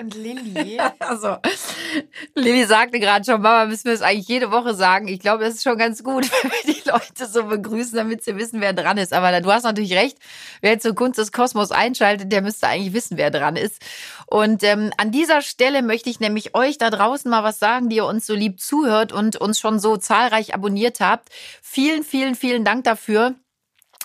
Und 0.00 0.14
Lilly. 0.14 0.78
Also, 0.98 1.36
Lilly 2.34 2.64
sagte 2.64 2.98
gerade 2.98 3.24
schon, 3.24 3.42
Mama, 3.42 3.66
müssen 3.66 3.84
wir 3.86 3.92
es 3.92 4.02
eigentlich 4.02 4.28
jede 4.28 4.50
Woche 4.50 4.74
sagen. 4.74 5.08
Ich 5.08 5.20
glaube, 5.20 5.44
es 5.44 5.56
ist 5.56 5.62
schon 5.62 5.78
ganz 5.78 6.02
gut, 6.02 6.24
wenn 6.42 6.50
wir 6.50 6.74
die 6.74 6.88
Leute 6.88 7.26
so 7.26 7.44
begrüßen, 7.44 7.96
damit 7.96 8.24
sie 8.24 8.36
wissen, 8.36 8.60
wer 8.60 8.72
dran 8.72 8.98
ist. 8.98 9.12
Aber 9.12 9.38
du 9.40 9.52
hast 9.52 9.64
natürlich 9.64 9.94
recht, 9.94 10.18
wer 10.60 10.72
jetzt 10.72 10.84
so 10.84 10.94
Kunst 10.94 11.18
des 11.18 11.32
Kosmos 11.32 11.70
einschaltet, 11.70 12.32
der 12.32 12.42
müsste 12.42 12.68
eigentlich 12.68 12.92
wissen, 12.92 13.16
wer 13.16 13.30
dran 13.30 13.56
ist. 13.56 13.82
Und 14.26 14.62
ähm, 14.62 14.92
an 14.96 15.10
dieser 15.10 15.42
Stelle 15.42 15.82
möchte 15.82 16.08
ich 16.08 16.20
nämlich 16.20 16.54
euch 16.54 16.78
da 16.78 16.90
draußen 16.90 17.30
mal 17.30 17.44
was 17.44 17.58
sagen, 17.58 17.88
die 17.88 17.96
ihr 17.96 18.06
uns 18.06 18.26
so 18.26 18.34
lieb 18.34 18.60
zuhört 18.60 19.12
und 19.12 19.36
uns 19.36 19.60
schon 19.60 19.78
so 19.78 19.96
zahlreich 19.96 20.54
abonniert 20.54 21.00
habt. 21.00 21.28
Vielen, 21.62 22.02
vielen, 22.02 22.34
vielen 22.34 22.64
Dank 22.64 22.84
dafür. 22.84 23.34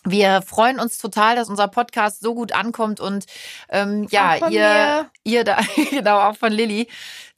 Wir 0.09 0.41
freuen 0.41 0.79
uns 0.79 0.97
total, 0.97 1.35
dass 1.35 1.49
unser 1.49 1.67
Podcast 1.67 2.21
so 2.21 2.33
gut 2.33 2.53
ankommt 2.53 2.99
und 2.99 3.25
ähm, 3.69 4.07
ja, 4.09 4.35
ihr, 4.35 4.49
mir. 4.49 5.11
ihr 5.23 5.43
da, 5.43 5.57
genau, 5.89 6.19
auch 6.19 6.37
von 6.37 6.51
Lilly, 6.51 6.87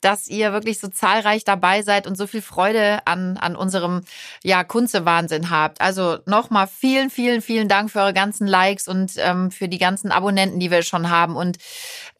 dass 0.01 0.27
ihr 0.27 0.53
wirklich 0.53 0.79
so 0.79 0.87
zahlreich 0.87 1.43
dabei 1.43 1.81
seid 1.81 2.07
und 2.07 2.15
so 2.15 2.27
viel 2.27 2.41
Freude 2.41 2.99
an, 3.05 3.37
an 3.37 3.55
unserem 3.55 4.01
ja, 4.43 4.63
Kunze-Wahnsinn 4.63 5.49
habt. 5.49 5.81
Also 5.81 6.19
nochmal 6.25 6.67
vielen, 6.67 7.09
vielen, 7.09 7.41
vielen 7.41 7.67
Dank 7.67 7.91
für 7.91 7.99
eure 7.99 8.13
ganzen 8.13 8.47
Likes 8.47 8.87
und 8.87 9.13
ähm, 9.17 9.51
für 9.51 9.67
die 9.67 9.77
ganzen 9.77 10.11
Abonnenten, 10.11 10.59
die 10.59 10.71
wir 10.71 10.83
schon 10.83 11.09
haben. 11.09 11.35
Und 11.35 11.57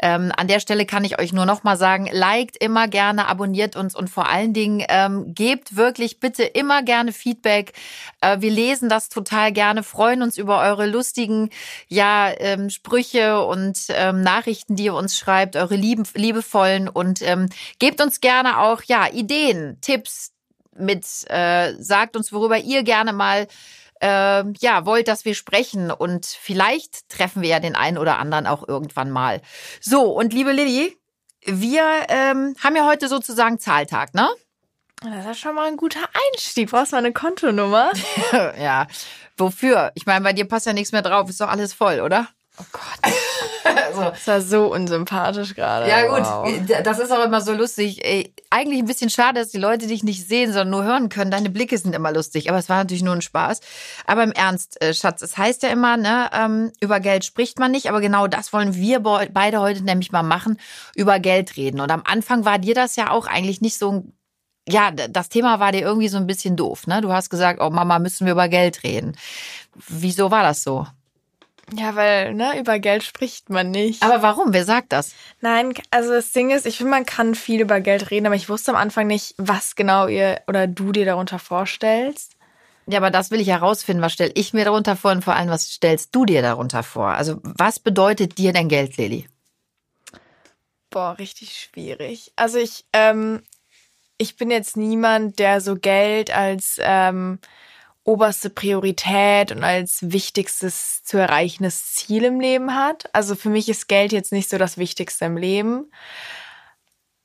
ähm, 0.01 0.31
an 0.35 0.47
der 0.47 0.59
Stelle 0.59 0.85
kann 0.85 1.03
ich 1.03 1.19
euch 1.19 1.33
nur 1.33 1.45
nochmal 1.45 1.77
sagen, 1.77 2.09
liked 2.11 2.57
immer 2.57 2.87
gerne, 2.87 3.27
abonniert 3.27 3.75
uns 3.75 3.95
und 3.95 4.09
vor 4.09 4.27
allen 4.27 4.53
Dingen 4.53 4.83
ähm, 4.89 5.33
gebt 5.33 5.75
wirklich 5.75 6.19
bitte 6.19 6.43
immer 6.43 6.83
gerne 6.83 7.11
Feedback. 7.11 7.73
Äh, 8.21 8.41
wir 8.41 8.51
lesen 8.51 8.89
das 8.89 9.09
total 9.09 9.51
gerne, 9.51 9.83
freuen 9.83 10.21
uns 10.21 10.37
über 10.37 10.61
eure 10.61 10.85
lustigen 10.85 11.49
ja, 11.87 12.31
ähm, 12.37 12.69
Sprüche 12.69 13.43
und 13.43 13.77
ähm, 13.89 14.21
Nachrichten, 14.21 14.75
die 14.75 14.85
ihr 14.85 14.95
uns 14.95 15.17
schreibt, 15.17 15.55
eure 15.55 15.75
lieben, 15.75 16.03
liebevollen 16.13 16.87
und 16.87 17.21
ähm, 17.21 17.49
gebt 17.79 18.01
uns 18.01 18.21
gerne 18.21 18.59
auch 18.59 18.81
ja 18.83 19.07
Ideen, 19.11 19.77
Tipps 19.81 20.31
mit, 20.79 21.05
äh, 21.29 21.73
sagt 21.77 22.15
uns, 22.15 22.31
worüber 22.31 22.57
ihr 22.57 22.83
gerne 22.83 23.13
mal 23.13 23.47
äh, 24.01 24.43
ja 24.59 24.85
wollt, 24.85 25.07
dass 25.07 25.25
wir 25.25 25.35
sprechen 25.35 25.91
und 25.91 26.25
vielleicht 26.25 27.09
treffen 27.09 27.41
wir 27.41 27.49
ja 27.49 27.59
den 27.59 27.75
einen 27.75 27.97
oder 27.97 28.19
anderen 28.19 28.47
auch 28.47 28.67
irgendwann 28.67 29.11
mal. 29.11 29.41
So 29.81 30.03
und 30.11 30.33
liebe 30.33 30.51
Lilly, 30.51 30.97
wir 31.45 31.83
ähm, 32.09 32.55
haben 32.63 32.75
ja 32.75 32.85
heute 32.85 33.07
sozusagen 33.07 33.59
Zahltag, 33.59 34.13
ne? 34.13 34.29
Das 35.01 35.25
ist 35.25 35.39
schon 35.39 35.55
mal 35.55 35.67
ein 35.67 35.77
guter 35.77 36.01
Einstieg. 36.33 36.69
Brauchst 36.69 36.91
du 36.91 36.97
mal 36.97 36.99
eine 36.99 37.13
Kontonummer? 37.13 37.91
ja. 38.59 38.85
Wofür? 39.37 39.91
Ich 39.95 40.05
meine, 40.05 40.23
bei 40.25 40.33
dir 40.33 40.45
passt 40.45 40.65
ja 40.65 40.73
nichts 40.73 40.91
mehr 40.91 41.01
drauf. 41.01 41.29
Ist 41.29 41.39
doch 41.39 41.47
alles 41.47 41.73
voll, 41.73 42.01
oder? 42.01 42.27
Oh 42.59 42.65
Gott. 42.73 43.13
Also, 43.63 44.01
Das 44.01 44.27
war 44.27 44.41
so 44.41 44.73
unsympathisch 44.73 45.55
gerade. 45.55 45.89
ja 45.89 46.07
gut, 46.07 46.25
Wow. 46.25 46.81
das 46.83 46.99
ist 46.99 47.11
auch 47.11 47.23
immer 47.23 47.41
so 47.41 47.53
lustig. 47.53 48.03
Ey, 48.05 48.33
eigentlich 48.49 48.79
ein 48.79 48.85
bisschen 48.85 49.09
schade, 49.09 49.39
dass 49.39 49.49
die 49.49 49.57
Leute 49.57 49.87
dich 49.87 50.03
nicht 50.03 50.27
sehen, 50.27 50.47
sondern 50.53 50.69
nur 50.71 50.83
hören 50.83 51.09
können. 51.09 51.31
Deine 51.31 51.49
Blicke 51.49 51.77
sind 51.77 51.93
immer 51.95 52.11
lustig, 52.11 52.49
aber 52.49 52.57
es 52.57 52.69
war 52.69 52.77
natürlich 52.77 53.03
nur 53.03 53.13
ein 53.15 53.21
Spaß. 53.21 53.59
Aber 54.05 54.23
im 54.23 54.31
Ernst, 54.31 54.81
äh, 54.81 54.93
Schatz, 54.93 55.21
es 55.21 55.37
heißt 55.37 55.63
ja 55.63 55.69
immer, 55.69 55.97
ne, 55.97 56.29
ähm, 56.33 56.71
über 56.79 56.99
Geld 56.99 57.25
spricht 57.25 57.59
man 57.59 57.71
nicht, 57.71 57.87
aber 57.89 58.01
genau 58.01 58.27
das 58.27 58.53
wollen 58.53 58.75
wir 58.75 58.99
be- 58.99 59.29
beide 59.31 59.59
heute 59.59 59.83
nämlich 59.83 60.11
mal 60.11 60.23
machen, 60.23 60.59
über 60.95 61.19
Geld 61.19 61.57
reden. 61.57 61.79
Und 61.79 61.91
am 61.91 62.03
Anfang 62.05 62.45
war 62.45 62.59
dir 62.59 62.75
das 62.75 62.95
ja 62.95 63.11
auch 63.11 63.27
eigentlich 63.27 63.61
nicht 63.61 63.77
so 63.77 63.91
ein 63.91 64.13
ja, 64.71 64.91
das 64.91 65.29
Thema 65.29 65.59
war 65.59 65.71
dir 65.71 65.81
irgendwie 65.81 66.09
so 66.09 66.17
ein 66.17 66.27
bisschen 66.27 66.55
doof, 66.55 66.85
ne? 66.85 67.01
Du 67.01 67.11
hast 67.11 67.31
gesagt, 67.31 67.59
oh 67.59 67.71
Mama, 67.71 67.97
müssen 67.97 68.25
wir 68.27 68.33
über 68.33 68.47
Geld 68.49 68.83
reden. 68.83 69.17
Wieso 69.87 70.29
war 70.29 70.43
das 70.43 70.61
so? 70.61 70.85
Ja, 71.73 71.95
weil, 71.95 72.33
ne, 72.33 72.59
über 72.59 72.79
Geld 72.79 73.03
spricht 73.03 73.49
man 73.49 73.71
nicht. 73.71 74.01
Aber 74.01 74.21
warum? 74.21 74.53
Wer 74.53 74.65
sagt 74.65 74.91
das? 74.91 75.13
Nein, 75.41 75.73
also 75.91 76.11
das 76.11 76.31
Ding 76.31 76.51
ist, 76.51 76.65
ich 76.65 76.77
finde, 76.77 76.91
man 76.91 77.05
kann 77.05 77.35
viel 77.35 77.61
über 77.61 77.79
Geld 77.79 78.11
reden, 78.11 78.25
aber 78.25 78.35
ich 78.35 78.49
wusste 78.49 78.71
am 78.71 78.77
Anfang 78.77 79.07
nicht, 79.07 79.35
was 79.37 79.75
genau 79.75 80.07
ihr 80.07 80.41
oder 80.47 80.67
du 80.67 80.91
dir 80.91 81.05
darunter 81.05 81.39
vorstellst. 81.39 82.35
Ja, 82.87 82.97
aber 82.97 83.11
das 83.11 83.29
will 83.29 83.39
ich 83.39 83.49
herausfinden. 83.49 84.01
Was 84.01 84.13
stelle 84.13 84.31
ich 84.33 84.53
mir 84.53 84.65
darunter 84.65 84.95
vor 84.95 85.11
und 85.11 85.23
vor 85.23 85.35
allem, 85.35 85.49
was 85.49 85.71
stellst 85.71 86.15
du 86.15 86.25
dir 86.25 86.41
darunter 86.41 86.81
vor? 86.81 87.09
Also, 87.09 87.39
was 87.43 87.79
bedeutet 87.79 88.39
dir 88.39 88.51
denn 88.51 88.67
Geld, 88.67 88.97
Lilly? 88.97 89.27
Boah, 90.89 91.17
richtig 91.19 91.55
schwierig. 91.55 92.31
Also 92.35 92.57
ich, 92.57 92.85
ähm, 92.93 93.43
ich 94.17 94.37
bin 94.37 94.49
jetzt 94.49 94.75
niemand, 94.75 95.37
der 95.37 95.61
so 95.61 95.75
Geld 95.75 96.35
als 96.35 96.77
ähm, 96.81 97.37
oberste 98.03 98.49
Priorität 98.49 99.51
und 99.51 99.63
als 99.63 99.99
wichtigstes 100.11 101.03
zu 101.03 101.17
erreichendes 101.17 101.93
Ziel 101.93 102.23
im 102.23 102.39
Leben 102.39 102.73
hat. 102.73 103.13
Also 103.13 103.35
für 103.35 103.49
mich 103.49 103.69
ist 103.69 103.87
Geld 103.87 104.11
jetzt 104.11 104.31
nicht 104.31 104.49
so 104.49 104.57
das 104.57 104.77
Wichtigste 104.77 105.25
im 105.25 105.37
Leben. 105.37 105.91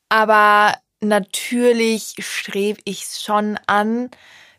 Aber 0.08 0.74
natürlich 1.00 2.14
strebe 2.18 2.80
ich 2.84 3.04
schon 3.04 3.58
an, 3.66 4.10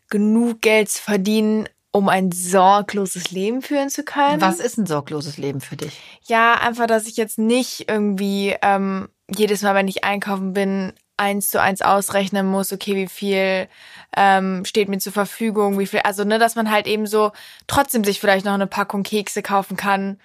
genug 0.08 0.62
Geld 0.62 0.90
zu 0.90 1.02
verdienen, 1.02 1.68
um 1.92 2.08
ein 2.08 2.30
sorgloses 2.30 3.30
Leben 3.30 3.62
führen 3.62 3.88
zu 3.88 4.02
können. 4.04 4.40
Was 4.40 4.60
ist 4.60 4.76
ein 4.76 4.86
sorgloses 4.86 5.38
Leben 5.38 5.60
für 5.60 5.76
dich? 5.76 5.98
Ja, 6.26 6.54
einfach, 6.54 6.86
dass 6.86 7.06
ich 7.06 7.16
jetzt 7.16 7.38
nicht 7.38 7.88
irgendwie 7.88 8.54
ähm, 8.62 9.08
jedes 9.34 9.62
Mal, 9.62 9.74
wenn 9.74 9.88
ich 9.88 10.04
einkaufen 10.04 10.52
bin, 10.52 10.92
eins 11.16 11.50
zu 11.50 11.60
eins 11.60 11.82
ausrechnen 11.82 12.46
muss, 12.46 12.72
okay, 12.72 12.94
wie 12.94 13.08
viel 13.08 13.68
ähm, 14.16 14.64
steht 14.64 14.88
mir 14.88 14.98
zur 14.98 15.12
Verfügung, 15.12 15.78
wie 15.78 15.86
viel, 15.86 16.00
also 16.00 16.24
ne, 16.24 16.38
dass 16.38 16.54
man 16.54 16.70
halt 16.70 16.86
eben 16.86 17.06
so 17.06 17.32
trotzdem 17.66 18.04
sich 18.04 18.20
vielleicht 18.20 18.44
noch 18.44 18.54
eine 18.54 18.66
Packung 18.66 19.02
Kekse 19.02 19.42
kaufen 19.42 19.76
kann, 19.76 20.20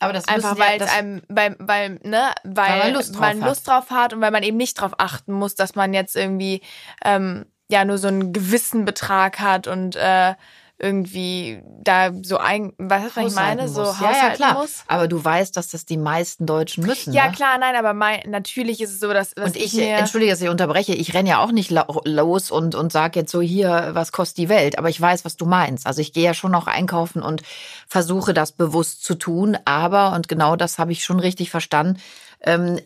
Aber 0.00 0.12
das 0.12 0.28
einfach 0.28 0.56
ja- 0.56 0.64
weil 0.64 0.72
es 0.80 0.86
das- 0.86 0.92
einem, 0.96 1.22
weil, 1.28 1.56
weil, 1.58 1.90
ne, 2.02 2.32
weil, 2.44 2.54
Weil 2.70 2.78
man 2.78 2.92
Lust 2.94 3.14
drauf 3.14 3.20
man 3.20 3.40
hat. 3.42 3.48
Lust 3.48 3.68
drauf 3.68 3.90
hat 3.90 4.12
und 4.12 4.20
weil 4.20 4.30
man 4.30 4.42
eben 4.42 4.56
nicht 4.56 4.80
drauf 4.80 4.92
achten 4.98 5.32
muss, 5.32 5.54
dass 5.54 5.74
man 5.74 5.92
jetzt 5.94 6.16
irgendwie 6.16 6.60
ähm, 7.04 7.46
ja 7.68 7.84
nur 7.84 7.98
so 7.98 8.08
einen 8.08 8.32
gewissen 8.32 8.84
Betrag 8.84 9.40
hat 9.40 9.66
und 9.66 9.96
äh, 9.96 10.34
irgendwie 10.78 11.62
da 11.82 12.10
so 12.22 12.36
ein, 12.36 12.72
weißt 12.76 13.16
du, 13.16 13.20
was 13.22 13.32
ich 13.32 13.34
meine, 13.34 13.62
haushalten 13.62 13.74
so 13.74 13.80
muss. 13.82 14.00
ja, 14.00 14.02
ja, 14.02 14.08
haushalten 14.08 14.36
klar. 14.36 14.54
muss. 14.54 14.84
Aber 14.88 15.08
du 15.08 15.24
weißt, 15.24 15.56
dass 15.56 15.68
das 15.68 15.86
die 15.86 15.96
meisten 15.96 16.44
Deutschen 16.44 16.84
müssen. 16.84 17.14
Ja, 17.14 17.26
ne? 17.26 17.32
klar, 17.32 17.56
nein, 17.58 17.74
aber 17.76 17.94
mein, 17.94 18.20
natürlich 18.26 18.80
ist 18.82 18.90
es 18.90 19.00
so, 19.00 19.12
dass, 19.12 19.34
dass 19.34 19.46
Und 19.46 19.56
ich, 19.56 19.72
mir, 19.72 19.96
entschuldige, 19.96 20.32
dass 20.32 20.40
ich 20.42 20.48
unterbreche, 20.48 20.94
ich 20.94 21.14
renne 21.14 21.30
ja 21.30 21.42
auch 21.42 21.52
nicht 21.52 21.70
los 22.04 22.50
und, 22.50 22.74
und 22.74 22.92
sage 22.92 23.20
jetzt 23.20 23.32
so 23.32 23.40
hier, 23.40 23.90
was 23.92 24.12
kostet 24.12 24.38
die 24.38 24.48
Welt. 24.50 24.78
Aber 24.78 24.90
ich 24.90 25.00
weiß, 25.00 25.24
was 25.24 25.36
du 25.36 25.46
meinst. 25.46 25.86
Also 25.86 26.02
ich 26.02 26.12
gehe 26.12 26.24
ja 26.24 26.34
schon 26.34 26.52
noch 26.52 26.66
einkaufen 26.66 27.22
und 27.22 27.42
versuche 27.86 28.34
das 28.34 28.52
bewusst 28.52 29.02
zu 29.02 29.14
tun. 29.14 29.56
Aber, 29.64 30.12
und 30.12 30.28
genau 30.28 30.56
das 30.56 30.78
habe 30.78 30.92
ich 30.92 31.04
schon 31.04 31.20
richtig 31.20 31.50
verstanden, 31.50 32.00
ähm, 32.42 32.80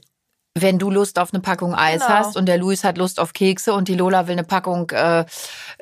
wenn 0.59 0.78
du 0.78 0.91
Lust 0.91 1.19
auf 1.19 1.33
eine 1.33 1.41
Packung 1.41 1.75
Eis 1.75 2.00
Genau. 2.03 2.09
hast 2.19 2.37
und 2.37 2.47
der 2.47 2.59
Luis 2.59 2.83
hat 2.84 2.99
Lust 2.99 3.21
auf 3.21 3.33
Kekse 3.33 3.72
und 3.72 3.88
die 3.88 3.94
Lola 3.94 4.27
will 4.27 4.33
eine 4.33 4.44
Packung, 4.44 4.91
äh, 4.91 5.21
äh, 5.21 5.25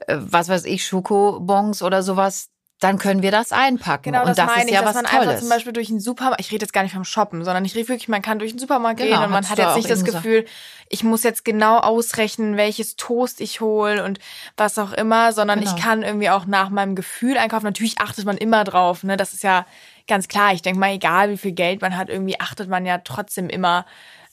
was 0.08 0.48
weiß 0.48 0.64
ich, 0.66 0.84
Schokobons 0.86 1.82
oder 1.82 2.02
sowas, 2.02 2.50
dann 2.80 2.98
können 2.98 3.22
wir 3.22 3.32
das 3.32 3.50
einpacken. 3.50 4.12
genau, 4.12 4.20
und 4.20 4.28
das, 4.28 4.36
das 4.36 4.46
meine 4.46 4.60
ist 4.60 4.68
ich, 4.68 4.74
ja 4.74 4.82
dass 4.82 4.90
was 4.90 5.02
man 5.02 5.04
Tolles. 5.06 5.28
einfach 5.28 5.40
zum 5.40 5.48
Beispiel 5.48 5.72
durch 5.72 5.88
den 5.88 5.98
Supermarkt, 5.98 6.40
ich 6.40 6.52
rede 6.52 6.62
jetzt 6.64 6.72
gar 6.72 6.84
nicht 6.84 6.92
vom 6.94 7.02
Shoppen, 7.04 7.42
sondern 7.44 7.64
ich 7.64 7.74
rede 7.74 7.88
wirklich, 7.88 8.06
man 8.08 8.22
kann 8.22 8.38
durch 8.38 8.52
den 8.52 8.60
Supermarkt 8.60 9.00
Genau, 9.00 9.16
gehen 9.16 9.24
und 9.24 9.30
man 9.32 9.48
hat 9.48 9.58
jetzt 9.58 9.74
nicht 9.74 9.90
das 9.90 10.04
gesagt. 10.04 10.22
Gefühl, 10.22 10.44
ich 10.88 11.02
muss 11.02 11.24
jetzt 11.24 11.44
genau 11.44 11.78
ausrechnen, 11.78 12.56
welches 12.56 12.94
Toast 12.94 13.40
ich 13.40 13.60
hole 13.60 14.04
und 14.04 14.20
was 14.56 14.78
auch 14.78 14.92
immer, 14.92 15.32
sondern 15.32 15.58
Genau. 15.58 15.74
ich 15.74 15.82
kann 15.82 16.02
irgendwie 16.04 16.30
auch 16.30 16.46
nach 16.46 16.68
meinem 16.70 16.94
Gefühl 16.94 17.36
einkaufen. 17.36 17.64
Natürlich 17.64 17.98
achtet 18.00 18.24
man 18.26 18.36
immer 18.36 18.62
drauf, 18.62 19.02
ne? 19.02 19.16
Das 19.16 19.32
ist 19.32 19.42
ja 19.42 19.66
ganz 20.06 20.28
klar. 20.28 20.52
Ich 20.52 20.62
denke 20.62 20.78
mal, 20.78 20.92
egal 20.92 21.30
wie 21.30 21.36
viel 21.38 21.52
Geld 21.52 21.80
man 21.82 21.96
hat, 21.96 22.08
irgendwie 22.08 22.38
achtet 22.38 22.68
man 22.68 22.86
ja 22.86 22.98
trotzdem 22.98 23.48
immer 23.48 23.86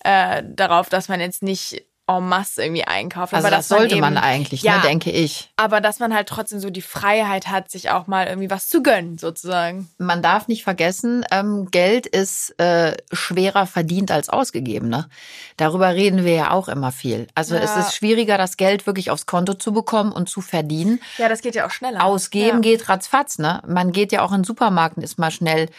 äh, 0.05 0.43
darauf, 0.45 0.89
dass 0.89 1.09
man 1.09 1.19
jetzt 1.19 1.43
nicht 1.43 1.85
en 2.07 2.27
masse 2.27 2.63
irgendwie 2.63 2.83
einkauft. 2.83 3.33
also 3.33 3.47
aber 3.47 3.55
das 3.55 3.67
sollte 3.67 3.95
man, 3.95 4.13
eben, 4.13 4.23
eigentlich, 4.23 4.61
ja, 4.61 4.75
ne, 4.75 4.83
denke 4.83 5.09
ich. 5.09 5.49
aber 5.55 5.81
dass 5.81 5.97
man 5.97 6.13
halt 6.13 6.29
trotzdem 6.29 6.59
so 6.59 6.69
die 6.69 6.83
Freiheit 6.83 7.47
hat, 7.47 7.71
sich 7.71 7.89
auch 7.89 8.05
mal 8.05 8.27
irgendwie 8.27 8.51
was 8.51 8.69
zu 8.69 8.83
gönnen, 8.83 9.17
sozusagen. 9.17 9.89
man 9.97 10.21
darf 10.21 10.47
nicht 10.47 10.63
vergessen, 10.63 11.25
ähm, 11.31 11.69
Geld 11.71 12.05
ist 12.05 12.59
äh, 12.59 12.95
schwerer 13.11 13.65
verdient 13.65 14.11
als 14.11 14.29
ausgegeben. 14.29 14.87
Ne? 14.87 15.09
Darüber 15.57 15.95
reden 15.95 16.23
wir 16.25 16.35
ja 16.35 16.51
auch 16.51 16.67
immer 16.67 16.91
viel. 16.91 17.25
Also 17.33 17.55
Ja. 17.55 17.61
es 17.61 17.75
ist 17.75 17.95
schwieriger, 17.95 18.37
das 18.37 18.55
Geld 18.55 18.85
wirklich 18.85 19.09
aufs 19.09 19.25
Konto 19.25 19.55
zu 19.55 19.73
bekommen 19.73 20.11
und 20.11 20.29
zu 20.29 20.41
verdienen. 20.41 21.01
Ja, 21.17 21.27
das 21.27 21.41
geht 21.41 21.55
ja 21.55 21.65
auch 21.65 21.71
schneller. 21.71 22.03
Ausgeben 22.03 22.57
ja. 22.57 22.71
geht 22.71 22.87
ratzfatz. 22.87 23.39
Ne? 23.39 23.63
Man 23.65 23.91
geht 23.91 24.11
ja 24.11 24.21
auch 24.21 24.31
in 24.31 24.39
den 24.41 24.43
Supermarkt 24.43 24.97
und 24.97 25.03
ist 25.03 25.17
mal 25.17 25.31
schnell 25.31 25.69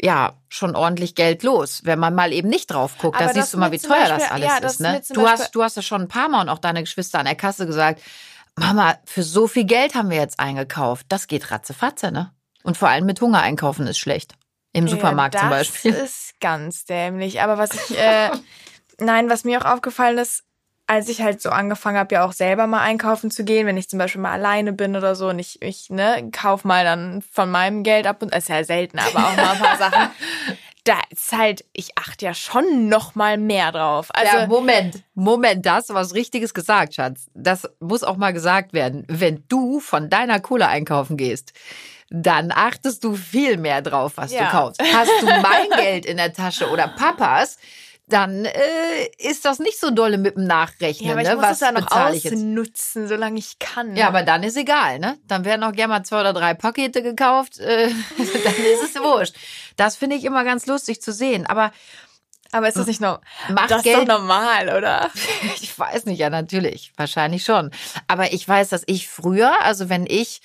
ja, 0.00 0.34
schon 0.48 0.74
ordentlich 0.76 1.14
Geld 1.14 1.42
los, 1.42 1.82
wenn 1.84 1.98
man 1.98 2.14
mal 2.14 2.32
eben 2.32 2.48
nicht 2.48 2.70
drauf 2.70 2.98
guckt. 2.98 3.20
Da 3.20 3.32
siehst 3.32 3.54
du 3.54 3.58
mal, 3.58 3.72
wie 3.72 3.78
teuer 3.78 3.96
Beispiel- 3.96 4.18
das 4.18 4.30
alles 4.30 4.46
ja, 4.46 4.60
das 4.60 4.72
ist. 4.74 4.80
Ne? 4.80 5.02
Du 5.12 5.28
hast, 5.28 5.54
du 5.54 5.62
hast 5.62 5.76
ja 5.76 5.82
schon 5.82 6.02
ein 6.02 6.08
paar 6.08 6.28
Mal 6.28 6.42
und 6.42 6.48
auch 6.48 6.58
deine 6.58 6.80
Geschwister 6.80 7.18
an 7.18 7.26
der 7.26 7.36
Kasse 7.36 7.66
gesagt, 7.66 8.00
Mama, 8.56 8.98
für 9.04 9.22
so 9.22 9.46
viel 9.46 9.64
Geld 9.64 9.94
haben 9.94 10.10
wir 10.10 10.18
jetzt 10.18 10.38
eingekauft. 10.38 11.06
Das 11.08 11.26
geht 11.26 11.50
ratzefatze, 11.50 12.12
ne? 12.12 12.32
Und 12.62 12.76
vor 12.76 12.88
allem 12.88 13.04
mit 13.04 13.20
Hunger 13.20 13.40
einkaufen 13.42 13.86
ist 13.86 13.98
schlecht. 13.98 14.34
Im 14.72 14.88
Supermarkt 14.88 15.34
ja, 15.34 15.42
zum 15.42 15.50
Beispiel. 15.50 15.92
Das 15.92 16.02
ist 16.02 16.40
ganz 16.40 16.84
dämlich. 16.84 17.40
Aber 17.40 17.58
was 17.58 17.70
ich, 17.72 17.98
äh, 17.98 18.30
nein, 18.98 19.28
was 19.28 19.44
mir 19.44 19.60
auch 19.60 19.72
aufgefallen 19.72 20.18
ist, 20.18 20.44
als 20.86 21.08
ich 21.08 21.22
halt 21.22 21.40
so 21.40 21.50
angefangen 21.50 21.96
habe, 21.98 22.14
ja 22.14 22.24
auch 22.26 22.32
selber 22.32 22.66
mal 22.66 22.80
einkaufen 22.82 23.30
zu 23.30 23.44
gehen, 23.44 23.66
wenn 23.66 23.76
ich 23.76 23.88
zum 23.88 23.98
Beispiel 23.98 24.20
mal 24.20 24.32
alleine 24.32 24.72
bin 24.72 24.96
oder 24.96 25.14
so 25.14 25.28
und 25.28 25.38
ich, 25.38 25.62
ich 25.62 25.88
ne, 25.90 26.28
kauf 26.32 26.64
mal 26.64 26.84
dann 26.84 27.22
von 27.32 27.50
meinem 27.50 27.82
Geld 27.82 28.06
ab 28.06 28.22
und 28.22 28.34
ist 28.34 28.48
ja 28.48 28.62
selten, 28.64 28.98
aber 28.98 29.28
auch 29.28 29.36
mal 29.36 29.52
ein 29.52 29.58
paar 29.58 29.76
Sachen. 29.78 30.10
Da 30.86 30.98
ist 31.08 31.32
halt, 31.32 31.64
ich 31.72 31.96
achte 31.96 32.26
ja 32.26 32.34
schon 32.34 32.90
noch 32.90 33.14
mal 33.14 33.38
mehr 33.38 33.72
drauf. 33.72 34.08
Also 34.12 34.36
ja, 34.36 34.46
Moment, 34.46 35.02
Moment, 35.14 35.64
da 35.64 35.76
hast 35.76 35.88
du 35.88 35.94
was 35.94 36.12
Richtiges 36.12 36.52
gesagt, 36.52 36.94
Schatz. 36.94 37.24
Das 37.32 37.66
muss 37.80 38.02
auch 38.04 38.18
mal 38.18 38.34
gesagt 38.34 38.74
werden. 38.74 39.06
Wenn 39.08 39.44
du 39.48 39.80
von 39.80 40.10
deiner 40.10 40.40
Kohle 40.40 40.68
einkaufen 40.68 41.16
gehst, 41.16 41.54
dann 42.10 42.52
achtest 42.54 43.02
du 43.02 43.14
viel 43.16 43.56
mehr 43.56 43.80
drauf, 43.80 44.12
was 44.16 44.30
Ja. 44.30 44.44
du 44.44 44.50
kaufst. 44.50 44.82
Hast 44.94 45.10
du 45.22 45.26
mein 45.26 45.70
Geld 45.78 46.04
in 46.04 46.18
der 46.18 46.34
Tasche 46.34 46.68
oder 46.68 46.88
Papas, 46.88 47.56
dann 48.06 48.44
äh, 48.44 49.08
ist 49.18 49.44
das 49.44 49.58
nicht 49.58 49.80
so 49.80 49.90
dolle 49.90 50.18
mit 50.18 50.36
dem 50.36 50.46
Nachrechnen. 50.46 51.08
ja, 51.08 51.12
aber 51.12 51.22
ich 51.22 51.28
ne? 51.28 51.36
muss 51.36 51.44
was 51.44 51.52
es 51.52 51.60
ja 51.60 51.72
noch 51.72 51.90
ausnutzen, 51.90 53.08
solange 53.08 53.38
ich 53.38 53.58
kann. 53.58 53.96
Ja, 53.96 54.08
aber 54.08 54.22
dann 54.22 54.42
ist 54.42 54.56
egal, 54.56 54.98
ne? 54.98 55.18
Dann 55.26 55.44
werden 55.44 55.62
auch 55.62 55.72
gerne 55.72 55.94
mal 55.94 56.04
zwei 56.04 56.20
oder 56.20 56.34
drei 56.34 56.54
Pakete 56.54 57.02
gekauft, 57.02 57.58
äh, 57.58 57.88
dann 58.18 58.26
ist 58.26 58.94
es 58.94 59.02
wurscht. 59.02 59.34
Das 59.76 59.96
finde 59.96 60.16
ich 60.16 60.24
immer 60.24 60.44
ganz 60.44 60.66
lustig 60.66 61.00
zu 61.00 61.12
sehen. 61.12 61.46
Aber 61.46 61.72
aber 62.52 62.68
ist 62.68 62.76
das 62.76 62.86
nicht 62.86 63.00
noch, 63.00 63.20
macht 63.48 63.72
das 63.72 63.78
ist 63.78 63.82
Geld 63.82 64.08
doch 64.08 64.18
normal, 64.18 64.68
oder? 64.68 65.10
Ich 65.60 65.76
weiß 65.76 66.06
nicht, 66.06 66.20
ja, 66.20 66.30
natürlich. 66.30 66.92
Wahrscheinlich 66.96 67.44
schon. 67.44 67.72
Aber 68.06 68.32
ich 68.32 68.46
weiß, 68.46 68.68
dass 68.68 68.84
ich 68.86 69.08
früher, 69.08 69.60
also 69.62 69.88
wenn 69.88 70.06
ich, 70.06 70.40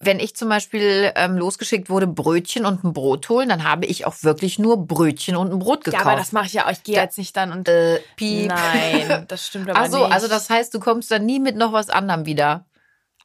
wenn 0.00 0.20
ich 0.20 0.34
zum 0.36 0.48
Beispiel 0.48 1.12
ähm, 1.16 1.36
losgeschickt 1.36 1.90
wurde, 1.90 2.06
Brötchen 2.06 2.64
und 2.64 2.82
ein 2.82 2.92
Brot 2.94 3.28
holen, 3.28 3.48
dann 3.50 3.64
habe 3.64 3.84
ich 3.86 4.06
auch 4.06 4.14
wirklich 4.22 4.58
nur 4.58 4.86
Brötchen 4.86 5.36
und 5.36 5.52
ein 5.52 5.58
Brot 5.58 5.84
Ja, 5.86 5.90
gekauft. 5.92 6.06
aber 6.06 6.16
das 6.16 6.32
mache 6.32 6.46
ich 6.46 6.54
ja 6.54 6.66
auch. 6.66 6.70
Ich 6.70 6.82
gehe 6.82 6.94
Da- 6.96 7.02
jetzt 7.02 7.18
nicht 7.18 7.36
dann 7.36 7.52
und 7.52 7.68
äh, 7.68 8.00
piep. 8.16 8.48
Nein, 8.48 9.24
das 9.28 9.46
stimmt 9.46 9.68
aber 9.68 9.80
Ach 9.80 9.86
so, 9.90 9.98
nicht. 10.04 10.12
also 10.12 10.28
das 10.28 10.48
heißt, 10.48 10.72
du 10.72 10.80
kommst 10.80 11.10
dann 11.10 11.26
nie 11.26 11.40
mit 11.40 11.56
noch 11.56 11.72
was 11.72 11.90
anderem 11.90 12.24
wieder. 12.24 12.64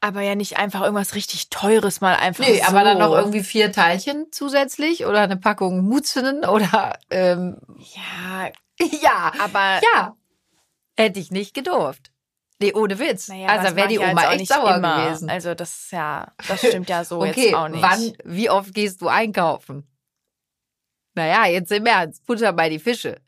aber 0.01 0.21
ja 0.21 0.35
nicht 0.35 0.57
einfach 0.57 0.81
irgendwas 0.81 1.15
richtig 1.15 1.49
Teures 1.49 2.01
mal 2.01 2.15
einfach 2.15 2.43
Nee, 2.45 2.57
so. 2.59 2.63
aber 2.67 2.83
dann 2.83 2.97
noch 2.97 3.13
irgendwie 3.13 3.43
vier 3.43 3.71
Teilchen 3.71 4.27
zusätzlich 4.31 5.05
oder 5.05 5.21
eine 5.21 5.37
Packung 5.37 5.81
Mutzinnen 5.87 6.43
oder 6.43 6.99
ähm, 7.11 7.57
Ja, 7.95 8.49
ja, 9.01 9.31
aber 9.39 9.79
ja. 9.93 10.15
Hätte 10.97 11.19
ich 11.19 11.31
nicht 11.31 11.53
gedurft. 11.53 12.11
Nee, 12.61 12.73
ohne 12.73 12.99
Witz. 12.99 13.27
naja, 13.27 13.47
also 13.47 13.75
wäre 13.75 13.87
die 13.87 13.95
ich 13.95 13.99
Oma 13.99 14.27
auch 14.27 14.31
echt 14.31 14.47
sauer 14.47 14.75
immer. 14.75 15.05
gewesen. 15.05 15.29
Also 15.29 15.55
das 15.55 15.69
ist 15.69 15.91
ja, 15.91 16.31
das 16.47 16.59
stimmt 16.59 16.89
ja 16.89 17.03
so 17.03 17.21
okay, 17.21 17.45
jetzt 17.45 17.55
auch 17.55 17.67
nicht. 17.67 17.81
wann, 17.81 18.13
wie 18.23 18.49
oft 18.49 18.73
gehst 18.73 19.01
du 19.01 19.07
einkaufen? 19.07 19.87
Naja, 21.15 21.45
jetzt 21.47 21.71
im 21.71 21.85
Ernst, 21.85 22.25
Butter 22.25 22.53
bei 22.53 22.69
die 22.69 22.79
Fische. 22.79 23.19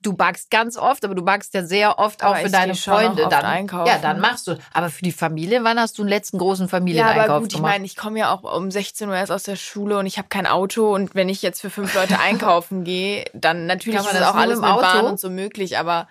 Du 0.00 0.12
backst 0.12 0.52
ganz 0.52 0.76
oft, 0.76 1.04
aber 1.04 1.16
du 1.16 1.24
backst 1.24 1.54
ja 1.54 1.64
sehr 1.64 1.98
oft 1.98 2.22
Aber 2.22 2.36
auch 2.36 2.38
für 2.38 2.46
ich 2.46 2.52
deine 2.52 2.76
Freunde. 2.76 3.26
Dann, 3.28 3.44
einkaufen. 3.44 3.88
Ja, 3.88 3.98
dann 3.98 4.20
machst 4.20 4.46
du. 4.46 4.56
Aber 4.72 4.90
für 4.90 5.02
die 5.02 5.10
Familie, 5.10 5.64
wann 5.64 5.80
hast 5.80 5.98
du 5.98 6.02
einen 6.02 6.08
letzten 6.08 6.38
großen 6.38 6.66
ja, 6.66 6.70
Familieneinkauf 6.70 7.28
aber 7.28 7.40
gut, 7.40 7.48
ich 7.48 7.56
gemacht? 7.56 7.72
meine, 7.72 7.84
ich 7.84 7.96
komme 7.96 8.20
ja 8.20 8.32
auch 8.32 8.44
um 8.44 8.70
16 8.70 9.08
Uhr 9.08 9.16
erst 9.16 9.32
aus 9.32 9.42
der 9.42 9.56
Schule 9.56 9.98
und 9.98 10.06
ich 10.06 10.16
habe 10.16 10.28
kein 10.28 10.46
Auto 10.46 10.94
und 10.94 11.16
wenn 11.16 11.28
ich 11.28 11.42
jetzt 11.42 11.60
für 11.60 11.70
fünf 11.70 11.94
Leute 11.94 12.20
einkaufen 12.20 12.84
gehe, 12.84 13.24
dann 13.34 13.66
natürlich 13.66 13.98
ist 13.98 14.12
das 14.12 14.22
auch 14.22 14.36
alles 14.36 14.60
mit 14.60 14.68
dem 14.68 14.76
Bahn 14.76 14.98
Auto? 14.98 15.08
und 15.08 15.18
so 15.18 15.30
möglich, 15.30 15.78
aber 15.78 16.06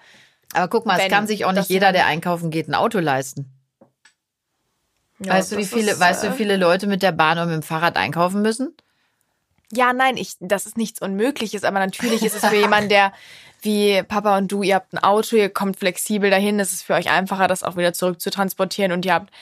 aber 0.54 0.68
guck 0.68 0.86
mal, 0.86 0.98
es 0.98 1.04
wenn 1.04 1.12
kann 1.12 1.28
sich 1.28 1.46
auch 1.46 1.52
nicht 1.52 1.70
jeder, 1.70 1.92
der 1.92 2.06
einkaufen 2.06 2.52
geht, 2.52 2.68
ein 2.68 2.76
Auto 2.76 3.00
leisten. 3.00 3.52
ja, 5.20 5.34
weißt 5.34 5.52
du, 5.52 5.58
wie 5.58 5.66
viele, 5.66 5.92
ist, 5.92 6.00
weißt 6.00 6.24
du, 6.24 6.28
äh, 6.28 6.32
wie 6.32 6.38
viele 6.38 6.58
Leute 6.58 6.88
mit 6.88 7.04
der 7.04 7.12
Bahn 7.12 7.38
oder 7.38 7.48
mit 7.48 7.56
dem 7.56 7.64
Fahrrad 7.64 7.98
einkaufen 7.98 8.42
müssen? 8.42 8.76
Ja, 9.72 9.92
nein, 9.92 10.16
ich, 10.16 10.36
das 10.40 10.66
ist 10.66 10.78
nichts 10.78 11.02
Unmögliches, 11.02 11.64
aber 11.64 11.80
natürlich 11.80 12.24
ist 12.24 12.36
es 12.36 12.46
für 12.46 12.56
jemanden, 12.60 12.90
der 12.90 13.12
wie 13.62 14.04
Papa 14.04 14.38
und 14.38 14.52
du, 14.52 14.64
ihr 14.64 14.76
habt 14.76 14.94
ein 14.94 15.00
Auto, 15.00 15.36
ihr 15.36 15.50
kommt 15.50 15.78
flexibel 15.78 16.30
dahin, 16.30 16.60
es 16.60 16.72
ist 16.72 16.84
für 16.84 16.94
euch 16.94 17.10
einfacher, 17.10 17.48
das 17.48 17.64
auch 17.64 17.76
wieder 17.76 17.92
zurück 17.92 18.22
zu 18.22 18.30
transportieren 18.30 18.92
und 18.92 19.06
ihr 19.06 19.14
habt, 19.14 19.34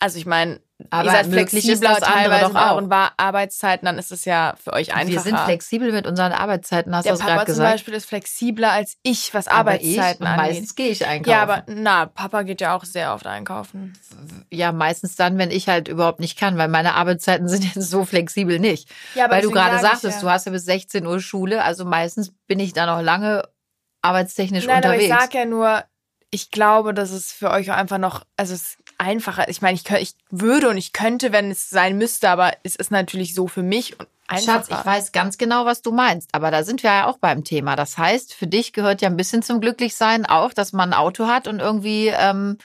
also 0.00 0.18
ich 0.18 0.26
meine, 0.26 0.60
Aber 0.90 1.04
ihr 1.06 1.10
seid 1.12 1.26
flexibler 1.26 1.96
teilweise 1.96 2.44
doch 2.44 2.50
in 2.50 2.56
auch. 2.56 2.72
euren 2.72 2.90
Wa- 2.90 3.12
Arbeitszeiten, 3.16 3.86
dann 3.86 3.98
ist 3.98 4.12
es 4.12 4.24
ja 4.24 4.54
für 4.62 4.72
euch 4.72 4.92
einfacher. 4.92 5.08
Wir 5.12 5.20
sind 5.20 5.38
flexibel 5.40 5.92
mit 5.92 6.06
unseren 6.06 6.32
Arbeitszeiten, 6.32 6.94
hast 6.94 7.06
du 7.06 7.10
gerade 7.10 7.24
Papa 7.24 7.38
zum 7.46 7.46
gesagt? 7.46 7.72
Beispiel 7.72 7.94
ist 7.94 8.06
flexibler 8.06 8.72
als 8.72 8.96
ich, 9.02 9.32
was 9.32 9.48
Aber 9.48 9.80
ich, 9.80 9.98
Arbeitszeiten 9.98 10.26
und 10.26 10.32
angeht. 10.32 10.46
meistens 10.46 10.74
gehe 10.74 10.88
ich 10.88 11.06
einkaufen. 11.06 11.30
Ja, 11.30 11.42
aber 11.42 11.62
na, 11.68 12.06
Papa 12.06 12.42
geht 12.42 12.60
ja 12.60 12.76
auch 12.76 12.84
sehr 12.84 13.14
oft 13.14 13.26
einkaufen. 13.26 13.96
Ja, 14.50 14.72
meistens 14.72 15.16
dann, 15.16 15.38
wenn 15.38 15.50
ich 15.50 15.68
halt 15.68 15.88
überhaupt 15.88 16.20
nicht 16.20 16.38
kann, 16.38 16.58
weil 16.58 16.68
meine 16.68 16.94
Arbeitszeiten 16.94 17.48
sind 17.48 17.64
jetzt 17.64 17.88
so 17.90 18.04
flexibel 18.04 18.58
nicht. 18.58 18.88
Ja, 19.14 19.24
aber 19.26 19.36
weil 19.36 19.42
du 19.42 19.50
gerade 19.50 19.76
sag 19.78 19.94
ich 19.94 20.00
sagtest, 20.00 20.16
ja. 20.16 20.20
du 20.28 20.30
hast 20.30 20.46
ja 20.46 20.52
bis 20.52 20.64
16 20.64 21.06
Uhr 21.06 21.20
Schule, 21.20 21.62
also 21.64 21.84
meistens 21.84 22.32
bin 22.46 22.58
ich 22.60 22.72
da 22.72 22.86
noch 22.86 23.00
lange 23.02 23.44
arbeitstechnisch 24.02 24.66
Nein, 24.66 24.76
unterwegs. 24.76 25.10
aber 25.10 25.14
ich 25.16 25.22
sag 25.22 25.34
ja 25.34 25.44
nur, 25.46 25.84
ich 26.30 26.50
glaube, 26.50 26.94
dass 26.94 27.10
es 27.10 27.32
für 27.32 27.50
euch 27.50 27.70
einfach 27.72 27.98
noch, 27.98 28.24
also 28.36 28.54
es 28.54 28.76
einfacher. 28.98 29.48
Ich 29.48 29.62
meine, 29.62 29.74
ich, 29.76 29.82
kö- 29.82 29.98
ich 29.98 30.14
würde 30.30 30.68
und 30.68 30.76
ich 30.76 30.92
könnte, 30.92 31.32
wenn 31.32 31.50
es 31.50 31.70
sein 31.70 31.98
müsste, 31.98 32.30
aber 32.30 32.52
es 32.62 32.76
ist 32.76 32.90
natürlich 32.90 33.34
so 33.34 33.48
für 33.48 33.62
mich 33.62 33.98
und 33.98 34.08
einfacher. 34.26 34.64
Schatz, 34.64 34.68
ich 34.70 34.86
weiß 34.86 35.12
ganz 35.12 35.38
genau, 35.38 35.64
was 35.64 35.82
du 35.82 35.92
meinst, 35.92 36.30
aber 36.32 36.50
da 36.50 36.64
sind 36.64 36.82
wir 36.82 36.90
ja 36.90 37.06
auch 37.06 37.18
beim 37.18 37.44
Thema. 37.44 37.76
Das 37.76 37.98
heißt, 37.98 38.34
für 38.34 38.46
dich 38.46 38.72
gehört 38.72 39.02
ja 39.02 39.08
ein 39.08 39.16
bisschen 39.16 39.42
zum 39.42 39.60
Glücklichsein 39.60 40.26
auch, 40.26 40.52
dass 40.52 40.72
man 40.72 40.90
ein 40.92 40.98
Auto 40.98 41.26
hat 41.26 41.46
und 41.46 41.60
irgendwie, 41.60 42.08
ähm, 42.08 42.58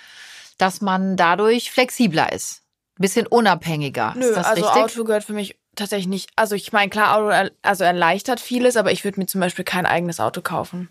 dass 0.58 0.82
man 0.82 1.18
dadurch 1.18 1.72
flexibler 1.72 2.32
ist. 2.32 2.62
Ein 2.98 3.02
bisschen 3.02 3.28
unabhängiger. 3.28 4.14
Nö, 4.18 4.26
ist 4.26 4.36
das 4.36 4.48
also 4.48 4.66
richtig? 4.66 4.84
Auto 4.84 5.04
gehört 5.04 5.24
für 5.24 5.34
mich 5.34 5.58
tatsächlich 5.76 6.08
nicht. 6.08 6.30
Also 6.36 6.56
ich 6.56 6.74
meine, 6.74 6.90
klar, 6.90 7.16
Auto 7.16 7.52
also 7.62 7.84
erleichtert 7.84 8.40
vieles, 8.40 8.76
aber 8.76 8.92
ich 8.92 9.04
würde 9.04 9.20
mir 9.20 9.26
zum 9.26 9.40
Beispiel 9.42 9.64
kein 9.66 9.86
eigenes 9.86 10.20
Auto 10.20 10.42
kaufen. 10.42 10.90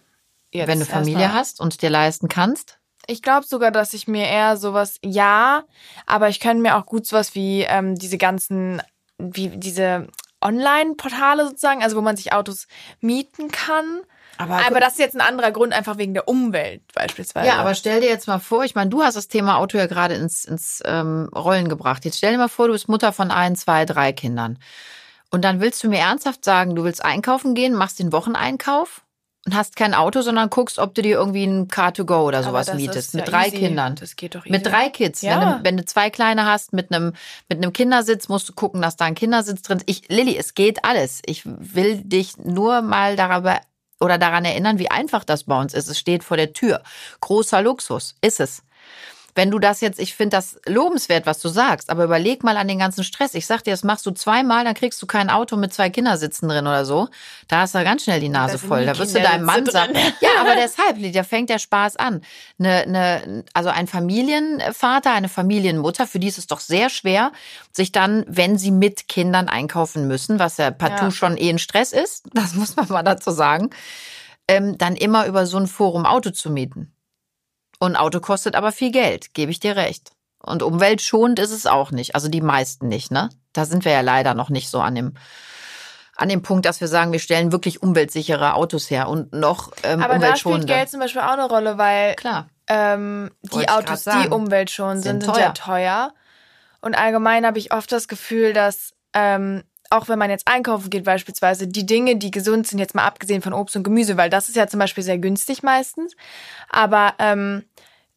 Jetzt 0.51 0.69
Wenn 0.69 0.81
du 0.81 0.87
Familie 0.87 1.33
hast 1.35 1.61
und 1.61 1.83
dir 1.83 1.91
leisten 1.91 2.29
kannst. 2.29 2.78
Ich 3.11 3.23
glaube 3.23 3.47
sogar, 3.47 3.71
dass 3.71 3.95
ich 3.95 4.07
mir 4.07 4.27
eher 4.27 4.59
sowas, 4.59 4.99
ja, 5.03 5.65
aber 6.07 6.29
ich 6.29 6.41
könnte 6.41 6.63
mir 6.63 6.77
auch 6.77 6.85
gut 6.85 7.07
sowas 7.07 7.35
wie 7.35 7.63
ähm, 7.63 7.95
diese 7.95 8.19
ganzen, 8.19 8.83
wie 9.19 9.49
diese 9.49 10.09
Online-Portale 10.43 11.47
sozusagen, 11.47 11.83
also 11.83 11.97
wo 11.97 12.03
man 12.03 12.17
sich 12.17 12.35
Autos 12.35 12.69
mieten 13.01 13.51
kann. 13.51 14.03
Aber, 14.37 14.65
Aber 14.65 14.79
das 14.79 14.93
ist 14.93 14.99
jetzt 15.01 15.17
ein 15.17 15.21
anderer 15.21 15.51
Grund, 15.51 15.73
einfach 15.73 15.99
wegen 15.99 16.15
der 16.15 16.29
Umwelt 16.29 16.83
beispielsweise. 16.95 17.49
ja, 17.49 17.57
aber 17.57 17.75
stell 17.75 18.01
dir 18.01 18.09
jetzt 18.09 18.29
mal 18.29 18.39
vor, 18.39 18.63
ich 18.63 18.75
meine, 18.77 18.91
du 18.91 19.03
hast 19.03 19.17
das 19.17 19.27
Thema 19.27 19.57
Auto 19.57 19.79
ja 19.79 19.87
gerade 19.87 20.15
ins, 20.15 20.45
ins 20.45 20.81
ähm, 20.85 21.29
Rollen 21.35 21.69
gebracht. 21.69 22.05
Jetzt 22.05 22.19
stell 22.19 22.33
dir 22.33 22.39
mal 22.39 22.49
vor, 22.49 22.69
du 22.69 22.73
bist 22.73 22.89
Mutter 22.89 23.13
von 23.13 23.33
ein, 23.33 23.57
zwei, 23.57 23.85
drei 23.85 24.13
Kindern. 24.13 24.59
Und 25.31 25.45
dann 25.45 25.61
willst 25.61 25.83
du 25.83 25.89
mir 25.89 25.99
ernsthaft 25.99 26.45
sagen, 26.45 26.77
du 26.77 26.85
willst 26.85 27.05
einkaufen 27.05 27.55
gehen, 27.55 27.75
machst 27.75 27.99
den 27.99 28.13
Wocheneinkauf 28.13 29.03
und 29.49 29.57
hast 29.57 29.77
kein 29.77 29.95
Auto, 29.95 30.21
sondern 30.21 30.51
guckst, 30.51 30.79
ob 30.79 30.95
du 30.95 31.01
dir 31.01 31.17
irgendwie 31.17 31.45
ein 31.45 31.69
Car2Go 31.69 32.27
oder 32.27 32.43
sowas 32.43 32.75
mietest. 32.75 33.15
Mit 33.15 33.25
ja 33.25 33.31
drei 33.31 33.47
easy. 33.47 33.57
Kindern. 33.57 33.95
Das 33.95 34.15
geht 34.15 34.35
doch 34.35 34.45
easy. 34.45 34.51
Mit 34.51 34.67
drei 34.67 34.91
Kids. 34.91 35.23
Ja. 35.23 35.41
Wenn, 35.41 35.49
du, 35.49 35.65
wenn 35.65 35.77
du 35.79 35.85
zwei 35.87 36.11
kleine 36.11 36.45
hast 36.45 36.75
mit 36.75 36.93
einem, 36.93 37.15
mit 37.49 37.57
einem 37.57 37.73
Kindersitz, 37.73 38.29
musst 38.29 38.47
du 38.51 38.53
gucken, 38.53 38.83
dass 38.83 38.97
da 38.97 39.07
ein 39.07 39.15
Kindersitz 39.15 39.63
drin 39.63 39.79
ist. 39.79 39.89
Ich, 39.89 40.07
Lilly, 40.11 40.37
es 40.37 40.53
geht 40.53 40.85
alles. 40.85 41.23
Ich 41.25 41.45
will 41.47 42.03
dich 42.03 42.37
nur 42.37 42.83
mal 42.83 43.17
darüber 43.17 43.59
oder 44.01 44.19
daran 44.19 44.45
erinnern, 44.45 44.79
wie 44.79 44.91
einfach 44.91 45.25
das 45.25 45.45
bei 45.45 45.59
uns 45.59 45.73
ist. 45.73 45.89
Es 45.89 45.99
steht 45.99 46.25
vor 46.25 46.37
der 46.37 46.53
Tür. 46.53 46.83
Großer 47.23 47.63
Luxus 47.63 48.17
ist 48.21 48.41
es. 48.41 48.63
Wenn 49.35 49.51
du 49.51 49.59
das 49.59 49.81
jetzt, 49.81 50.01
ich 50.01 50.15
finde 50.15 50.37
das 50.37 50.59
lobenswert, 50.67 51.27
was 51.27 51.39
du 51.41 51.49
sagst, 51.49 51.91
aber 51.91 52.05
überleg 52.05 52.43
mal 52.43 52.57
an 52.57 52.67
den 52.67 52.79
ganzen 52.79 53.05
Stress. 53.05 53.35
Ich 53.35 53.47
sag 53.47 53.63
dir, 53.63 53.71
das 53.71 53.85
machst 53.85 54.05
du 54.07 54.11
zweimal, 54.11 54.65
dann 54.65 54.75
kriegst 54.75 55.01
du 55.01 55.07
kein 55.07 55.31
Auto 55.31 55.57
mit 55.57 55.73
zwei 55.73 55.91
Kindersitzen 55.91 56.49
drin 56.49 56.67
oder 56.67 56.85
so. 56.85 57.09
Da 57.47 57.61
hast 57.61 57.75
du 57.75 57.85
ganz 57.85 58.03
schnell 58.05 58.21
die 58.21 58.29
Nase 58.29 58.59
voll. 58.59 58.85
Da 58.85 58.99
wirst 58.99 59.15
du 59.15 59.21
deinem 59.21 59.45
Mann 59.45 59.65
sagen. 59.67 59.95
Ja, 60.21 60.31
aber 60.41 60.55
deshalb, 60.61 60.97
da 61.13 61.23
fängt 61.23 61.51
der 61.51 61.59
Spaß 61.59 61.97
an. 61.97 62.23
Eine, 62.59 62.83
eine, 62.83 63.45
also 63.55 63.69
ein 63.71 63.87
Familienvater, 63.87 65.13
eine 65.13 65.29
Familienmutter, 65.29 66.07
für 66.07 66.19
die 66.19 66.29
ist 66.29 66.39
es 66.39 66.47
doch 66.47 66.61
sehr 66.61 66.91
schwer, 66.91 67.33
sich 67.73 67.93
dann, 67.93 68.25
wenn 68.29 68.59
sie 68.59 68.71
mit 68.71 69.09
Kindern 69.09 69.49
einkaufen 69.49 70.09
müssen, 70.09 70.39
was 70.39 70.57
ja 70.57 70.71
partout 70.71 71.05
Ja. 71.07 71.11
schon 71.11 71.37
eh 71.37 71.51
ein 71.51 71.59
Stress 71.59 71.93
ist, 71.93 72.27
das 72.33 72.55
muss 72.55 72.77
man 72.77 72.89
mal 72.89 73.03
dazu 73.03 73.31
sagen, 73.31 73.71
ähm, 74.49 74.79
dann 74.79 74.97
immer 74.97 75.27
über 75.27 75.47
so 75.47 75.59
ein 75.59 75.67
Forum 75.67 76.07
Auto 76.07 76.31
zu 76.31 76.51
mieten. 76.51 76.93
Und 77.79 77.97
Auto 77.97 78.21
kostet 78.21 78.55
aber 78.55 78.73
viel 78.73 78.91
Geld, 78.91 79.35
gebe 79.35 79.51
ich 79.51 79.61
dir 79.61 79.77
recht. 79.77 80.11
Und 80.41 80.63
umweltschonend 80.63 81.39
ist 81.39 81.51
es 81.51 81.67
auch 81.67 81.91
nicht. 81.91 82.15
Also 82.15 82.29
die 82.29 82.41
meisten 82.41 82.89
nicht, 82.89 83.11
ne? 83.11 83.29
Da 83.53 83.65
sind 83.65 83.85
wir 83.85 83.93
ja 83.93 84.01
leider 84.01 84.35
noch 84.35 84.51
nicht 84.51 84.71
so 84.71 84.81
an 84.81 84.95
dem, 84.95 85.15
an 86.17 86.29
dem 86.29 86.43
Punkt, 86.43 86.65
dass 86.67 86.81
wir 86.81 86.89
sagen, 86.89 87.13
wir 87.13 87.19
stellen 87.19 87.53
wirklich 87.53 87.83
umweltsichere 87.83 88.55
Autos 88.55 88.91
her 88.91 89.09
und 89.09 89.33
noch 89.33 89.73
ähm, 89.83 90.03
aber 90.03 90.15
da 90.15 90.37
spielt 90.37 90.47
umweltschonende. 90.47 90.67
Geld 90.67 90.91
zum 90.91 91.01
Beispiel 91.01 91.23
auch 91.23 91.33
eine 91.33 91.49
Rolle, 91.49 91.79
weil 91.79 92.15
Klar. 92.15 92.49
ähm, 92.67 93.31
die 93.43 93.69
Autos, 93.69 94.05
die 94.05 94.29
umweltschonend 94.29 95.03
sind, 95.03 95.23
Sind 95.23 95.35
sind 95.35 95.43
ja 95.43 95.53
teuer. 95.53 96.15
Und 96.81 96.97
allgemein 96.97 97.45
habe 97.45 97.59
ich 97.59 97.73
oft 97.73 97.91
das 97.91 98.07
Gefühl, 98.07 98.53
dass 98.53 98.93
ähm, 99.13 99.65
auch 99.91 100.09
wenn 100.09 100.19
man 100.19 100.31
jetzt 100.31 100.49
einkaufen 100.49 100.91
geht 100.91 101.05
beispielsweise, 101.05 101.67
die 101.67 101.87
Dinge, 101.87 102.17
die 102.17 102.31
gesund 102.31 102.67
sind, 102.67 102.79
jetzt 102.79 102.95
mal 102.95 103.05
abgesehen 103.05 103.43
von 103.43 103.53
Obst 103.53 103.77
und 103.77 103.85
Gemüse, 103.85 104.17
weil 104.17 104.31
das 104.31 104.49
ist 104.49 104.57
ja 104.57 104.67
zum 104.67 104.81
Beispiel 104.81 105.05
sehr 105.05 105.19
günstig 105.19 105.63
meistens, 105.63 106.15
aber 106.71 107.15
ähm, 107.19 107.65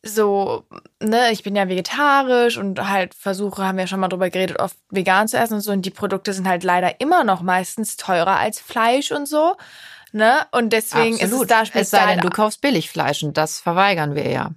so 0.03 0.65
ne, 0.99 1.31
ich 1.31 1.43
bin 1.43 1.55
ja 1.55 1.67
vegetarisch 1.67 2.57
und 2.57 2.89
halt 2.89 3.13
versuche, 3.13 3.63
haben 3.63 3.77
wir 3.77 3.87
schon 3.87 3.99
mal 3.99 4.07
drüber 4.07 4.29
geredet, 4.29 4.59
oft 4.59 4.77
vegan 4.89 5.27
zu 5.27 5.37
essen 5.37 5.55
und 5.55 5.61
so. 5.61 5.71
Und 5.71 5.85
die 5.85 5.91
Produkte 5.91 6.33
sind 6.33 6.47
halt 6.47 6.63
leider 6.63 6.99
immer 6.99 7.23
noch 7.23 7.41
meistens 7.41 7.97
teurer 7.97 8.37
als 8.37 8.59
Fleisch 8.59 9.11
und 9.11 9.27
so. 9.27 9.55
Ne? 10.11 10.45
Und 10.51 10.73
deswegen 10.73 11.15
Absolut. 11.15 11.33
ist 11.35 11.41
es 11.41 11.47
da 11.47 11.79
Es 11.79 11.89
sei 11.89 11.99
denn, 11.99 12.07
speziell. 12.07 12.21
du 12.21 12.29
kaufst 12.29 12.61
Billigfleisch 12.61 13.23
und 13.23 13.37
das 13.37 13.59
verweigern 13.59 14.15
wir 14.15 14.29
ja. 14.29 14.51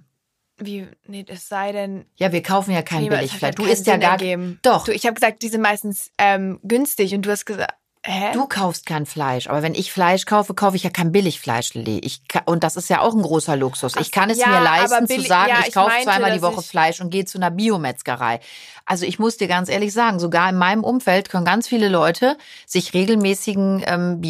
Wie, 0.57 0.87
nee, 1.07 1.25
es 1.27 1.49
sei 1.49 1.71
denn. 1.71 2.05
Ja, 2.15 2.31
wir 2.31 2.41
kaufen 2.41 2.71
ja 2.71 2.81
kein 2.81 3.03
Nee, 3.03 3.09
Billigfleisch. 3.09 3.55
Du 3.55 3.65
isst 3.65 3.87
ja 3.87 3.97
gar 3.97 4.13
ergeben. 4.13 4.59
Doch, 4.61 4.85
Du, 4.85 4.93
ich 4.93 5.05
habe 5.05 5.13
gesagt, 5.15 5.41
die 5.41 5.49
sind 5.49 5.61
meistens 5.61 6.11
ähm, 6.17 6.59
günstig 6.63 7.13
und 7.13 7.25
du 7.25 7.31
hast 7.31 7.45
gesagt, 7.45 7.73
hä? 8.05 8.31
Du 8.33 8.47
kaufst 8.47 8.85
kein 8.85 9.05
Fleisch, 9.05 9.47
aber 9.47 9.63
wenn 9.63 9.75
ich 9.75 9.91
Fleisch 9.91 10.25
kaufe, 10.25 10.53
kaufe 10.53 10.77
ich 10.77 10.83
ja 10.83 10.89
kein 10.89 11.11
Billigfleisch, 11.11 11.73
Lilly. 11.73 11.99
Ich 11.99 12.21
und 12.45 12.63
das 12.63 12.77
ist 12.77 12.89
ja 12.89 13.01
auch 13.01 13.13
ein 13.13 13.21
großer 13.21 13.57
Luxus. 13.57 13.95
Ich 13.99 14.11
kann 14.11 14.29
es 14.29 14.37
ja, 14.37 14.47
mir 14.47 14.61
leisten 14.61 15.07
zu 15.07 15.21
sagen, 15.21 15.49
ja, 15.49 15.59
ich 15.61 15.67
ich 15.67 15.73
kaufe 15.73 15.89
meinte, 15.89 16.05
zweimal 16.05 16.33
die 16.33 16.41
Woche 16.41 16.61
Fleisch 16.61 17.01
und 17.01 17.09
gehe 17.09 17.25
zu 17.25 17.37
einer 17.37 17.51
Biometzgerei. 17.51 18.39
Also 18.85 19.05
ich 19.05 19.19
muss 19.19 19.37
dir 19.37 19.47
ganz 19.47 19.67
ehrlich 19.67 19.91
sagen, 19.91 20.19
sogar 20.19 20.49
in 20.49 20.55
meinem 20.55 20.83
Umfeld 20.83 21.29
können 21.29 21.45
ganz 21.45 21.67
viele 21.67 21.89
Leute 21.89 22.37
sich 22.65 22.93
regelmäßigen 22.93 23.83
ähm, 23.85 24.21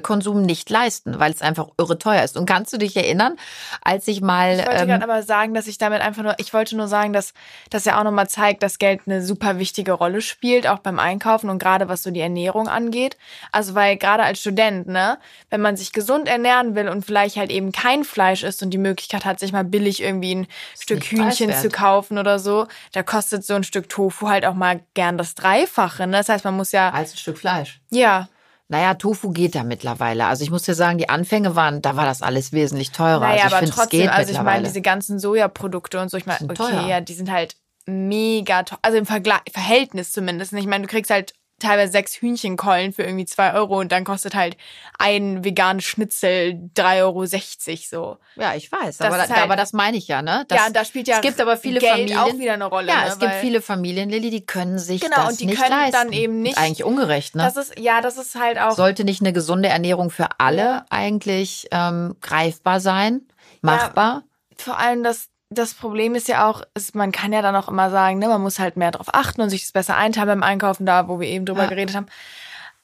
Biofleischkonsum 0.00 0.42
nicht 0.42 0.70
leisten, 0.70 1.18
weil 1.18 1.32
es 1.32 1.42
einfach 1.42 1.68
irre 1.78 1.98
teuer 1.98 2.22
ist. 2.22 2.36
Und 2.36 2.46
kannst 2.46 2.72
du 2.72 2.78
dich 2.78 2.96
erinnern, 2.96 3.36
als 3.82 4.08
ich 4.08 4.20
mal 4.20 4.58
Ich 4.58 4.66
wollte 4.66 4.82
ähm, 4.82 4.88
gerade 4.88 5.04
aber 5.04 5.22
sagen, 5.22 5.54
dass 5.54 5.66
ich 5.66 5.78
damit 5.78 6.00
einfach 6.00 6.22
nur, 6.22 6.34
ich 6.38 6.52
wollte 6.54 6.76
nur 6.76 6.88
sagen, 6.88 7.12
dass 7.12 7.34
das 7.70 7.84
ja 7.84 7.98
auch 7.98 8.04
nochmal 8.04 8.28
zeigt, 8.28 8.62
dass 8.62 8.78
Geld 8.78 9.02
eine 9.06 9.22
super 9.22 9.58
wichtige 9.58 9.92
Rolle 9.92 10.20
spielt, 10.20 10.66
auch 10.66 10.78
beim 10.78 10.98
Einkaufen 10.98 11.50
und 11.50 11.58
gerade 11.58 11.88
was 11.88 12.02
so 12.02 12.10
die 12.10 12.20
Ernährung 12.20 12.68
angeht. 12.68 13.16
Also 13.50 13.74
weil 13.74 13.96
gerade 13.96 14.22
als 14.22 14.40
Student, 14.40 14.88
ne, 14.88 15.18
wenn 15.50 15.60
man 15.60 15.76
sich 15.76 15.92
gesund 15.92 16.28
ernähren 16.28 16.74
will 16.74 16.88
und 16.88 17.04
vielleicht 17.04 17.36
halt 17.36 17.50
eben 17.50 17.72
kein 17.72 18.04
Fleisch 18.04 18.42
isst 18.42 18.62
und 18.62 18.70
die 18.70 18.78
Möglichkeit 18.78 19.24
hat, 19.24 19.40
sich 19.40 19.52
mal 19.52 19.64
billig 19.64 20.02
irgendwie 20.02 20.34
ein 20.34 20.46
Stück 20.78 21.04
Hühnchen 21.04 21.48
preiswert. 21.48 21.60
zu 21.60 21.68
kaufen 21.68 22.18
oder 22.18 22.38
so, 22.38 22.66
da 22.92 23.02
kostet 23.02 23.44
so 23.44 23.54
ein 23.54 23.64
Stück 23.64 23.88
Tofu 23.88 24.28
halt 24.28 24.44
auch 24.44 24.54
mal 24.54 24.80
gern 24.94 25.18
das 25.18 25.34
Dreifache. 25.34 26.06
Ne? 26.06 26.18
Das 26.18 26.28
heißt, 26.28 26.44
man 26.44 26.56
muss 26.56 26.72
ja, 26.72 26.90
als 26.90 27.14
ein 27.14 27.18
Stück 27.18 27.38
Fleisch. 27.38 27.80
ja, 27.90 28.28
Naja, 28.72 28.94
Tofu 28.94 29.32
geht 29.32 29.54
da 29.54 29.64
mittlerweile. 29.64 30.24
Also 30.24 30.44
ich 30.44 30.50
muss 30.50 30.62
dir 30.62 30.74
sagen, 30.74 30.96
die 30.96 31.10
Anfänge 31.10 31.54
waren, 31.54 31.82
da 31.82 31.94
war 31.94 32.06
das 32.06 32.22
alles 32.22 32.52
wesentlich 32.52 32.90
teurer. 32.90 33.20
Naja, 33.20 33.32
also 33.32 33.36
ich 33.36 33.44
aber 33.44 33.56
finde, 33.58 33.70
es 33.70 33.76
trotzdem, 33.76 34.08
also 34.08 34.32
ich 34.32 34.40
meine, 34.40 34.64
diese 34.64 34.80
ganzen 34.80 35.18
Sojaprodukte 35.18 36.00
und 36.00 36.10
so, 36.10 36.16
ich 36.16 36.24
meine, 36.24 36.42
okay, 36.42 36.54
teuer. 36.54 36.86
ja, 36.86 37.02
die 37.02 37.12
sind 37.12 37.30
halt 37.30 37.54
mega 37.84 38.62
teuer. 38.62 38.78
Also 38.80 38.96
im 38.96 39.04
Vergleich, 39.04 39.42
Verhältnis 39.52 40.10
zumindest. 40.12 40.54
Ich 40.54 40.66
meine, 40.66 40.86
du 40.86 40.90
kriegst 40.90 41.10
halt 41.10 41.34
teilweise 41.62 41.92
sechs 41.92 42.14
Hühnchenkeulen 42.16 42.92
für 42.92 43.02
irgendwie 43.02 43.24
zwei 43.24 43.54
Euro 43.54 43.78
und 43.80 43.90
dann 43.92 44.04
kostet 44.04 44.34
halt 44.34 44.56
ein 44.98 45.44
veganes 45.44 45.84
Schnitzel 45.84 46.70
3,60 46.76 47.02
Euro 47.02 47.26
so. 47.26 48.18
Ja, 48.40 48.54
ich 48.54 48.70
weiß, 48.70 48.98
Das 48.98 49.06
aber, 49.06 49.18
halt- 49.18 49.30
aber 49.30 49.56
das 49.56 49.72
meine 49.72 49.96
ich 49.96 50.08
ja, 50.08 50.22
ne? 50.22 50.44
Das, 50.48 50.58
ja, 50.58 50.70
da 50.70 50.84
spielt 50.84 51.08
ja 51.08 51.16
es 51.16 51.20
gibt 51.22 51.40
aber 51.40 51.56
viele 51.56 51.80
Geld 51.80 51.92
Familien, 51.92 52.18
auch 52.18 52.38
wieder 52.38 52.52
eine 52.54 52.64
Rolle. 52.66 52.88
Ja, 52.88 53.02
ne? 53.02 53.06
es 53.08 53.18
gibt 53.18 53.34
viele 53.36 53.62
Familien, 53.62 54.10
Lilly, 54.10 54.30
die 54.30 54.44
können 54.44 54.78
sich 54.78 55.00
Genau, 55.00 55.16
das 55.16 55.30
und 55.32 55.40
die 55.40 55.46
nicht 55.46 55.58
können 55.60 55.70
leisten. 55.70 55.92
dann 55.92 56.12
eben 56.12 56.42
nicht- 56.42 56.58
eigentlich 56.58 56.84
ungerecht, 56.84 57.34
ne? 57.36 57.42
Das 57.44 57.56
ist, 57.56 57.78
ja, 57.78 58.00
das 58.00 58.18
ist 58.18 58.34
halt 58.34 58.58
auch. 58.58 58.72
Sollte 58.72 59.04
nicht 59.04 59.20
eine 59.20 59.32
gesunde 59.32 59.68
Ernährung 59.68 60.10
für 60.10 60.28
alle 60.38 60.84
eigentlich 60.90 61.68
ähm, 61.70 62.16
greifbar 62.20 62.80
sein, 62.80 63.22
machbar? 63.60 64.24
vor 64.56 64.78
allem 64.78 65.02
das, 65.02 65.28
das 65.52 65.74
Problem 65.74 66.14
ist 66.14 66.28
ja 66.28 66.48
auch, 66.48 66.62
ist, 66.74 66.94
man 66.94 67.12
kann 67.12 67.32
ja 67.32 67.42
dann 67.42 67.56
auch 67.56 67.68
immer 67.68 67.90
sagen, 67.90 68.18
ne, 68.18 68.28
man 68.28 68.42
muss 68.42 68.58
halt 68.58 68.76
mehr 68.76 68.90
drauf 68.90 69.08
achten 69.12 69.40
und 69.40 69.50
sich 69.50 69.62
das 69.62 69.72
besser 69.72 69.96
einteilen 69.96 70.28
beim 70.28 70.42
Einkaufen, 70.42 70.86
da 70.86 71.08
wo 71.08 71.20
wir 71.20 71.28
eben 71.28 71.44
drüber 71.46 71.64
Ja. 71.64 71.68
geredet 71.68 71.94
haben. 71.96 72.06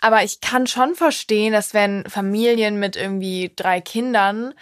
Aber 0.01 0.23
ich 0.23 0.41
kann 0.41 0.67
schon 0.67 0.95
verstehen, 0.95 1.53
dass 1.53 1.75
wenn 1.75 2.05
Familien 2.09 2.79
mit 2.79 2.97
irgendwie 2.97 3.53
drei 3.57 3.81
Kindern 3.81 4.55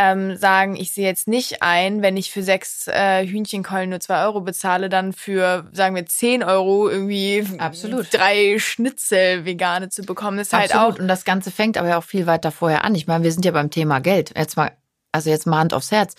ähm, 0.00 0.36
sagen, 0.36 0.76
ich 0.76 0.92
sehe 0.92 1.06
jetzt 1.06 1.26
nicht 1.26 1.60
ein, 1.62 2.02
wenn 2.02 2.16
ich 2.16 2.30
für 2.30 2.42
sechs 2.44 2.86
äh, 2.86 3.26
Hühnchenkeulen 3.26 3.90
nur 3.90 3.98
zwei 4.00 4.22
Euro 4.24 4.40
bezahle, 4.40 4.88
dann 4.88 5.12
für, 5.12 5.68
sagen 5.72 5.96
wir, 5.96 6.06
zehn 6.06 6.44
Euro 6.44 6.88
irgendwie 6.88 7.44
Absolut. 7.58 8.06
drei 8.14 8.58
Schnitzel 8.60 9.44
vegane 9.44 9.88
zu 9.88 10.02
bekommen, 10.02 10.38
ist 10.38 10.52
halt 10.52 10.72
Absolut. 10.72 10.94
auch. 10.94 10.98
Und 11.00 11.08
das 11.08 11.24
Ganze 11.24 11.50
fängt 11.50 11.76
aber 11.76 11.88
ja 11.88 11.98
auch 11.98 12.04
viel 12.04 12.26
weiter 12.26 12.52
vorher 12.52 12.84
an. 12.84 12.94
Ich 12.94 13.06
meine, 13.08 13.24
wir 13.24 13.32
sind 13.32 13.44
ja 13.44 13.50
beim 13.50 13.70
Thema 13.70 13.98
Geld. 14.00 14.32
Jetzt 14.38 14.56
mal, 14.56 14.70
also 15.10 15.30
jetzt 15.30 15.46
mal 15.46 15.58
Hand 15.58 15.74
aufs 15.74 15.90
Herz. 15.90 16.14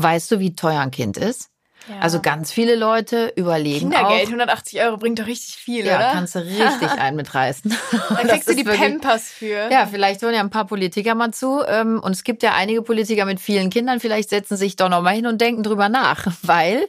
Weißt 0.00 0.30
du, 0.30 0.38
wie 0.38 0.54
teuer 0.54 0.80
ein 0.80 0.90
Kind 0.92 1.16
ist? 1.16 1.50
Ja. 1.88 2.00
Also 2.00 2.20
ganz 2.20 2.52
viele 2.52 2.74
Leute 2.76 3.32
überlegen 3.34 3.90
Kindergeld, 3.90 4.24
auch. 4.26 4.32
180 4.32 4.80
Euro 4.82 4.96
bringt 4.98 5.18
doch 5.18 5.26
richtig 5.26 5.56
viel, 5.56 5.86
Ja, 5.86 5.96
oder? 5.96 6.10
kannst 6.12 6.34
du 6.34 6.40
richtig 6.40 6.90
einen 6.98 7.16
mitreißen. 7.16 7.70
da 7.92 7.98
Das 8.22 8.28
kriegst 8.30 8.48
du 8.50 8.54
die 8.56 8.66
wirklich- 8.66 8.80
Pampers 9.00 9.28
für. 9.28 9.70
Ja, 9.70 9.86
vielleicht 9.86 10.20
hören 10.20 10.34
ja 10.34 10.40
ein 10.40 10.50
paar 10.50 10.66
Politiker 10.66 11.14
mal 11.14 11.32
zu. 11.32 11.62
ähm, 11.66 11.98
Und 12.00 12.12
es 12.12 12.24
gibt 12.24 12.42
ja 12.42 12.52
einige 12.54 12.82
Politiker 12.82 13.24
mit 13.24 13.40
vielen 13.40 13.70
Kindern. 13.70 14.00
Vielleicht 14.00 14.28
setzen 14.28 14.56
sich 14.58 14.76
doch 14.76 14.88
noch 14.90 15.00
mal 15.02 15.14
hin 15.14 15.26
und 15.26 15.40
denken 15.40 15.62
drüber 15.62 15.88
nach, 15.88 16.26
weil 16.42 16.86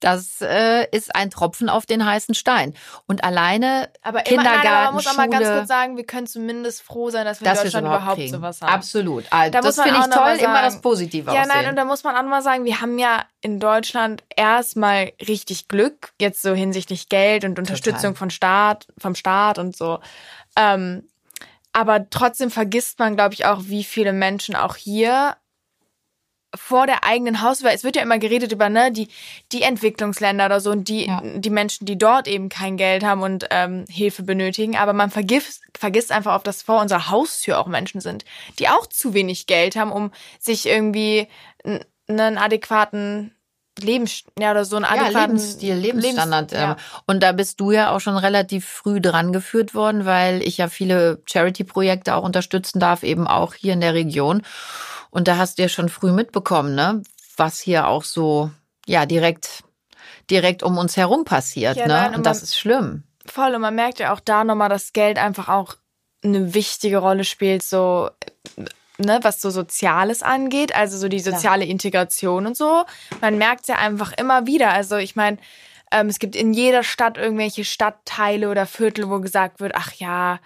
das 0.00 0.40
äh, 0.40 0.86
ist 0.90 1.14
ein 1.14 1.30
Tropfen 1.30 1.68
auf 1.68 1.84
den 1.86 2.04
heißen 2.04 2.34
Stein. 2.34 2.74
Und 3.06 3.24
alleine 3.24 3.88
Aber 4.02 4.18
immer, 4.26 4.42
Kindergarten, 4.42 4.62
nein, 4.64 4.72
aber 4.74 4.84
man 4.86 4.94
muss 4.94 5.06
auch 5.06 5.16
mal 5.16 5.28
ganz 5.28 5.46
kurz 5.48 5.68
sagen, 5.68 5.96
wir 5.96 6.04
können 6.06 6.26
zumindest 6.26 6.82
froh 6.82 7.10
sein, 7.10 7.24
dass 7.24 7.40
wir 7.40 7.46
dass 7.46 7.58
in 7.58 7.64
Deutschland 7.64 7.86
überhaupt, 7.86 8.16
kriegen. 8.16 8.32
sowas 8.34 8.62
haben. 8.62 8.72
Absolut. 8.72 9.24
Also, 9.30 9.50
Da 9.52 9.60
das 9.60 9.74
finde 9.80 9.98
ich 9.98 10.04
toll, 10.06 10.18
mal 10.22 10.36
immer 10.36 10.54
sagen- 10.54 10.64
das 10.64 10.80
Positive 10.80 11.32
Ja, 11.32 11.40
aussehen. 11.42 11.52
nein, 11.54 11.68
und 11.70 11.76
da 11.76 11.84
muss 11.84 12.04
man 12.04 12.16
auch 12.16 12.22
mal 12.28 12.42
sagen, 12.42 12.64
wir 12.64 12.80
haben 12.80 12.98
ja 12.98 13.24
in 13.40 13.58
Deutschland 13.60 14.22
erstmal 14.36 15.12
richtig 15.26 15.68
Glück, 15.68 16.12
jetzt 16.20 16.42
so 16.42 16.54
hinsichtlich 16.54 17.08
Geld 17.08 17.44
und 17.44 17.58
Unterstützung 17.58 18.14
von 18.16 18.30
Staat, 18.30 18.86
vom 18.98 19.14
Staat 19.14 19.58
und 19.58 19.76
so. 19.76 19.98
Ähm, 20.56 21.08
aber 21.72 22.08
trotzdem 22.10 22.50
vergisst 22.50 22.98
man, 22.98 23.14
glaube 23.14 23.34
ich, 23.34 23.46
auch, 23.46 23.60
wie 23.64 23.84
viele 23.84 24.12
Menschen 24.12 24.56
auch 24.56 24.74
hier 24.76 25.36
vor 26.54 26.86
der 26.86 27.04
eigenen 27.04 27.42
Haustür, 27.42 27.70
es 27.72 27.84
wird 27.84 27.96
ja 27.96 28.02
immer 28.02 28.18
geredet 28.18 28.52
über 28.52 28.68
ne, 28.70 28.90
die, 28.90 29.08
die 29.52 29.62
Entwicklungsländer 29.62 30.46
oder 30.46 30.60
so 30.60 30.70
und 30.70 30.88
die, 30.88 31.06
Ja. 31.06 31.22
die 31.22 31.50
Menschen, 31.50 31.84
die 31.84 31.98
dort 31.98 32.26
eben 32.26 32.48
kein 32.48 32.76
Geld 32.76 33.04
haben 33.04 33.22
und 33.22 33.46
ähm, 33.50 33.84
Hilfe 33.88 34.22
benötigen, 34.22 34.76
aber 34.76 34.92
man 34.94 35.10
vergisst, 35.10 35.62
vergisst 35.78 36.10
einfach 36.10 36.34
auf, 36.34 36.42
dass 36.42 36.62
vor 36.62 36.80
unserer 36.80 37.10
Haustür 37.10 37.58
auch 37.58 37.66
Menschen 37.66 38.00
sind, 38.00 38.24
die 38.58 38.68
auch 38.68 38.86
zu 38.86 39.12
wenig 39.12 39.46
Geld 39.46 39.76
haben, 39.76 39.92
um 39.92 40.10
sich 40.38 40.66
irgendwie 40.66 41.28
einen 42.08 42.38
adäquaten 42.38 43.34
Lebens 43.78 44.24
ja, 44.38 44.50
oder 44.50 44.64
so 44.64 44.76
einen 44.76 44.86
ja, 44.86 44.90
adäquaten 45.02 45.36
Lebensstil, 45.36 45.74
Lebensstandard. 45.74 46.50
Lebens- 46.50 46.60
ja. 46.60 46.70
ähm, 46.72 46.76
Und 47.06 47.22
da 47.22 47.32
bist 47.32 47.60
du 47.60 47.70
ja 47.70 47.94
auch 47.94 48.00
schon 48.00 48.16
relativ 48.16 48.66
früh 48.66 49.00
dran 49.00 49.32
geführt 49.32 49.74
worden, 49.74 50.04
weil 50.06 50.42
ich 50.42 50.56
ja 50.58 50.68
viele 50.68 51.22
Charity-Projekte 51.26 52.14
auch 52.14 52.24
unterstützen 52.24 52.80
darf, 52.80 53.02
eben 53.02 53.26
auch 53.28 53.54
hier 53.54 53.74
in 53.74 53.80
der 53.80 53.94
Region. 53.94 54.42
Und 55.10 55.28
da 55.28 55.36
hast 55.36 55.58
du 55.58 55.62
ja 55.62 55.68
schon 55.68 55.88
früh 55.88 56.12
mitbekommen, 56.12 56.74
ne, 56.74 57.02
was 57.36 57.60
hier 57.60 57.86
auch 57.88 58.04
so, 58.04 58.50
ja, 58.86 59.06
direkt, 59.06 59.64
direkt 60.30 60.62
um 60.62 60.76
uns 60.78 60.96
herum 60.96 61.24
passiert, 61.24 61.76
Ja, 61.76 61.86
ne? 61.86 61.94
nein, 61.94 62.08
und 62.10 62.16
und 62.18 62.26
das 62.26 62.38
man- 62.38 62.44
ist 62.44 62.58
schlimm. 62.58 63.04
Voll, 63.26 63.54
und 63.54 63.60
man 63.60 63.74
merkt 63.74 63.98
ja 63.98 64.12
auch 64.14 64.20
da 64.20 64.42
nochmal, 64.44 64.68
dass 64.70 64.92
Geld 64.92 65.18
einfach 65.18 65.48
auch 65.48 65.74
eine 66.24 66.54
wichtige 66.54 66.98
Rolle 66.98 67.24
spielt, 67.24 67.62
so, 67.62 68.10
ne, 68.98 69.18
was 69.22 69.40
so 69.40 69.50
Soziales 69.50 70.22
angeht, 70.22 70.74
also 70.74 70.96
so 70.98 71.08
die 71.08 71.20
soziale 71.20 71.64
Integration 71.64 72.46
und 72.46 72.56
so. 72.56 72.84
Man 73.20 73.38
merkt 73.38 73.68
ja 73.68 73.76
einfach 73.76 74.12
immer 74.12 74.46
wieder. 74.46 74.70
Also 74.72 74.96
ich 74.96 75.14
meine, 75.14 75.36
ähm, 75.92 76.08
es 76.08 76.18
gibt 76.18 76.36
in 76.36 76.52
jeder 76.52 76.82
Stadt 76.82 77.16
irgendwelche 77.18 77.64
Stadtteile 77.64 78.50
oder 78.50 78.66
Viertel, 78.66 79.08
wo 79.10 79.20
gesagt 79.20 79.60
wird, 79.60 79.72
ach 79.74 79.92
ja, 79.92 80.38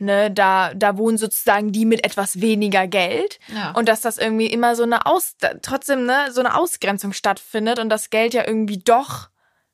ne, 0.00 0.30
da, 0.30 0.72
da 0.74 0.96
wohnen 0.96 1.18
sozusagen 1.18 1.72
die 1.72 1.84
mit 1.84 2.04
etwas 2.04 2.40
weniger 2.40 2.86
Geld. 2.86 3.38
Ja. 3.54 3.72
Und 3.72 3.88
dass 3.88 4.00
das 4.00 4.18
irgendwie 4.18 4.46
immer 4.46 4.76
so 4.76 4.82
eine 4.82 5.06
Aus, 5.06 5.36
trotzdem, 5.62 6.06
ne, 6.06 6.28
so 6.32 6.40
eine 6.40 6.56
Ausgrenzung 6.56 7.12
stattfindet 7.12 7.78
und 7.78 7.88
das 7.88 8.10
Geld 8.10 8.34
ja 8.34 8.46
irgendwie 8.46 8.78
doch 8.78 9.28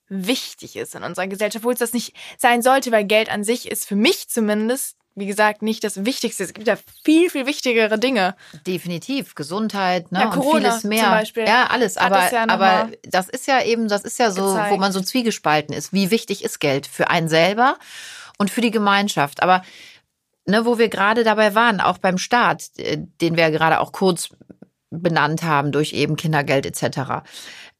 wichtig 0.08 0.76
ist 0.76 0.94
in 0.94 1.02
unserer 1.02 1.26
Gesellschaft, 1.26 1.62
obwohl 1.62 1.72
es 1.72 1.78
das 1.78 1.92
nicht 1.92 2.14
sein 2.38 2.62
sollte, 2.62 2.92
weil 2.92 3.04
Geld 3.04 3.30
an 3.30 3.44
sich 3.44 3.70
ist 3.70 3.86
für 3.86 3.96
mich 3.96 4.28
zumindest, 4.28 4.96
wie 5.14 5.26
gesagt, 5.26 5.62
nicht 5.62 5.84
das 5.84 6.04
Wichtigste. 6.04 6.44
Es 6.44 6.52
gibt 6.52 6.66
ja 6.66 6.76
viel, 7.04 7.30
viel 7.30 7.46
wichtigere 7.46 7.98
Dinge. 7.98 8.34
Definitiv, 8.66 9.34
Gesundheit, 9.34 10.10
ne? 10.12 10.20
Ja, 10.20 10.24
und 10.26 10.32
Corona 10.34 10.70
vieles 10.70 10.84
mehr. 10.84 11.04
zum 11.04 11.10
Beispiel 11.12 11.44
Ja, 11.46 11.66
alles. 11.68 11.96
Aber, 11.96 12.32
ja 12.32 12.48
aber 12.48 12.90
das 13.02 13.28
ist 13.28 13.46
ja 13.46 13.62
eben, 13.62 13.88
das 13.88 14.02
ist 14.02 14.18
ja 14.18 14.30
so, 14.30 14.44
gezeigt. 14.44 14.72
wo 14.72 14.76
man 14.76 14.92
so 14.92 15.00
zwiegespalten 15.00 15.74
ist. 15.74 15.92
Wie 15.92 16.10
wichtig 16.10 16.44
ist 16.44 16.58
Geld 16.58 16.86
für 16.86 17.10
einen 17.10 17.28
selber 17.28 17.78
und 18.38 18.50
für 18.50 18.60
die 18.60 18.72
Gemeinschaft? 18.72 19.42
Aber 19.42 19.62
ne, 20.46 20.64
wo 20.66 20.78
wir 20.78 20.88
gerade 20.88 21.24
dabei 21.24 21.54
waren, 21.54 21.80
auch 21.80 21.98
beim 21.98 22.18
Staat, 22.18 22.70
äh, 22.76 22.98
den 23.20 23.36
wir 23.36 23.50
gerade 23.50 23.80
auch 23.80 23.92
kurz 23.92 24.30
benannt 24.90 25.42
haben 25.42 25.72
durch 25.72 25.92
eben 25.92 26.16
Kindergeld 26.16 26.66
etc. 26.66 27.24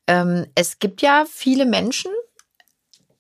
Ähm, 0.07 0.47
es 0.55 0.79
gibt 0.79 1.03
ja 1.03 1.25
viele 1.29 1.67
Menschen, 1.67 2.11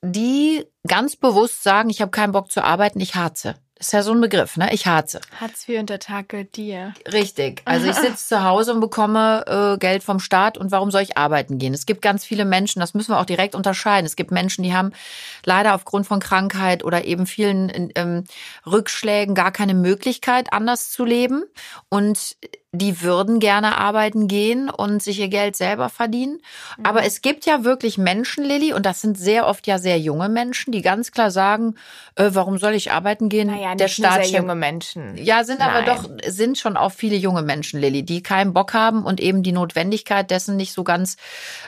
die 0.02 0.64
ganz 0.86 1.16
bewusst 1.16 1.62
sagen, 1.62 1.90
ich 1.90 2.00
habe 2.00 2.10
keinen 2.10 2.32
Bock 2.32 2.50
zu 2.50 2.62
arbeiten, 2.62 3.00
ich 3.00 3.14
harze. 3.14 3.54
Das 3.84 3.88
ist 3.88 3.92
ja 3.92 4.02
so 4.02 4.12
ein 4.12 4.22
Begriff, 4.22 4.56
ne? 4.56 4.72
Ich 4.72 4.86
harze. 4.86 5.20
Hartz 5.38 5.68
IV 5.68 5.84
gehört 6.26 6.56
dir. 6.56 6.94
Richtig. 7.12 7.60
Also 7.66 7.86
ich 7.86 7.94
sitze 7.96 8.28
zu 8.28 8.42
Hause 8.42 8.72
und 8.72 8.80
bekomme 8.80 9.44
äh, 9.46 9.78
Geld 9.78 10.02
vom 10.02 10.20
Staat 10.20 10.56
und 10.56 10.70
warum 10.70 10.90
soll 10.90 11.02
ich 11.02 11.18
arbeiten 11.18 11.58
gehen? 11.58 11.74
Es 11.74 11.84
gibt 11.84 12.00
ganz 12.00 12.24
viele 12.24 12.46
Menschen, 12.46 12.80
das 12.80 12.94
müssen 12.94 13.12
wir 13.12 13.20
auch 13.20 13.26
direkt 13.26 13.54
unterscheiden. 13.54 14.06
Es 14.06 14.16
gibt 14.16 14.30
Menschen, 14.30 14.64
die 14.64 14.72
haben 14.72 14.92
leider 15.44 15.74
aufgrund 15.74 16.06
von 16.06 16.18
Krankheit 16.18 16.82
oder 16.82 17.04
eben 17.04 17.26
vielen 17.26 17.90
ähm, 17.94 18.24
Rückschlägen 18.64 19.34
gar 19.34 19.52
keine 19.52 19.74
Möglichkeit, 19.74 20.54
anders 20.54 20.90
zu 20.90 21.04
leben. 21.04 21.44
Und 21.90 22.38
die 22.74 23.02
würden 23.02 23.40
gerne 23.40 23.78
arbeiten 23.78 24.28
gehen 24.28 24.68
und 24.68 25.02
sich 25.02 25.20
ihr 25.20 25.28
Geld 25.28 25.56
selber 25.56 25.88
verdienen. 25.88 26.40
Mhm. 26.76 26.86
Aber 26.86 27.04
es 27.04 27.22
gibt 27.22 27.46
ja 27.46 27.64
wirklich 27.64 27.98
Menschen, 27.98 28.44
Lilly, 28.44 28.72
und 28.72 28.84
das 28.84 29.00
sind 29.00 29.16
sehr 29.16 29.46
oft 29.46 29.66
ja 29.66 29.78
sehr 29.78 29.98
junge 29.98 30.28
Menschen, 30.28 30.72
die 30.72 30.82
ganz 30.82 31.12
klar 31.12 31.30
sagen, 31.30 31.76
äh, 32.16 32.30
warum 32.32 32.58
soll 32.58 32.74
ich 32.74 32.90
arbeiten 32.90 33.28
gehen? 33.28 33.48
Naja, 33.48 33.74
der 33.74 33.88
Staat 33.88 34.26
sehr 34.26 34.40
junge 34.40 34.54
Menschen. 34.54 35.16
Ja, 35.16 35.44
sind 35.44 35.60
Nein. 35.60 35.70
aber 35.70 35.82
doch 35.82 36.08
sind 36.26 36.58
schon 36.58 36.76
auch 36.76 36.92
viele 36.92 37.16
junge 37.16 37.42
Menschen, 37.42 37.80
Lilly, 37.80 38.02
die 38.02 38.22
keinen 38.22 38.52
Bock 38.52 38.74
haben 38.74 39.04
und 39.04 39.20
eben 39.20 39.42
die 39.42 39.52
Notwendigkeit 39.52 40.30
dessen 40.30 40.56
nicht 40.56 40.72
so 40.72 40.84
ganz 40.84 41.16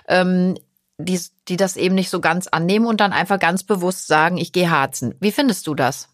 ähm, 0.08 0.56
die, 0.98 1.20
die 1.48 1.56
das 1.56 1.76
eben 1.76 1.94
nicht 1.94 2.10
so 2.10 2.20
ganz 2.20 2.46
annehmen 2.46 2.86
und 2.86 3.00
dann 3.00 3.12
einfach 3.12 3.38
ganz 3.38 3.62
bewusst 3.62 4.06
sagen, 4.06 4.38
ich 4.38 4.52
gehe 4.52 4.70
harzen. 4.70 5.14
Wie 5.20 5.32
findest 5.32 5.66
du 5.66 5.74
das? 5.74 6.08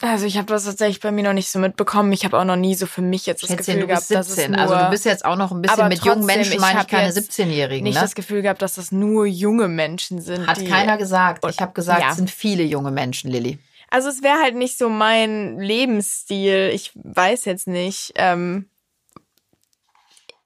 Also 0.00 0.26
ich 0.26 0.36
habe 0.36 0.46
das 0.46 0.64
tatsächlich 0.64 1.00
bei 1.00 1.10
mir 1.10 1.24
noch 1.24 1.32
nicht 1.32 1.50
so 1.50 1.58
mitbekommen. 1.58 2.12
Ich 2.12 2.24
habe 2.24 2.38
auch 2.38 2.44
noch 2.44 2.56
nie 2.56 2.76
so 2.76 2.86
für 2.86 3.02
mich 3.02 3.26
jetzt 3.26 3.42
das 3.42 3.50
Schätzchen, 3.50 3.74
Gefühl 3.74 3.88
gehabt, 3.88 4.06
17. 4.06 4.16
dass 4.16 4.38
es 4.38 4.48
nur, 4.48 4.58
Also 4.58 4.76
du 4.76 4.90
bist 4.90 5.04
jetzt 5.04 5.24
auch 5.24 5.36
noch 5.36 5.50
ein 5.50 5.60
bisschen 5.60 5.88
mit 5.88 6.04
jungen 6.04 6.24
Menschen, 6.24 6.60
meine 6.60 6.82
ich 6.82 6.86
keine 6.86 7.10
17-Jährigen. 7.10 7.82
Nicht 7.82 7.96
ne? 7.96 8.00
das 8.00 8.14
Gefühl 8.14 8.42
gehabt, 8.42 8.62
dass 8.62 8.74
das 8.76 8.92
nur 8.92 9.26
junge 9.26 9.66
Menschen 9.66 10.20
sind. 10.20 10.46
Hat 10.46 10.64
keiner 10.64 10.98
gesagt. 10.98 11.44
Ich 11.48 11.60
habe 11.60 11.72
gesagt, 11.72 12.02
ja. 12.02 12.10
es 12.10 12.16
sind 12.16 12.30
viele 12.30 12.62
junge 12.62 12.92
Menschen, 12.92 13.30
Lilly. 13.30 13.58
Also 13.90 14.08
es 14.08 14.22
wäre 14.22 14.40
halt 14.40 14.54
nicht 14.54 14.78
so 14.78 14.88
mein 14.88 15.58
Lebensstil. 15.58 16.70
Ich 16.72 16.92
weiß 16.94 17.44
jetzt 17.46 17.66
nicht. 17.66 18.12
Ähm, 18.16 18.68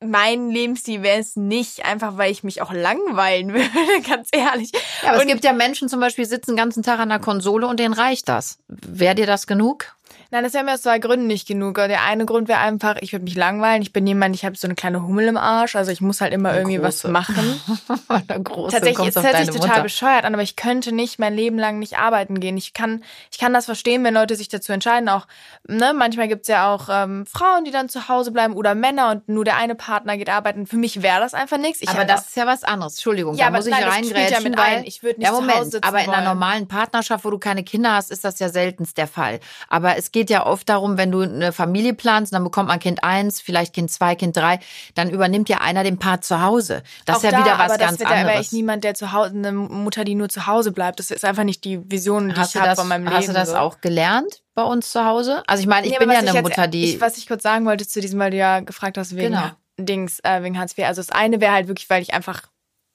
mein 0.05 0.51
Lebensstil 0.51 1.03
wäre 1.03 1.19
es 1.19 1.37
nicht, 1.37 1.85
einfach 1.85 2.17
weil 2.17 2.31
ich 2.31 2.45
mich 2.45 2.63
auch 2.63 2.73
langweilen 2.73 3.53
würde, 3.55 3.69
ganz 4.09 4.29
ehrlich. 4.33 4.73
Ja, 5.03 5.11
aber 5.11 5.17
und 5.19 5.23
es 5.23 5.29
gibt 5.29 5.45
ja 5.45 5.53
Menschen 5.53 5.89
zum 5.89 6.01
Beispiel, 6.01 6.25
sitzen 6.25 6.53
den 6.53 6.57
ganzen 6.57 6.83
Tag 6.83 6.99
an 6.99 7.09
der 7.09 7.19
Konsole 7.19 7.67
und 7.67 7.81
denen 7.81 7.95
reicht 7.95 8.29
das. 8.29 8.59
Wäre 8.69 9.15
dir 9.15 9.27
das 9.27 9.47
genug? 9.47 9.97
Nein, 10.31 10.45
das 10.45 10.55
wäre 10.55 10.65
mir 10.65 10.75
aus 10.75 10.83
zwei 10.83 10.99
Gründen 10.99 11.27
nicht 11.27 11.47
genug. 11.47 11.75
Der 11.75 12.05
eine 12.05 12.25
Grund 12.25 12.49
wäre 12.49 12.61
einfach, 12.61 12.97
ich 13.01 13.13
würde 13.13 13.25
mich 13.25 13.35
langweilen. 13.35 13.83
Ich 13.83 13.93
bin 13.93 14.07
jemand, 14.07 14.35
ich 14.35 14.45
habe 14.45 14.57
so 14.57 14.67
eine 14.67 14.75
kleine 14.75 15.03
Hummel 15.03 15.29
im 15.29 15.37
Arsch. 15.37 15.77
Also 15.77 15.93
ich 15.93 16.01
muss 16.01 16.21
halt 16.21 16.33
immer 16.33 16.51
eine 16.51 16.59
irgendwie 16.59 16.79
große. 16.79 17.05
was 17.05 17.11
machen. 17.11 17.61
große, 18.45 18.77
Tatsächlich, 18.77 19.09
es 19.09 19.23
hört 19.23 19.37
sich 19.37 19.51
total 19.51 19.69
Mutter. 19.69 19.83
bescheuert 19.83 20.25
an, 20.25 20.35
aber 20.35 20.43
ich 20.43 20.57
könnte 20.57 20.93
nicht 20.93 21.19
mein 21.19 21.35
Leben 21.35 21.59
lang 21.59 21.79
nicht 21.79 21.99
arbeiten 21.99 22.41
gehen. 22.41 22.57
Ich 22.57 22.73
kann, 22.73 23.05
ich 23.31 23.39
kann 23.39 23.53
das 23.53 23.67
verstehen, 23.67 24.05
wenn 24.05 24.15
Leute 24.15 24.37
sich 24.37 24.49
dazu 24.49 24.73
entscheiden. 24.73 25.09
Auch, 25.09 25.27
ne, 25.67 25.93
manchmal 25.95 26.29
gibt's 26.29 26.49
ja 26.49 26.73
auch 26.73 26.89
ähm, 26.91 27.27
Frauen, 27.27 27.65
die 27.65 27.71
dann 27.71 27.89
zu 27.89 28.09
Hause 28.09 28.31
bleiben 28.33 28.55
oder 28.55 28.75
Männer 28.75 29.11
und 29.11 29.29
nur 29.29 29.45
der 29.45 29.57
eine 29.57 29.75
Partner 29.75 30.17
geht 30.17 30.31
arbeiten. 30.31 30.67
Für 30.67 30.77
mich 30.77 31.03
wäre 31.03 31.21
das 31.21 31.35
einfach 31.35 31.59
nichts. 31.59 31.87
aber 31.87 32.05
das 32.05 32.29
ist 32.29 32.37
ja 32.37 32.47
was 32.47 32.65
anderes. 32.65 32.95
Entschuldigung, 32.95 33.35
ja, 33.37 33.47
da 33.47 33.57
muss 33.57 33.67
ich 33.67 33.73
nein, 33.73 33.85
reingrätschen, 33.85 34.33
ja 34.33 34.41
mit 34.41 34.59
weil, 34.59 34.79
ein. 34.79 34.85
Ich 34.85 35.03
würde 35.03 35.21
nicht 35.21 35.29
ja, 35.29 35.33
Moment, 35.33 35.53
zu 35.53 35.59
Hause 35.59 35.71
sitzen 35.73 35.85
aber 35.85 36.03
in 36.03 36.11
einer 36.11 36.29
normalen 36.29 36.69
Partnerschaft, 36.69 37.25
wo 37.25 37.31
du 37.31 37.39
keine 37.39 37.65
Kinder 37.65 37.95
hast, 37.95 38.11
ist 38.11 38.25
das 38.25 38.39
ja 38.39 38.49
seltenst 38.49 38.97
der 38.99 39.07
Fall. 39.07 39.41
Aber 39.69 39.97
es 40.03 40.11
geht 40.11 40.31
ja 40.31 40.45
oft 40.47 40.69
darum, 40.69 40.99
wenn 40.99 41.13
du 41.13 41.21
eine 41.21 41.53
Familie 41.53 41.95
planst, 41.95 42.33
dann 42.33 42.43
bekommt 42.43 42.69
man 42.69 42.81
Kind 42.81 43.05
eins, 43.05 43.41
vielleicht 43.41 43.73
Kind 43.73 43.91
zwei, 43.91 44.15
Kind 44.17 44.37
drei, 44.37 44.59
dann 44.95 45.11
übernimmt 45.11 45.49
ja 45.49 45.59
einer 45.59 45.85
den 45.85 45.99
Part 45.99 46.25
zu 46.25 46.43
Hause. 46.43 46.83
Das 47.05 47.17
Auch 47.17 47.19
ist 47.19 47.25
ja 47.25 47.31
da, 47.31 47.39
wieder 47.39 47.59
was 47.59 47.71
aber 47.71 47.79
ganz 47.79 47.99
das 47.99 48.07
anderes. 48.07 48.23
Da 48.23 48.29
wäre 48.29 48.41
ich 48.41 48.53
niemand, 48.53 48.85
der 48.85 48.95
zu 48.95 49.13
Hause, 49.13 49.31
eine 49.35 49.53
Mutter, 49.53 50.05
die 50.05 50.17
nur 50.17 50.29
zu 50.29 50.47
Hause 50.47 50.73
bleibt. 50.73 50.99
Das 50.99 51.11
ist 51.11 51.25
einfach 51.25 51.45
nicht 51.45 51.65
die 51.65 51.89
Vision, 51.91 52.31
die 52.31 52.35
hast 52.35 52.55
ich 52.55 52.61
habe 52.61 52.75
von 52.75 52.89
meinem 52.89 53.05
Leben. 53.05 53.17
Hast 53.17 53.29
du 53.29 53.33
das 53.33 53.51
so. 53.51 53.57
auch 53.57 53.81
gelernt 53.81 54.43
bei 54.55 54.63
uns 54.63 54.91
zu 54.91 55.05
Hause? 55.05 55.43
Also 55.47 55.61
ich 55.61 55.69
meine, 55.69 55.87
ich 55.87 55.93
nee, 55.93 55.99
bin 55.99 56.11
ja 56.11 56.19
eine 56.19 56.33
jetzt, 56.33 56.43
Mutter, 56.43 56.67
die. 56.67 56.95
Ich, 56.95 57.01
was 57.01 57.17
ich 57.17 57.29
kurz 57.29 57.45
sagen 57.45 57.65
wollte 57.65 57.87
zu 57.87 58.01
diesem, 58.01 58.19
weil 58.19 58.33
du 58.33 58.39
ja 58.39 58.61
gefragt 58.61 58.99
hast 58.99 59.15
wegen 59.15 59.35
genau. 59.35 59.51
Dings, 59.79 60.19
äh, 60.25 60.43
wegen 60.43 60.59
Hartz 60.59 60.77
IV. 60.77 60.87
Also 60.87 61.01
das 61.01 61.11
eine 61.11 61.41
wäre 61.41 61.53
halt 61.53 61.69
wirklich, 61.69 61.89
weil 61.89 62.03
ich 62.03 62.13
einfach, 62.13 62.43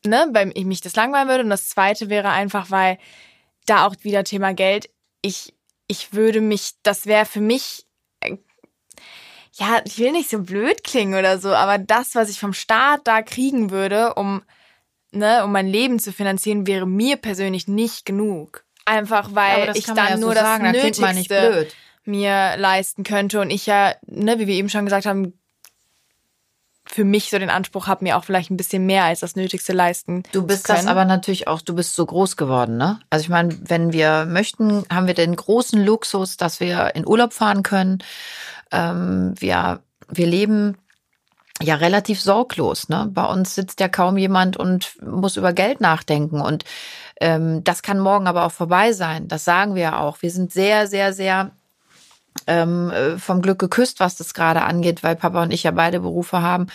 ne, 0.05 0.27
weil 0.33 0.51
ich 0.55 0.65
mich 0.65 0.81
das 0.81 0.95
langweilen 0.95 1.29
würde. 1.29 1.43
Und 1.43 1.49
das 1.49 1.69
zweite 1.69 2.09
wäre 2.09 2.29
einfach, 2.29 2.69
weil 2.69 2.97
da 3.65 3.85
auch 3.85 3.95
wieder 4.01 4.23
Thema 4.23 4.53
Geld. 4.53 4.89
Ich, 5.21 5.53
ich 5.87 6.13
würde 6.13 6.41
mich, 6.41 6.73
das 6.83 7.05
wäre 7.05 7.25
für 7.25 7.41
mich 7.41 7.87
ja, 9.59 9.81
ich 9.85 9.97
will 9.97 10.11
nicht 10.11 10.29
so 10.29 10.39
blöd 10.39 10.83
klingen 10.83 11.17
oder 11.17 11.39
so, 11.39 11.49
aber 11.49 11.77
das, 11.79 12.13
was 12.13 12.29
ich 12.29 12.39
vom 12.39 12.53
Staat 12.53 13.01
da 13.05 13.23
kriegen 13.23 13.71
würde, 13.71 14.13
um, 14.13 14.43
ne, 15.11 15.43
um 15.43 15.51
mein 15.51 15.67
Leben 15.67 15.99
zu 15.99 16.13
finanzieren, 16.13 16.67
wäre 16.67 16.85
mir 16.85 17.17
persönlich 17.17 17.67
nicht 17.67 18.05
genug. 18.05 18.63
Einfach 18.85 19.33
weil 19.33 19.75
ich 19.75 19.85
dann 19.85 19.97
ja 19.97 20.17
nur 20.17 20.29
so 20.29 20.35
das 20.35 20.43
sagen. 20.43 20.71
Nötigste 20.71 21.67
mir 22.05 22.55
leisten 22.57 23.03
könnte 23.03 23.41
und 23.41 23.49
ich 23.49 23.65
ja, 23.65 23.95
ne, 24.05 24.39
wie 24.39 24.47
wir 24.47 24.55
eben 24.55 24.69
schon 24.69 24.85
gesagt 24.85 25.05
haben, 25.05 25.36
für 26.89 27.03
mich 27.03 27.29
so 27.29 27.37
den 27.37 27.49
Anspruch 27.49 27.87
habe, 27.87 28.03
mir 28.03 28.17
auch 28.17 28.23
vielleicht 28.23 28.49
ein 28.49 28.57
bisschen 28.57 28.85
mehr 28.85 29.03
als 29.03 29.19
das 29.19 29.35
Nötigste 29.35 29.73
leisten. 29.73 30.23
Du 30.31 30.45
bist 30.45 30.69
das 30.69 30.87
aber 30.87 31.05
natürlich 31.05 31.47
auch, 31.47 31.61
du 31.61 31.75
bist 31.75 31.95
so 31.95 32.05
groß 32.05 32.37
geworden, 32.37 32.77
ne? 32.77 32.99
Also 33.09 33.23
ich 33.23 33.29
meine, 33.29 33.57
wenn 33.61 33.93
wir 33.93 34.25
möchten, 34.25 34.85
haben 34.91 35.07
wir 35.07 35.13
den 35.13 35.35
großen 35.35 35.83
Luxus, 35.83 36.37
dass 36.37 36.59
wir 36.59 36.95
in 36.95 37.07
Urlaub 37.07 37.33
fahren 37.33 37.63
können 37.63 37.99
ähm, 38.71 39.33
wir, 39.37 39.81
wir 40.09 40.27
leben 40.27 40.77
ja 41.61 41.75
relativ 41.75 42.21
sorglos. 42.21 42.89
Ne? 42.89 43.09
Bei 43.11 43.25
uns 43.25 43.55
sitzt 43.55 43.79
ja 43.79 43.87
kaum 43.87 44.17
jemand 44.17 44.57
und 44.57 45.01
muss 45.03 45.37
über 45.37 45.53
Geld 45.53 45.81
nachdenken. 45.81 46.41
Und 46.41 46.65
ähm, 47.19 47.63
das 47.63 47.81
kann 47.81 47.99
morgen 47.99 48.27
aber 48.27 48.45
auch 48.45 48.51
vorbei 48.51 48.93
sein. 48.93 49.27
Das 49.27 49.43
sagen 49.43 49.75
wir 49.75 49.81
ja 49.81 49.99
auch. 49.99 50.21
Wir 50.21 50.31
sind 50.31 50.51
sehr, 50.51 50.87
sehr, 50.87 51.13
sehr 51.13 51.51
ähm, 52.45 52.91
äh, 52.91 53.17
vom 53.17 53.41
Glück 53.41 53.59
geküsst, 53.59 53.99
was 53.99 54.15
das 54.15 54.33
gerade 54.33 54.61
angeht, 54.63 55.03
weil 55.03 55.15
Papa 55.15 55.43
und 55.43 55.53
ich 55.53 55.63
ja 55.63 55.71
beide 55.71 55.99
Berufe 55.99 56.41
haben, 56.41 56.67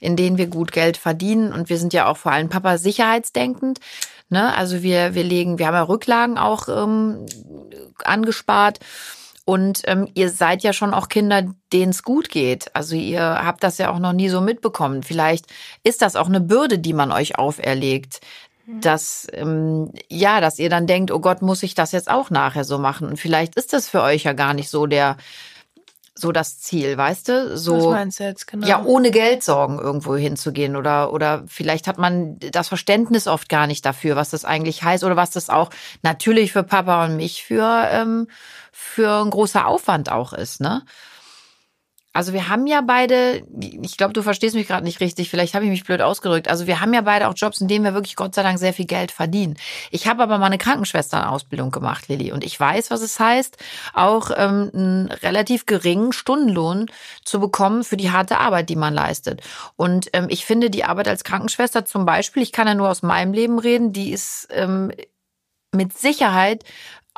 in 0.00 0.16
denen 0.16 0.38
wir 0.38 0.46
gut 0.46 0.72
Geld 0.72 0.96
verdienen. 0.96 1.52
Und 1.52 1.68
wir 1.68 1.78
sind 1.78 1.92
ja 1.92 2.06
auch 2.06 2.16
vor 2.16 2.32
allem 2.32 2.48
Papa 2.48 2.78
sicherheitsdenkend. 2.78 3.80
Ne? 4.28 4.54
Also 4.56 4.82
wir, 4.82 5.14
wir 5.14 5.24
legen, 5.24 5.58
wir 5.58 5.66
haben 5.66 5.74
ja 5.74 5.82
Rücklagen 5.82 6.38
auch 6.38 6.68
ähm, 6.68 7.26
angespart. 8.04 8.80
Und 9.48 9.82
ähm, 9.84 10.08
ihr 10.14 10.28
seid 10.30 10.64
ja 10.64 10.72
schon 10.72 10.92
auch 10.92 11.08
Kinder, 11.08 11.44
denen 11.72 11.90
es 11.90 12.02
gut 12.02 12.30
geht. 12.30 12.74
Also 12.74 12.96
ihr 12.96 13.22
habt 13.22 13.62
das 13.62 13.78
ja 13.78 13.92
auch 13.92 14.00
noch 14.00 14.12
nie 14.12 14.28
so 14.28 14.40
mitbekommen. 14.40 15.04
Vielleicht 15.04 15.46
ist 15.84 16.02
das 16.02 16.16
auch 16.16 16.26
eine 16.26 16.40
Bürde, 16.40 16.80
die 16.80 16.92
man 16.92 17.12
euch 17.12 17.38
auferlegt. 17.38 18.20
Mhm. 18.66 18.80
Dass, 18.80 19.26
ähm, 19.32 19.92
ja, 20.08 20.40
dass 20.40 20.58
ihr 20.58 20.68
dann 20.68 20.86
denkt, 20.86 21.10
oh 21.10 21.20
Gott, 21.20 21.40
muss 21.40 21.62
ich 21.62 21.74
das 21.74 21.92
jetzt 21.92 22.10
auch 22.10 22.30
nachher 22.30 22.64
so 22.64 22.78
machen? 22.78 23.08
Und 23.08 23.18
vielleicht 23.18 23.54
ist 23.54 23.72
das 23.72 23.88
für 23.88 24.02
euch 24.02 24.24
ja 24.24 24.32
gar 24.32 24.54
nicht 24.54 24.68
so 24.68 24.86
der, 24.86 25.16
so 26.18 26.32
das 26.32 26.58
Ziel, 26.58 26.96
weißt 26.96 27.28
du? 27.28 27.56
So, 27.58 27.92
du 27.94 28.24
jetzt 28.24 28.46
genau? 28.46 28.66
Ja, 28.66 28.82
ohne 28.82 29.10
Geld 29.10 29.42
sorgen 29.42 29.78
irgendwo 29.78 30.16
hinzugehen 30.16 30.74
oder 30.74 31.12
oder 31.12 31.44
vielleicht 31.46 31.86
hat 31.86 31.98
man 31.98 32.38
das 32.38 32.68
Verständnis 32.68 33.28
oft 33.28 33.48
gar 33.50 33.66
nicht 33.66 33.84
dafür, 33.84 34.16
was 34.16 34.30
das 34.30 34.46
eigentlich 34.46 34.82
heißt 34.82 35.04
oder 35.04 35.16
was 35.16 35.30
das 35.30 35.50
auch 35.50 35.70
natürlich 36.02 36.52
für 36.52 36.62
Papa 36.62 37.04
und 37.04 37.16
mich 37.16 37.44
für 37.44 37.86
ähm, 37.90 38.28
für 38.72 39.22
ein 39.22 39.30
großer 39.30 39.66
Aufwand 39.66 40.10
auch 40.10 40.32
ist, 40.32 40.60
ne? 40.60 40.82
Also 42.16 42.32
wir 42.32 42.48
haben 42.48 42.66
ja 42.66 42.80
beide, 42.80 43.42
ich 43.60 43.98
glaube, 43.98 44.14
du 44.14 44.22
verstehst 44.22 44.54
mich 44.54 44.66
gerade 44.66 44.84
nicht 44.84 45.00
richtig, 45.00 45.28
vielleicht 45.28 45.54
habe 45.54 45.66
ich 45.66 45.70
mich 45.70 45.84
blöd 45.84 46.00
ausgedrückt. 46.00 46.48
Also 46.48 46.66
wir 46.66 46.80
haben 46.80 46.94
ja 46.94 47.02
beide 47.02 47.28
auch 47.28 47.34
Jobs, 47.36 47.60
in 47.60 47.68
denen 47.68 47.84
wir 47.84 47.92
wirklich 47.92 48.16
Gott 48.16 48.34
sei 48.34 48.42
Dank 48.42 48.58
sehr 48.58 48.72
viel 48.72 48.86
Geld 48.86 49.12
verdienen. 49.12 49.56
Ich 49.90 50.08
habe 50.08 50.22
aber 50.22 50.38
mal 50.38 50.46
eine 50.46 50.56
Krankenschwesternausbildung 50.56 51.70
gemacht, 51.70 52.08
Lilly, 52.08 52.32
und 52.32 52.42
ich 52.42 52.58
weiß, 52.58 52.90
was 52.90 53.02
es 53.02 53.20
heißt, 53.20 53.58
auch 53.92 54.30
ähm, 54.34 54.70
einen 54.72 55.08
relativ 55.22 55.66
geringen 55.66 56.12
Stundenlohn 56.12 56.86
zu 57.22 57.38
bekommen 57.38 57.84
für 57.84 57.98
die 57.98 58.10
harte 58.10 58.38
Arbeit, 58.38 58.70
die 58.70 58.76
man 58.76 58.94
leistet. 58.94 59.42
Und 59.76 60.08
ähm, 60.14 60.28
ich 60.30 60.46
finde 60.46 60.70
die 60.70 60.84
Arbeit 60.84 61.08
als 61.08 61.22
Krankenschwester 61.22 61.84
zum 61.84 62.06
Beispiel, 62.06 62.42
ich 62.42 62.52
kann 62.52 62.66
ja 62.66 62.74
nur 62.74 62.88
aus 62.88 63.02
meinem 63.02 63.34
Leben 63.34 63.58
reden, 63.58 63.92
die 63.92 64.10
ist 64.10 64.48
ähm, 64.52 64.90
mit 65.72 65.96
Sicherheit 65.96 66.64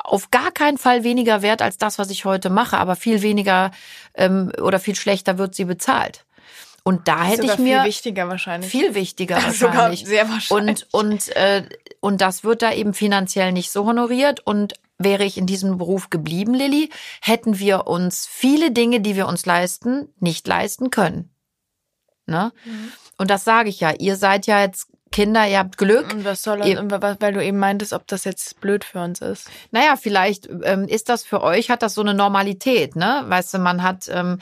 auf 0.03 0.31
gar 0.31 0.51
keinen 0.51 0.77
Fall 0.77 1.03
weniger 1.03 1.41
wert 1.41 1.61
als 1.61 1.77
das, 1.77 1.99
was 1.99 2.09
ich 2.09 2.25
heute 2.25 2.49
mache, 2.49 2.77
aber 2.77 2.95
viel 2.95 3.21
weniger 3.21 3.71
ähm, 4.15 4.51
oder 4.61 4.79
viel 4.79 4.95
schlechter 4.95 5.37
wird 5.37 5.55
sie 5.55 5.65
bezahlt. 5.65 6.25
Und 6.83 7.07
da 7.07 7.23
hätte 7.23 7.45
ich 7.45 7.57
mir 7.57 7.81
viel 7.81 7.89
wichtiger 7.89 8.29
wahrscheinlich 8.29 8.71
viel 8.71 8.95
wichtiger 8.95 9.35
wahrscheinlich 9.43 10.05
sehr 10.05 10.29
wahrscheinlich 10.29 10.85
und 10.91 10.93
und 10.93 11.35
äh, 11.35 11.63
und 11.99 12.21
das 12.21 12.43
wird 12.43 12.61
da 12.61 12.71
eben 12.71 12.93
finanziell 12.93 13.51
nicht 13.51 13.71
so 13.71 13.85
honoriert 13.85 14.39
und 14.45 14.73
wäre 14.97 15.23
ich 15.23 15.37
in 15.37 15.45
diesem 15.45 15.77
Beruf 15.77 16.09
geblieben, 16.09 16.53
Lilly, 16.53 16.89
hätten 17.21 17.57
wir 17.59 17.87
uns 17.87 18.27
viele 18.27 18.71
Dinge, 18.71 18.99
die 18.99 19.15
wir 19.15 19.27
uns 19.27 19.45
leisten, 19.45 20.09
nicht 20.19 20.47
leisten 20.47 20.91
können. 20.91 21.29
Ne? 22.25 22.51
Mhm. 22.65 22.91
Und 23.17 23.29
das 23.29 23.43
sage 23.43 23.69
ich 23.69 23.79
ja. 23.79 23.91
Ihr 23.91 24.15
seid 24.17 24.45
ja 24.45 24.61
jetzt 24.61 24.87
Kinder, 25.11 25.47
ihr 25.47 25.59
habt 25.59 25.77
Glück. 25.77 26.13
Und 26.13 26.25
was 26.25 26.41
soll, 26.41 26.65
ihr, 26.65 26.79
weil 26.89 27.33
du 27.33 27.43
eben 27.43 27.57
meintest, 27.57 27.93
ob 27.93 28.07
das 28.07 28.23
jetzt 28.25 28.59
blöd 28.61 28.83
für 28.83 28.99
uns 28.99 29.21
ist. 29.21 29.49
Naja, 29.71 29.95
vielleicht 29.95 30.47
ähm, 30.63 30.85
ist 30.87 31.09
das 31.09 31.23
für 31.23 31.41
euch, 31.41 31.69
hat 31.69 31.81
das 31.81 31.95
so 31.95 32.01
eine 32.01 32.13
Normalität, 32.13 32.95
ne? 32.95 33.23
Weißt 33.25 33.53
du, 33.53 33.59
man 33.59 33.81
hat 33.83 34.07
ähm, 34.09 34.39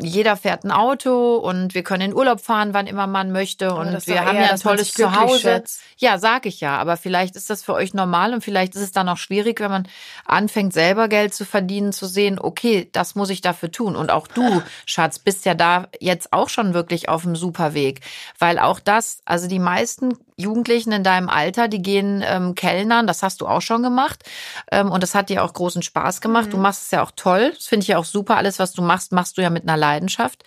jeder 0.00 0.36
fährt 0.36 0.64
ein 0.64 0.70
Auto 0.70 1.36
und 1.36 1.74
wir 1.74 1.82
können 1.82 2.10
in 2.10 2.14
Urlaub 2.14 2.40
fahren, 2.40 2.72
wann 2.72 2.86
immer 2.86 3.06
man 3.06 3.30
möchte. 3.30 3.74
Und 3.74 4.06
wir 4.06 4.24
haben 4.24 4.36
eher, 4.36 4.46
ja 4.46 4.50
ein 4.52 4.60
tolles 4.60 4.92
Zuhause. 4.92 5.64
Ja, 5.98 6.18
sag 6.18 6.46
ich 6.46 6.60
ja, 6.60 6.78
aber 6.78 6.96
vielleicht 6.96 7.36
ist 7.36 7.50
das 7.50 7.62
für 7.62 7.74
euch 7.74 7.92
normal 7.92 8.32
und 8.32 8.42
vielleicht 8.42 8.74
ist 8.74 8.82
es 8.82 8.92
dann 8.92 9.08
auch 9.08 9.18
schwierig, 9.18 9.60
wenn 9.60 9.70
man 9.70 9.88
anfängt 10.24 10.72
selber 10.72 11.08
Geld 11.08 11.34
zu 11.34 11.44
verdienen, 11.44 11.92
zu 11.92 12.06
sehen, 12.06 12.38
okay, 12.38 12.88
das 12.92 13.14
muss 13.14 13.28
ich 13.28 13.42
dafür 13.42 13.70
tun. 13.70 13.94
Und 13.96 14.10
auch 14.10 14.26
du, 14.26 14.62
Schatz, 14.86 15.18
bist 15.18 15.44
ja 15.44 15.54
da 15.54 15.88
jetzt 16.00 16.32
auch 16.32 16.48
schon 16.48 16.72
wirklich 16.72 17.08
auf 17.08 17.22
dem 17.22 17.36
super 17.36 17.74
Weg, 17.74 18.00
weil 18.38 18.58
auch 18.58 18.80
das, 18.80 19.20
also 19.26 19.46
die 19.46 19.58
meisten 19.58 20.16
Jugendlichen 20.42 20.92
in 20.92 21.04
deinem 21.04 21.28
Alter, 21.28 21.68
die 21.68 21.82
gehen 21.82 22.22
ähm, 22.26 22.54
Kellnern, 22.54 23.06
das 23.06 23.22
hast 23.22 23.40
du 23.40 23.46
auch 23.46 23.62
schon 23.62 23.82
gemacht 23.82 24.24
ähm, 24.70 24.90
und 24.90 25.02
das 25.02 25.14
hat 25.14 25.28
dir 25.28 25.44
auch 25.44 25.52
großen 25.52 25.82
Spaß 25.82 26.20
gemacht. 26.20 26.46
Mhm. 26.46 26.50
Du 26.50 26.56
machst 26.58 26.84
es 26.84 26.90
ja 26.90 27.02
auch 27.02 27.12
toll, 27.16 27.52
das 27.54 27.66
finde 27.66 27.84
ich 27.84 27.88
ja 27.88 27.98
auch 27.98 28.04
super. 28.04 28.36
Alles, 28.36 28.58
was 28.58 28.72
du 28.72 28.82
machst, 28.82 29.12
machst 29.12 29.38
du 29.38 29.42
ja 29.42 29.50
mit 29.50 29.62
einer 29.62 29.76
Leidenschaft. 29.76 30.44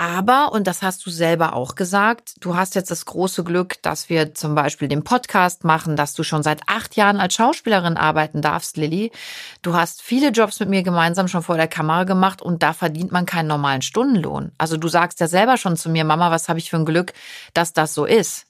Aber, 0.00 0.52
und 0.52 0.66
das 0.66 0.80
hast 0.80 1.04
du 1.04 1.10
selber 1.10 1.52
auch 1.52 1.74
gesagt, 1.74 2.32
du 2.40 2.56
hast 2.56 2.74
jetzt 2.74 2.90
das 2.90 3.04
große 3.04 3.44
Glück, 3.44 3.82
dass 3.82 4.08
wir 4.08 4.32
zum 4.32 4.54
Beispiel 4.54 4.88
den 4.88 5.04
Podcast 5.04 5.62
machen, 5.62 5.94
dass 5.94 6.14
du 6.14 6.22
schon 6.22 6.42
seit 6.42 6.62
acht 6.68 6.96
Jahren 6.96 7.20
als 7.20 7.34
Schauspielerin 7.34 7.98
arbeiten 7.98 8.40
darfst, 8.40 8.78
Lilly. 8.78 9.12
Du 9.60 9.74
hast 9.74 10.00
viele 10.00 10.30
Jobs 10.30 10.58
mit 10.58 10.70
mir 10.70 10.82
gemeinsam 10.82 11.28
schon 11.28 11.42
vor 11.42 11.58
der 11.58 11.68
Kamera 11.68 12.04
gemacht 12.04 12.40
und 12.40 12.62
da 12.62 12.72
verdient 12.72 13.12
man 13.12 13.26
keinen 13.26 13.48
normalen 13.48 13.82
Stundenlohn. 13.82 14.52
Also 14.56 14.78
du 14.78 14.88
sagst 14.88 15.20
ja 15.20 15.28
selber 15.28 15.58
schon 15.58 15.76
zu 15.76 15.90
mir, 15.90 16.04
Mama, 16.04 16.30
was 16.30 16.48
habe 16.48 16.58
ich 16.58 16.70
für 16.70 16.78
ein 16.78 16.86
Glück, 16.86 17.12
dass 17.52 17.74
das 17.74 17.92
so 17.92 18.06
ist. 18.06 18.46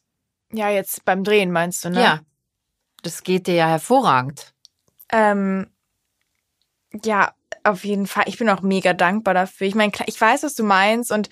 Ja, 0.52 0.68
jetzt 0.68 1.04
beim 1.04 1.24
Drehen 1.24 1.52
meinst 1.52 1.84
du, 1.84 1.90
ne? 1.90 2.02
Ja. 2.02 2.20
Das 3.02 3.22
geht 3.22 3.46
dir 3.46 3.54
ja 3.54 3.68
hervorragend. 3.68 4.52
Ähm, 5.10 5.68
ja, 7.04 7.32
auf 7.64 7.84
jeden 7.84 8.06
Fall. 8.06 8.24
Ich 8.26 8.38
bin 8.38 8.48
auch 8.48 8.62
mega 8.62 8.92
dankbar 8.92 9.34
dafür. 9.34 9.66
Ich 9.66 9.74
meine, 9.74 9.92
ich 10.06 10.20
weiß, 10.20 10.42
was 10.42 10.54
du 10.54 10.64
meinst 10.64 11.12
und 11.12 11.28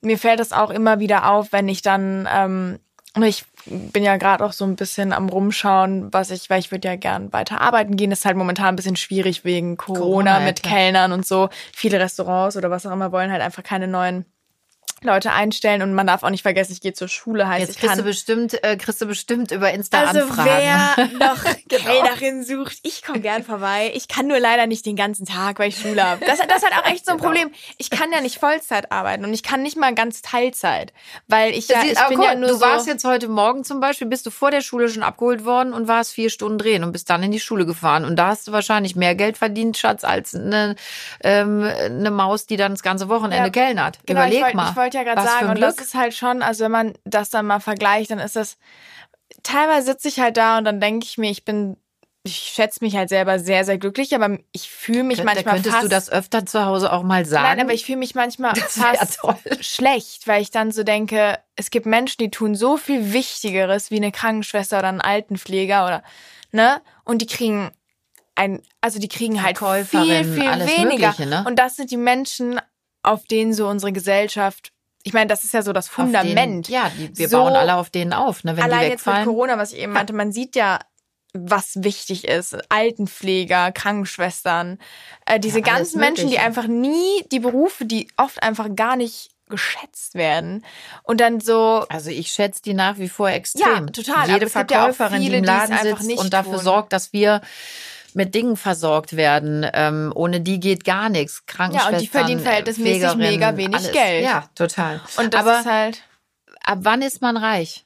mir 0.00 0.18
fällt 0.18 0.40
das 0.40 0.52
auch 0.52 0.70
immer 0.70 1.00
wieder 1.00 1.30
auf, 1.30 1.52
wenn 1.52 1.68
ich 1.68 1.82
dann, 1.82 2.28
ähm, 2.30 2.78
ich 3.22 3.44
bin 3.66 4.02
ja 4.02 4.16
gerade 4.16 4.44
auch 4.44 4.52
so 4.52 4.64
ein 4.64 4.76
bisschen 4.76 5.12
am 5.12 5.28
Rumschauen, 5.28 6.12
was 6.12 6.30
ich, 6.30 6.50
weil 6.50 6.60
ich 6.60 6.70
würde 6.70 6.88
ja 6.88 6.96
gern 6.96 7.32
weiter 7.32 7.60
arbeiten 7.60 7.96
gehen. 7.96 8.10
Das 8.10 8.20
ist 8.20 8.24
halt 8.24 8.36
momentan 8.36 8.68
ein 8.68 8.76
bisschen 8.76 8.96
schwierig 8.96 9.44
wegen 9.44 9.76
Corona, 9.76 10.00
Corona 10.00 10.40
mit. 10.40 10.62
Kellnern 10.62 11.12
und 11.12 11.26
so. 11.26 11.48
Viele 11.72 12.00
Restaurants 12.00 12.56
oder 12.56 12.70
was 12.70 12.86
auch 12.86 12.92
immer 12.92 13.12
wollen 13.12 13.30
halt 13.30 13.42
einfach 13.42 13.62
keine 13.62 13.88
neuen 13.88 14.26
Leute 15.04 15.32
einstellen 15.32 15.82
und 15.82 15.94
man 15.94 16.06
darf 16.06 16.22
auch 16.22 16.30
nicht 16.30 16.42
vergessen, 16.42 16.72
ich 16.72 16.80
gehe 16.80 16.92
zur 16.92 17.08
Schule, 17.08 17.46
heißt 17.46 17.60
Jetzt 17.60 17.70
ich 17.70 17.76
kriegst 17.76 17.90
kann 17.90 17.98
du 17.98 18.04
bestimmt, 18.04 18.64
äh, 18.64 18.76
kriegst 18.76 19.00
du 19.00 19.06
bestimmt 19.06 19.50
über 19.50 19.72
Insta 19.72 20.04
also 20.04 20.20
Anfragen. 20.20 20.50
wer 20.50 21.08
noch 21.18 21.44
genau. 21.68 21.82
Kellnerin 21.82 22.44
sucht, 22.44 22.78
ich 22.82 23.02
komme 23.02 23.20
gern 23.20 23.44
vorbei. 23.44 23.92
Ich 23.94 24.08
kann 24.08 24.26
nur 24.26 24.40
leider 24.40 24.66
nicht 24.66 24.86
den 24.86 24.96
ganzen 24.96 25.26
Tag, 25.26 25.58
weil 25.58 25.68
ich 25.68 25.78
Schule 25.78 26.02
habe. 26.02 26.24
Das, 26.24 26.38
das 26.38 26.62
ist 26.62 26.64
halt 26.64 26.74
auch 26.78 26.90
echt 26.90 27.06
so 27.06 27.12
ein 27.12 27.18
genau. 27.18 27.28
Problem. 27.28 27.50
Ich 27.78 27.90
kann 27.90 28.12
ja 28.12 28.20
nicht 28.20 28.38
Vollzeit 28.38 28.90
arbeiten 28.90 29.24
und 29.24 29.32
ich 29.32 29.42
kann 29.42 29.62
nicht 29.62 29.76
mal 29.76 29.94
ganz 29.94 30.22
Teilzeit, 30.22 30.92
weil 31.28 31.52
ich 31.52 31.68
ja, 31.68 31.82
ich 31.84 31.98
bin 32.08 32.18
cool. 32.18 32.24
ja 32.24 32.34
nur 32.34 32.48
Du 32.48 32.54
so 32.54 32.60
warst 32.60 32.86
jetzt 32.86 33.04
heute 33.04 33.28
Morgen 33.28 33.64
zum 33.64 33.80
Beispiel, 33.80 34.06
bist 34.06 34.26
du 34.26 34.30
vor 34.30 34.50
der 34.50 34.60
Schule 34.60 34.88
schon 34.88 35.02
abgeholt 35.02 35.44
worden 35.44 35.72
und 35.72 35.88
warst 35.88 36.12
vier 36.12 36.30
Stunden 36.30 36.58
drehen 36.58 36.84
und 36.84 36.92
bist 36.92 37.10
dann 37.10 37.22
in 37.22 37.30
die 37.30 37.40
Schule 37.40 37.66
gefahren 37.66 38.04
und 38.04 38.16
da 38.16 38.28
hast 38.28 38.48
du 38.48 38.52
wahrscheinlich 38.52 38.96
mehr 38.96 39.14
Geld 39.14 39.38
verdient, 39.38 39.76
Schatz, 39.76 40.04
als 40.04 40.34
eine, 40.34 40.76
ähm, 41.22 41.62
eine 41.62 42.10
Maus, 42.10 42.46
die 42.46 42.56
dann 42.56 42.72
das 42.72 42.82
ganze 42.82 43.08
Wochenende 43.08 43.46
ja, 43.46 43.50
kellnert. 43.50 43.98
Genau, 44.06 44.20
Überleg 44.20 44.38
ich 44.38 44.44
wollt, 44.44 44.54
mal. 44.54 44.70
Ich 44.70 44.76
wollte 44.94 45.08
ja 45.08 45.14
gerade 45.14 45.26
sagen, 45.26 45.50
und 45.50 45.60
das 45.60 45.78
ist 45.78 45.94
halt 45.94 46.14
schon, 46.14 46.42
also 46.42 46.64
wenn 46.64 46.72
man 46.72 46.94
das 47.04 47.30
dann 47.30 47.46
mal 47.46 47.60
vergleicht, 47.60 48.10
dann 48.10 48.18
ist 48.18 48.36
das, 48.36 48.56
teilweise 49.42 49.86
sitze 49.86 50.08
ich 50.08 50.20
halt 50.20 50.36
da 50.36 50.58
und 50.58 50.64
dann 50.64 50.80
denke 50.80 51.06
ich 51.06 51.18
mir, 51.18 51.30
ich 51.30 51.44
bin 51.44 51.76
ich 52.26 52.36
schätze 52.54 52.82
mich 52.82 52.96
halt 52.96 53.10
selber 53.10 53.38
sehr, 53.38 53.66
sehr 53.66 53.76
glücklich, 53.76 54.14
aber 54.14 54.38
ich 54.52 54.70
fühle 54.70 55.02
mich 55.02 55.18
da 55.18 55.24
manchmal 55.24 55.56
könntest 55.56 55.74
fast... 55.74 55.84
du 55.84 55.88
das 55.90 56.10
öfter 56.10 56.46
zu 56.46 56.64
Hause 56.64 56.90
auch 56.90 57.02
mal 57.02 57.26
sagen? 57.26 57.44
Nein, 57.44 57.60
aber 57.60 57.74
ich 57.74 57.84
fühle 57.84 57.98
mich 57.98 58.14
manchmal 58.14 58.54
fast 58.68 59.20
schlecht, 59.60 60.26
weil 60.26 60.40
ich 60.40 60.50
dann 60.50 60.72
so 60.72 60.84
denke, 60.84 61.38
es 61.54 61.68
gibt 61.68 61.84
Menschen, 61.84 62.16
die 62.20 62.30
tun 62.30 62.54
so 62.54 62.78
viel 62.78 63.12
Wichtigeres 63.12 63.90
wie 63.90 63.96
eine 63.96 64.10
Krankenschwester 64.10 64.78
oder 64.78 64.88
ein 64.88 65.02
Altenpfleger 65.02 65.84
oder, 65.84 66.02
ne? 66.50 66.80
Und 67.04 67.20
die 67.20 67.26
kriegen 67.26 67.70
ein, 68.36 68.62
also 68.80 68.98
die 68.98 69.08
kriegen 69.08 69.42
halt 69.42 69.58
viel, 69.58 69.84
viel 69.84 70.24
weniger. 70.24 71.14
Ne? 71.26 71.44
Und 71.46 71.58
das 71.58 71.76
sind 71.76 71.90
die 71.90 71.98
Menschen, 71.98 72.58
auf 73.02 73.26
denen 73.26 73.52
so 73.52 73.68
unsere 73.68 73.92
Gesellschaft 73.92 74.72
ich 75.04 75.12
meine, 75.12 75.28
das 75.28 75.44
ist 75.44 75.52
ja 75.52 75.62
so 75.62 75.72
das 75.72 75.88
Fundament. 75.88 76.36
Denen, 76.36 76.62
ja, 76.74 76.90
die, 76.98 77.16
wir 77.16 77.28
so, 77.28 77.36
bauen 77.36 77.54
alle 77.54 77.76
auf 77.76 77.90
denen 77.90 78.12
auf, 78.12 78.42
ne, 78.42 78.56
wenn 78.56 78.64
allein 78.64 78.86
die 78.86 78.92
wegfallen. 78.92 79.18
jetzt 79.18 79.26
mit 79.26 79.34
Corona, 79.34 79.58
was 79.58 79.72
ich 79.72 79.78
eben 79.78 79.92
meinte, 79.92 80.14
man 80.14 80.32
sieht 80.32 80.56
ja, 80.56 80.80
was 81.34 81.82
wichtig 81.82 82.26
ist. 82.26 82.56
Altenpfleger, 82.70 83.70
Krankenschwestern, 83.72 84.78
äh, 85.26 85.38
diese 85.38 85.58
ja, 85.58 85.64
ganzen 85.64 86.00
Menschen, 86.00 86.30
die 86.30 86.38
einfach 86.38 86.66
nie, 86.66 87.22
die 87.30 87.40
Berufe, 87.40 87.84
die 87.84 88.08
oft 88.16 88.42
einfach 88.42 88.68
gar 88.74 88.96
nicht 88.96 89.30
geschätzt 89.50 90.14
werden. 90.14 90.64
Und 91.02 91.20
dann 91.20 91.40
so. 91.40 91.84
Also 91.90 92.08
ich 92.08 92.28
schätze 92.28 92.62
die 92.62 92.72
nach 92.72 92.96
wie 92.96 93.10
vor 93.10 93.28
extrem. 93.28 93.62
Ja, 93.62 93.80
total. 93.80 94.30
Jede 94.30 94.48
Verkäuferin, 94.48 95.20
ja 95.20 95.26
viele, 95.26 95.32
die 95.32 95.38
im 95.38 95.44
Laden 95.44 95.78
sitzt 95.98 96.18
und 96.18 96.32
dafür 96.32 96.54
tun. 96.54 96.62
sorgt, 96.62 96.92
dass 96.94 97.12
wir 97.12 97.42
mit 98.14 98.34
Dingen 98.34 98.56
versorgt 98.56 99.16
werden. 99.16 99.66
Ähm, 99.72 100.12
ohne 100.14 100.40
die 100.40 100.60
geht 100.60 100.84
gar 100.84 101.08
nichts. 101.08 101.46
Krankenschwestern, 101.46 101.92
Ja, 101.92 101.98
und 101.98 102.02
die 102.02 102.08
verdienen 102.08 102.40
verhältnismäßig 102.40 103.14
mega 103.16 103.56
wenig 103.56 103.76
alles. 103.76 103.92
Geld. 103.92 104.24
Ja, 104.24 104.48
total. 104.54 105.00
Und 105.16 105.34
das 105.34 105.40
aber 105.40 105.60
ist 105.60 105.66
halt. 105.66 106.02
Ab 106.62 106.78
wann 106.82 107.02
ist 107.02 107.20
man 107.20 107.36
reich? 107.36 107.84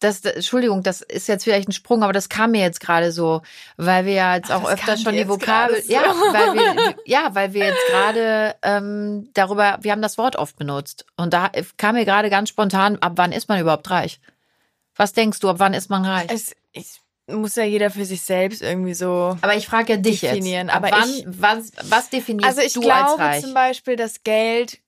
Das, 0.00 0.20
das, 0.20 0.34
Entschuldigung, 0.34 0.82
das 0.82 1.00
ist 1.00 1.28
jetzt 1.28 1.44
vielleicht 1.44 1.68
ein 1.68 1.72
Sprung, 1.72 2.02
aber 2.02 2.12
das 2.12 2.28
kam 2.28 2.50
mir 2.50 2.60
jetzt 2.60 2.80
gerade 2.80 3.10
so, 3.10 3.42
weil 3.76 4.04
wir 4.04 4.12
ja 4.12 4.34
jetzt 4.36 4.52
auch 4.52 4.68
öfter 4.68 4.98
schon 4.98 5.14
die 5.14 5.28
Vokabel, 5.28 5.82
so. 5.82 5.92
ja, 5.92 6.02
weil 6.02 6.54
wir, 6.54 6.94
ja, 7.06 7.34
weil 7.34 7.54
wir 7.54 7.66
jetzt 7.66 7.86
gerade 7.90 8.54
ähm, 8.62 9.30
darüber, 9.32 9.78
wir 9.80 9.92
haben 9.92 10.02
das 10.02 10.18
Wort 10.18 10.36
oft 10.36 10.56
benutzt 10.56 11.06
und 11.16 11.32
da 11.32 11.50
kam 11.78 11.94
mir 11.94 12.04
gerade 12.04 12.28
ganz 12.28 12.50
spontan, 12.50 12.98
ab 12.98 13.12
wann 13.16 13.32
ist 13.32 13.48
man 13.48 13.60
überhaupt 13.60 13.88
reich? 13.88 14.20
Was 14.96 15.14
denkst 15.14 15.40
du, 15.40 15.48
ab 15.48 15.56
wann 15.58 15.72
ist 15.72 15.88
man 15.88 16.04
reich? 16.04 16.28
Es, 16.28 16.54
ich 16.72 17.00
muss 17.26 17.56
ja 17.56 17.64
jeder 17.64 17.90
für 17.90 18.04
sich 18.04 18.22
selbst 18.22 18.62
irgendwie 18.62 18.94
so. 18.94 19.36
Aber 19.40 19.56
ich 19.56 19.66
frage 19.66 19.94
ja 19.94 19.98
dich 19.98 20.20
definieren. 20.20 20.68
jetzt. 20.68 20.76
Aber 20.76 20.90
wann, 20.90 21.08
ich, 21.08 21.24
was, 21.26 21.72
was 21.84 22.10
definierst 22.10 22.46
also 22.46 22.60
ich 22.60 22.72
du 22.74 22.80
glaube 22.80 23.12
als 23.12 23.18
reich? 23.18 23.42
zum 23.42 23.54
Beispiel, 23.54 23.96
dass 23.96 24.22
Geld 24.24 24.80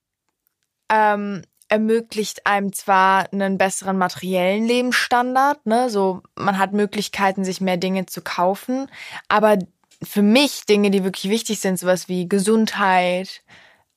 ähm, 0.89 1.41
ermöglicht 1.69 2.45
einem 2.45 2.73
zwar 2.73 3.31
einen 3.31 3.57
besseren 3.57 3.97
materiellen 3.97 4.65
Lebensstandard, 4.65 5.65
ne, 5.65 5.89
so 5.89 6.21
man 6.35 6.57
hat 6.57 6.73
Möglichkeiten, 6.73 7.43
sich 7.43 7.59
mehr 7.59 7.77
Dinge 7.77 8.05
zu 8.05 8.21
kaufen, 8.21 8.89
aber 9.27 9.57
für 10.01 10.21
mich 10.21 10.65
Dinge, 10.65 10.91
die 10.91 11.03
wirklich 11.03 11.29
wichtig 11.31 11.59
sind, 11.59 11.79
sowas 11.79 12.07
wie 12.07 12.29
Gesundheit, 12.29 13.41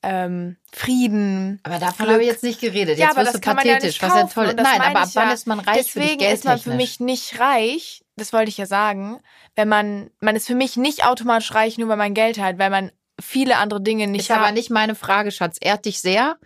ähm, 0.03 0.57
Frieden. 0.71 1.59
Aber 1.63 1.77
davon 1.77 2.09
habe 2.09 2.21
ich 2.21 2.27
jetzt 2.27 2.43
nicht 2.43 2.59
geredet. 2.59 2.97
Jetzt 2.97 2.99
ja, 2.99 3.11
aber 3.11 3.21
wirst 3.21 3.35
das 3.35 3.41
du 3.41 3.53
pathetisch, 3.53 4.01
ja 4.01 4.07
was 4.07 4.15
ja 4.15 4.23
toll 4.25 4.45
ist. 4.45 4.55
Nein, 4.55 4.81
aber 4.81 5.01
ab 5.01 5.09
wann 5.13 5.27
ja. 5.27 5.33
ist 5.33 5.47
man 5.47 5.59
reich 5.59 5.77
Deswegen 5.77 6.21
ist 6.21 6.45
man 6.45 6.59
für 6.59 6.73
mich 6.73 6.99
nicht 6.99 7.39
reich, 7.39 8.00
das 8.21 8.33
wollte 8.33 8.49
ich 8.49 8.57
ja 8.57 8.67
sagen, 8.67 9.19
wenn 9.55 9.67
man, 9.67 10.11
man 10.19 10.35
ist 10.35 10.45
für 10.45 10.55
mich 10.55 10.77
nicht 10.77 11.05
automatisch 11.05 11.53
reich, 11.55 11.77
nur 11.77 11.89
weil 11.89 11.97
man 11.97 12.13
Geld 12.13 12.39
hat, 12.39 12.59
weil 12.59 12.69
man 12.69 12.91
viele 13.19 13.57
andere 13.57 13.81
Dinge 13.81 14.07
nicht 14.07 14.21
ist 14.21 14.29
hat. 14.29 14.37
Ist 14.37 14.43
aber 14.43 14.51
nicht 14.51 14.69
meine 14.69 14.95
Frage, 14.95 15.31
Schatz. 15.31 15.57
Ehrt 15.59 15.85
dich 15.85 15.99
sehr. 15.99 16.37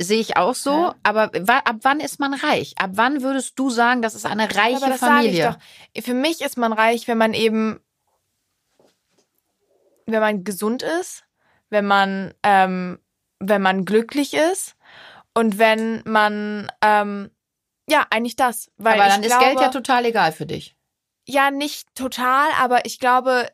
Sehe 0.00 0.20
ich 0.20 0.36
auch 0.36 0.54
so, 0.54 0.70
ja. 0.70 0.94
aber 1.04 1.30
ab 1.46 1.76
wann 1.82 2.00
ist 2.00 2.18
man 2.18 2.34
reich? 2.34 2.74
Ab 2.78 2.90
wann 2.94 3.22
würdest 3.22 3.58
du 3.58 3.70
sagen, 3.70 4.02
das 4.02 4.14
ist 4.14 4.26
eine 4.26 4.54
reiche 4.54 4.76
aber 4.78 4.88
das 4.88 5.00
Familie? 5.00 5.44
Sage 5.44 5.58
ich 5.92 6.02
doch. 6.02 6.06
Für 6.08 6.14
mich 6.14 6.40
ist 6.40 6.56
man 6.56 6.72
reich, 6.72 7.06
wenn 7.06 7.18
man 7.18 7.32
eben, 7.32 7.80
wenn 10.06 10.20
man 10.20 10.42
gesund 10.42 10.82
ist, 10.82 11.24
wenn 11.70 11.86
man, 11.86 12.34
ähm, 12.42 12.98
wenn 13.38 13.62
man 13.62 13.84
glücklich 13.84 14.34
ist 14.34 14.74
und 15.32 15.58
wenn 15.58 16.02
man, 16.04 16.70
ähm, 16.80 17.30
ja, 17.88 18.06
eigentlich 18.10 18.36
das. 18.36 18.70
Weil 18.76 19.00
aber 19.00 19.08
dann 19.08 19.22
ist 19.22 19.28
glaube, 19.28 19.44
Geld 19.44 19.60
ja 19.60 19.68
total 19.68 20.06
egal 20.06 20.32
für 20.32 20.46
dich. 20.46 20.76
Ja, 21.26 21.50
nicht 21.50 21.86
total, 21.94 22.48
aber 22.60 22.84
ich 22.84 22.98
glaube, 22.98 23.48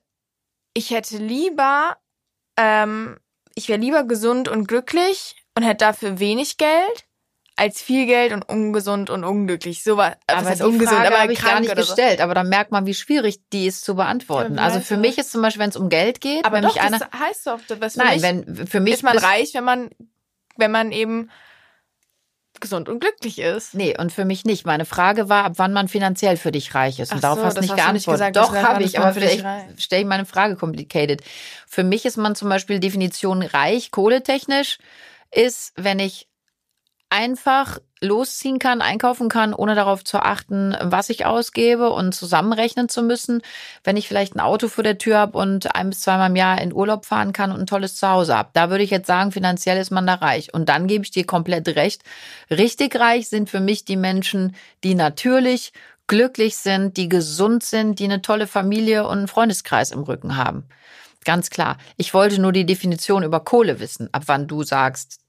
ich 0.74 0.90
hätte 0.90 1.18
lieber, 1.18 1.96
ähm, 2.56 3.18
ich 3.54 3.68
wäre 3.68 3.80
lieber 3.80 4.04
gesund 4.04 4.48
und 4.48 4.66
glücklich 4.66 5.36
und 5.54 5.62
hätte 5.62 5.84
dafür 5.84 6.18
wenig 6.18 6.56
Geld 6.56 7.06
als 7.60 7.82
viel 7.82 8.06
Geld 8.06 8.32
und 8.32 8.48
ungesund 8.48 9.10
und 9.10 9.22
unglücklich. 9.22 9.82
So 9.82 9.98
war, 9.98 10.16
aber 10.26 10.48
heißt 10.48 10.62
ungesund, 10.62 10.96
Frage 10.96 11.08
aber 11.08 11.22
habe 11.22 11.32
ich 11.34 11.42
gar 11.42 11.60
nicht 11.60 11.76
gestellt. 11.76 12.18
So. 12.18 12.24
Aber 12.24 12.32
dann 12.32 12.48
merkt 12.48 12.72
man, 12.72 12.86
wie 12.86 12.94
schwierig 12.94 13.40
die 13.52 13.66
ist 13.66 13.84
zu 13.84 13.96
beantworten. 13.96 14.56
Ja, 14.56 14.62
also 14.62 14.80
für 14.80 14.96
mich 14.96 15.18
ist 15.18 15.30
zum 15.30 15.42
Beispiel, 15.42 15.60
wenn 15.60 15.68
es 15.68 15.76
um 15.76 15.90
Geld 15.90 16.22
geht, 16.22 16.46
aber 16.46 16.56
wenn 16.56 16.62
doch, 16.62 16.74
mich 16.74 16.82
einer, 16.82 16.98
das 16.98 17.20
heißt 17.20 17.46
doch, 17.46 17.60
das 17.68 17.96
nein, 17.96 18.14
mich, 18.14 18.22
wenn 18.22 18.66
für 18.66 18.80
mich 18.80 18.94
ist 18.94 19.02
man 19.02 19.18
reich, 19.18 19.52
wenn 19.52 19.64
man 19.64 19.90
wenn 20.56 20.70
man 20.70 20.90
eben 20.90 21.30
gesund 22.60 22.88
und 22.88 23.00
glücklich 23.00 23.38
ist. 23.38 23.74
Nee, 23.74 23.96
und 23.98 24.12
für 24.12 24.24
mich 24.24 24.44
nicht. 24.44 24.66
Meine 24.66 24.84
Frage 24.84 25.28
war, 25.28 25.44
ab 25.44 25.52
wann 25.56 25.72
man 25.72 25.88
finanziell 25.88 26.36
für 26.36 26.52
dich 26.52 26.74
reich 26.74 27.00
ist. 27.00 27.12
Und 27.12 27.18
Ach 27.18 27.22
darauf 27.22 27.38
so, 27.38 27.44
hast 27.44 27.56
du 27.56 27.60
nicht 27.62 27.76
geantwortet. 27.76 28.36
Doch, 28.36 28.54
habe 28.54 28.82
ich, 28.82 28.98
aber 28.98 29.12
vielleicht 29.12 29.44
stelle 29.78 30.02
ich 30.02 30.08
meine 30.08 30.26
Frage 30.26 30.56
complicated. 30.56 31.22
Für 31.66 31.84
mich 31.84 32.04
ist 32.04 32.16
man 32.16 32.34
zum 32.34 32.48
Beispiel 32.48 32.80
Definition 32.80 33.42
reich, 33.42 33.90
kohletechnisch, 33.90 34.78
ist, 35.30 35.72
wenn 35.76 35.98
ich 35.98 36.28
einfach 37.08 37.78
losziehen 38.02 38.58
kann, 38.58 38.80
einkaufen 38.80 39.28
kann, 39.28 39.52
ohne 39.52 39.74
darauf 39.74 40.04
zu 40.04 40.18
achten, 40.18 40.76
was 40.80 41.10
ich 41.10 41.26
ausgebe 41.26 41.90
und 41.90 42.14
zusammenrechnen 42.14 42.88
zu 42.88 43.02
müssen. 43.02 43.42
Wenn 43.84 43.96
ich 43.96 44.08
vielleicht 44.08 44.34
ein 44.34 44.40
Auto 44.40 44.68
vor 44.68 44.84
der 44.84 44.98
Tür 44.98 45.18
habe 45.18 45.36
und 45.36 45.74
ein 45.74 45.90
bis 45.90 46.00
zweimal 46.00 46.30
im 46.30 46.36
Jahr 46.36 46.60
in 46.60 46.72
Urlaub 46.72 47.04
fahren 47.04 47.32
kann 47.32 47.52
und 47.52 47.60
ein 47.60 47.66
tolles 47.66 47.96
Zuhause 47.96 48.36
habe. 48.36 48.50
Da 48.54 48.70
würde 48.70 48.84
ich 48.84 48.90
jetzt 48.90 49.06
sagen, 49.06 49.32
finanziell 49.32 49.78
ist 49.78 49.90
man 49.90 50.06
da 50.06 50.14
reich. 50.14 50.54
Und 50.54 50.68
dann 50.68 50.86
gebe 50.86 51.04
ich 51.04 51.10
dir 51.10 51.26
komplett 51.26 51.68
recht. 51.68 52.02
Richtig 52.50 52.98
reich 52.98 53.28
sind 53.28 53.50
für 53.50 53.60
mich 53.60 53.84
die 53.84 53.96
Menschen, 53.96 54.56
die 54.82 54.94
natürlich 54.94 55.72
glücklich 56.06 56.56
sind, 56.56 56.96
die 56.96 57.08
gesund 57.08 57.62
sind, 57.62 57.98
die 57.98 58.04
eine 58.04 58.22
tolle 58.22 58.46
Familie 58.46 59.06
und 59.06 59.18
einen 59.18 59.28
Freundeskreis 59.28 59.92
im 59.92 60.02
Rücken 60.02 60.36
haben. 60.36 60.64
Ganz 61.24 61.50
klar. 61.50 61.76
Ich 61.96 62.14
wollte 62.14 62.40
nur 62.40 62.52
die 62.52 62.66
Definition 62.66 63.22
über 63.22 63.40
Kohle 63.40 63.78
wissen, 63.78 64.08
ab 64.12 64.22
wann 64.26 64.48
du 64.48 64.62
sagst, 64.62 65.20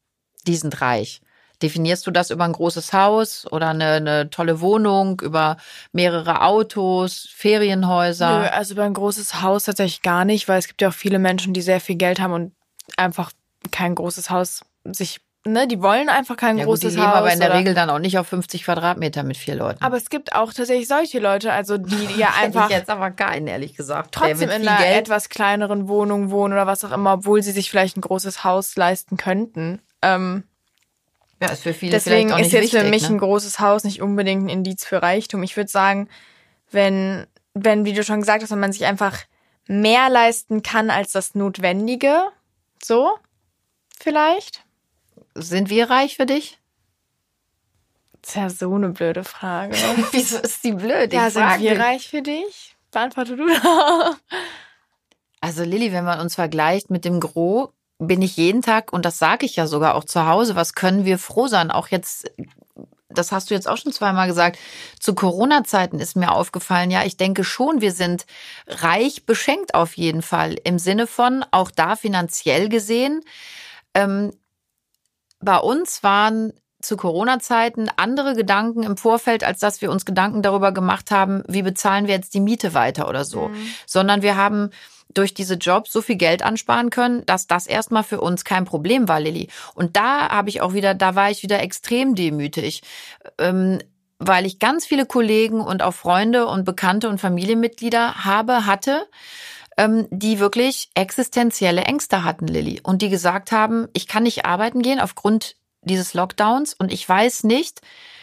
die 0.48 0.56
sind 0.56 0.82
reich. 0.82 1.22
Definierst 1.62 2.06
du 2.08 2.12
das 2.12 2.30
über 2.30 2.46
ein 2.46 2.54
großes 2.54 2.94
Haus 2.94 3.46
oder 3.52 3.70
eine, 3.70 3.94
eine 3.94 4.30
tolle 4.30 4.62
Wohnung, 4.62 5.22
über 5.22 5.58
mehrere 5.92 6.42
Autos, 6.42 7.30
Ferienhäuser? 7.34 8.40
Nö, 8.40 8.46
also 8.48 8.74
über 8.74 8.84
ein 8.84 8.94
großes 8.94 9.42
Haus 9.42 9.66
tatsächlich 9.66 10.02
gar 10.02 10.26
nicht, 10.26 10.48
weil 10.48 10.60
es 10.60 10.68
gibt 10.68 10.82
ja 10.82 10.90
auch 10.90 10.94
viele 10.94 11.20
Menschen, 11.20 11.54
die 11.54 11.62
sehr 11.62 11.80
viel 11.80 11.96
Geld 11.96 12.20
haben 12.20 12.34
und 12.34 12.52
einfach 12.98 13.32
kein 13.72 13.96
großes 13.96 14.30
Haus 14.30 14.62
sich 14.86 15.22
ne, 15.46 15.68
die 15.68 15.82
wollen 15.82 16.10
einfach 16.10 16.38
kein 16.38 16.58
Ja, 16.58 16.66
gut, 16.66 16.78
die 16.78 16.86
großes 16.86 16.96
leben 16.96 17.08
Haus. 17.08 17.18
aber 17.18 17.34
in 17.34 17.40
der 17.40 17.50
oder, 17.50 17.60
Regel 17.60 17.74
dann 17.74 17.90
auch 17.90 18.00
nicht 18.00 18.18
auf 18.18 18.28
50 18.28 18.64
Quadratmeter 18.64 19.24
mit 19.24 19.38
vier 19.38 19.56
Leuten. 19.56 19.84
aber 19.84 19.98
es 19.98 20.10
gibt 20.10 20.36
auch 20.36 20.54
tatsächlich 20.54 20.88
solche 20.88 21.20
Leute, 21.20 21.52
also 21.52 21.78
die 21.78 22.06
ja 22.18 22.34
einfach 22.42 22.70
ich 22.70 22.76
jetzt 22.76 22.90
aber 22.90 23.12
keinen, 23.12 23.48
ehrlich 23.48 23.76
gesagt. 23.76 24.14
Trotzdem 24.14 24.50
in 24.50 24.68
einer 24.68 24.78
Geld 24.78 25.08
etwas 25.08 25.30
kleineren 25.30 25.88
Wohnung 25.88 26.30
wohnen 26.30 26.54
oder 26.54 26.68
was 26.68 26.84
auch 26.84 26.92
immer, 26.92 27.14
obwohl 27.14 27.42
sie 27.42 27.52
sich 27.52 27.70
vielleicht 27.70 27.98
ein 27.98 28.02
großes 28.02 28.44
Haus 28.44 28.76
leisten 28.76 29.18
könnten. 29.18 29.82
Ähm, 30.02 30.44
ja, 31.42 31.50
ist 31.50 31.64
für 31.64 31.74
viele 31.74 31.92
deswegen 31.92 32.30
vielleicht 32.30 32.34
auch 32.34 32.40
ist 32.40 32.46
nicht 32.46 32.54
jetzt 32.54 32.64
wichtig, 32.64 32.80
für 32.80 32.90
mich 32.90 33.04
ne? 33.04 33.16
ein 33.16 33.18
großes 33.18 33.60
Haus 33.60 33.84
nicht 33.84 34.02
unbedingt 34.02 34.46
ein 34.46 34.50
Indiz 34.50 34.86
für 34.86 35.02
Reichtum. 35.02 35.44
Ich 35.44 35.58
würde 35.58 35.70
sagen, 35.70 36.08
wenn, 36.70 37.26
wenn, 37.54 37.84
wie 37.84 37.94
du 37.94 38.04
schon 38.04 38.20
gesagt 38.20 38.44
hast, 38.44 38.52
wenn 38.52 38.60
man 38.60 38.72
sich 38.72 38.86
einfach 38.86 39.18
mehr 39.68 40.10
leisten 40.10 40.64
kann 40.64 40.90
als 40.90 41.12
das 41.12 41.36
Notwendige, 41.36 42.28
so 42.82 43.18
vielleicht. 44.00 44.64
Sind 45.34 45.70
wir 45.70 45.90
reich 45.90 46.18
für 46.18 46.26
dich? 46.26 46.60
Das 48.22 48.32
ist 48.32 48.36
ja 48.36 48.50
so 48.50 48.76
eine 48.76 48.90
blöde 48.90 49.24
Frage. 49.24 49.76
Wieso 50.12 50.38
ist 50.38 50.64
die 50.64 50.74
blöd? 50.74 51.12
ja, 51.12 51.30
sind 51.30 51.60
wir 51.60 51.80
reich 51.80 52.08
für 52.08 52.22
dich? 52.22 52.76
Beantworte 52.92 53.36
du 53.36 53.48
da. 53.48 54.16
Also 55.40 55.64
Lilly, 55.64 55.92
wenn 55.92 56.04
man 56.04 56.20
uns 56.20 56.36
vergleicht 56.36 56.92
mit 56.92 57.04
dem 57.04 57.20
Gros, 57.20 57.70
bin 58.02 58.24
ich 58.24 58.36
jeden 58.36 58.64
Tag, 58.64 58.92
und 58.92 59.06
das 59.06 59.20
sage 59.20 59.46
ich 59.46 59.56
ja 59.56 59.68
sogar 59.68 59.94
auch 59.94 60.04
zu 60.04 60.26
Hause, 60.26 60.56
was 60.56 60.74
können 60.74 61.06
wir 61.06 61.20
froh 61.20 61.48
sein? 61.48 61.70
Auch 61.70 61.88
jetzt, 61.90 62.32
das 63.10 63.32
hast 63.32 63.50
du 63.50 63.54
jetzt 63.54 63.68
auch 63.68 63.78
schon 63.78 63.94
zweimal 63.94 64.28
gesagt, 64.28 64.58
zu 65.00 65.14
Corona-Zeiten 65.14 66.00
ist 66.00 66.16
mir 66.16 66.32
aufgefallen, 66.32 66.90
ja, 66.90 67.04
ich 67.04 67.16
denke 67.16 67.44
schon, 67.44 67.80
wir 67.80 67.92
sind 67.92 68.26
reich 68.68 69.28
beschenkt 69.28 69.76
auf 69.76 69.98
jeden 69.98 70.24
Fall. 70.24 70.56
Im 70.64 70.80
Sinne 70.80 71.06
von, 71.06 71.46
auch 71.52 71.70
da 71.70 71.96
finanziell 71.96 72.70
gesehen, 72.70 73.22
ähm, 73.94 74.32
bei 75.40 75.58
uns 75.58 76.02
waren 76.02 76.54
zu 76.82 76.98
Corona-Zeiten 76.98 77.90
andere 77.98 78.34
Gedanken 78.34 78.82
im 78.82 78.98
Vorfeld, 78.98 79.44
als 79.44 79.60
dass 79.60 79.82
wir 79.82 79.92
uns 79.92 80.06
Gedanken 80.06 80.42
darüber 80.42 80.72
gemacht 80.72 81.12
haben, 81.12 81.44
wie 81.48 81.62
bezahlen 81.62 82.08
wir 82.08 82.16
jetzt 82.16 82.34
die 82.34 82.40
Miete 82.40 82.74
weiter 82.74 83.08
oder 83.08 83.26
so. 83.26 83.52
Sondern 83.86 84.24
wir 84.24 84.36
haben 84.36 84.72
durch 85.14 85.34
diese 85.34 85.56
Jobs 85.56 85.92
so 85.92 86.02
viel 86.02 86.16
Geld 86.16 86.44
ansparen 86.44 86.90
können, 86.90 87.26
dass 87.26 87.48
das 87.48 87.68
erstmal 87.68 88.04
für 88.04 88.22
uns 88.22 88.44
kein 88.46 88.66
Problem 88.66 89.08
war, 89.08 89.20
Lilly. 89.20 89.50
Und 89.74 89.98
da 89.98 90.30
habe 90.30 90.50
ich 90.50 90.62
auch 90.62 90.74
wieder, 90.74 90.94
da 90.94 91.16
war 91.16 91.32
ich 91.32 91.44
wieder 91.44 91.62
extrem 91.62 92.16
demütig. 92.16 92.82
Ähm, 93.38 93.80
weil 94.24 94.46
ich 94.46 94.60
ganz 94.60 94.86
viele 94.86 95.08
Kollegen 95.08 95.62
und 95.62 95.82
auch 95.82 95.96
Freunde 95.96 96.46
und 96.46 96.64
Bekannte 96.64 97.10
und 97.10 97.20
Familienmitglieder 97.20 98.24
habe, 98.24 98.68
hatte, 98.68 99.08
ähm, 99.78 100.08
die 100.12 100.40
wirklich 100.40 100.92
existenzielle 100.94 101.82
Ängste 101.82 102.24
hatten, 102.24 102.48
Lilly. 102.48 102.82
Und 102.84 103.02
die 103.02 103.10
gesagt 103.10 103.52
haben, 103.52 103.88
ich 103.94 104.08
kann 104.08 104.24
nicht 104.24 104.46
arbeiten 104.46 104.84
gehen 104.84 105.00
aufgrund 105.00 105.56
dieses 105.82 106.14
Lockdowns 106.14 106.76
und 106.76 106.94
ich 106.94 107.08
weiß 107.08 107.46
nicht, 107.46 107.82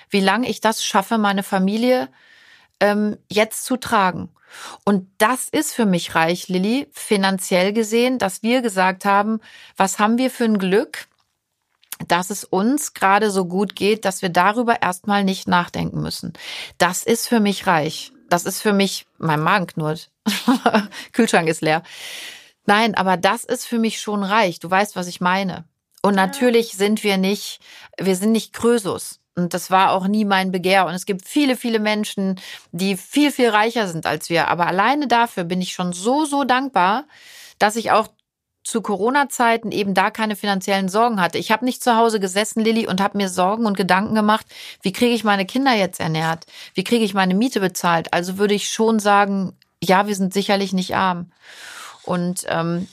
wie 0.09 0.21
lange 0.21 0.49
ich 0.49 0.61
das 0.61 0.85
schaffe, 0.85 1.19
meine 1.19 1.43
Familie 1.43 2.09
ähm, 2.79 3.17
jetzt 3.29 3.65
zu 3.65 3.77
tragen. 3.77 4.31
Und 4.85 5.09
das 5.19 5.49
ist 5.49 5.75
für 5.75 5.87
mich 5.87 6.15
reich, 6.15 6.49
Lilly, 6.49 6.89
finanziell 6.93 7.73
gesehen, 7.73 8.19
dass 8.19 8.43
wir 8.43 8.63
gesagt 8.63 9.05
haben, 9.05 9.41
was 9.77 9.99
haben 9.99 10.19
wir 10.19 10.31
für 10.31 10.45
ein 10.45 10.59
Glück, 10.59 11.07
dass 12.07 12.31
es 12.31 12.45
uns 12.45 12.95
gerade 12.95 13.31
so 13.31 13.45
gut 13.45 13.75
geht, 13.75 14.05
dass 14.05 14.23
wir 14.23 14.29
darüber 14.29 14.83
erstmal 14.83 15.25
nicht 15.25 15.49
nachdenken 15.49 16.01
müssen. 16.01 16.33
Das 16.79 17.03
ist 17.03 17.29
für 17.29 17.41
mich 17.41 17.67
reich. 17.67 18.13
Das 18.29 18.45
ist 18.45 18.61
für 18.61 18.73
mich, 18.73 19.07
mein 19.19 19.41
Magen 19.41 19.67
knurrt. 19.67 20.11
Kühlschrank 21.13 21.49
ist 21.49 21.63
leer. 21.63 21.83
Nein, 22.67 22.95
aber 22.95 23.17
das 23.17 23.45
ist 23.45 23.67
für 23.67 23.79
mich 23.79 24.01
schon 24.01 24.23
reich. 24.23 24.61
Du 24.61 24.71
weißt, 24.71 24.95
was 24.95 25.07
ich 25.07 25.21
meine. 25.21 25.65
Und 26.03 26.15
natürlich 26.15 26.73
sind 26.73 27.03
wir 27.03 27.17
nicht, 27.17 27.61
wir 27.99 28.15
sind 28.15 28.33
nicht 28.33 28.53
Krösus. 28.53 29.21
Und 29.39 29.55
das 29.55 29.71
war 29.71 29.93
auch 29.93 30.09
nie 30.09 30.25
mein 30.25 30.51
Begehr. 30.51 30.85
Und 30.87 30.95
es 30.95 31.07
gibt 31.07 31.27
viele, 31.27 31.57
viele 31.57 31.79
Menschen, 31.79 32.41
die 32.73 32.97
viel, 32.97 33.31
viel 33.31 33.51
reicher 33.51 33.87
sind 33.87 34.05
als 34.05 34.29
wir. 34.31 34.49
Aber 34.49 34.67
alleine 34.67 35.07
dafür 35.07 35.45
bin 35.45 35.61
ich 35.61 35.73
schon 35.73 35.93
so, 35.93 36.25
so 36.25 36.43
dankbar, 36.43 37.05
dass 37.61 37.77
ich 37.77 37.93
auch 37.93 38.09
zu 38.65 38.83
Corona-Zeiten 38.83 39.71
eben 39.71 39.95
da 39.95 40.11
keine 40.11 40.35
finanziellen 40.35 40.89
Sorgen 40.89 41.21
hatte. 41.21 41.39
Ich 41.39 41.53
habe 41.53 41.65
nicht 41.65 41.85
zu 41.85 41.97
Hause 41.97 42.19
gesessen, 42.19 42.65
Lilly, 42.65 42.89
und 42.89 43.01
habe 43.01 43.17
mir 43.17 43.29
Sorgen 43.29 43.65
und 43.65 43.77
Gedanken 43.77 44.17
gemacht, 44.17 44.45
wie 44.83 44.93
kriege 44.93 45.15
ich 45.15 45.23
meine 45.23 45.47
Kinder 45.47 45.73
jetzt 45.73 46.01
ernährt? 46.01 46.45
Wie 46.75 46.85
kriege 46.85 47.05
ich 47.05 47.15
meine 47.15 47.35
Miete 47.35 47.61
bezahlt? 47.61 48.13
Also 48.13 48.39
würde 48.39 48.55
ich 48.55 48.69
schon 48.69 48.99
sagen, 48.99 49.57
ja, 49.83 50.09
wir 50.09 50.17
sind 50.17 50.35
sicherlich 50.35 50.73
nicht 50.73 50.97
arm. 50.97 51.31
Und 52.03 52.45
ähm, 52.49 52.89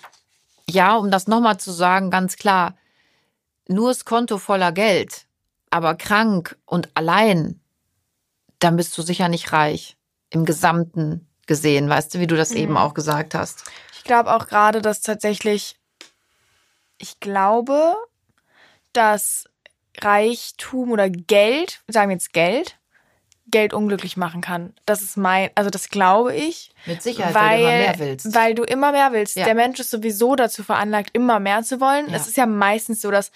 ja, 0.69 0.95
um 0.95 1.09
das 1.09 1.27
nochmal 1.27 1.57
zu 1.57 1.71
sagen, 1.71 2.11
ganz 2.11 2.37
klar, 2.37 2.77
nur 3.67 3.89
das 3.89 4.05
Konto 4.05 4.37
voller 4.37 4.71
Geld, 4.71 5.24
aber 5.75 5.95
krank 5.95 6.57
und 6.63 6.87
allein, 6.93 7.59
dann 8.59 8.77
bist 8.77 8.97
du 8.97 9.01
sicher 9.01 9.27
nicht 9.27 9.51
reich. 9.51 9.97
Im 10.29 10.45
Gesamten 10.45 11.27
gesehen, 11.47 11.89
weißt 11.89 12.13
du, 12.13 12.19
wie 12.19 12.27
du 12.27 12.37
das 12.37 12.51
eben 12.51 12.77
auch 12.77 12.93
gesagt 12.93 13.35
hast. 13.35 13.65
Ich 13.97 14.05
glaube 14.05 14.33
auch 14.33 14.47
gerade, 14.47 14.81
dass 14.81 15.01
tatsächlich, 15.01 15.77
ich 16.97 17.19
glaube, 17.19 17.93
dass 18.93 19.49
Reichtum 19.97 20.91
oder 20.91 21.09
Geld, 21.09 21.81
sagen 21.89 22.09
wir 22.09 22.15
jetzt 22.15 22.31
Geld, 22.31 22.79
Geld 23.47 23.73
unglücklich 23.73 24.17
machen 24.17 24.41
kann. 24.41 24.73
Das 24.85 25.01
ist 25.01 25.17
mein, 25.17 25.49
also 25.55 25.69
das 25.69 25.89
glaube 25.89 26.35
ich. 26.35 26.71
Mit 26.85 27.03
Sicherheit, 27.03 27.35
weil, 27.35 27.43
weil 27.43 27.57
du 27.59 27.63
immer 27.63 27.77
mehr 27.77 27.99
willst. 27.99 28.35
Weil 28.35 28.55
du 28.55 28.63
immer 28.63 28.91
mehr 28.91 29.11
willst. 29.13 29.35
Ja. 29.35 29.45
Der 29.45 29.55
Mensch 29.55 29.79
ist 29.79 29.91
sowieso 29.91 30.35
dazu 30.35 30.63
veranlagt, 30.63 31.11
immer 31.13 31.39
mehr 31.39 31.61
zu 31.63 31.79
wollen. 31.79 32.09
Ja. 32.09 32.15
Es 32.15 32.27
ist 32.27 32.37
ja 32.37 32.45
meistens 32.47 33.01
so, 33.01 33.11
dass 33.11 33.31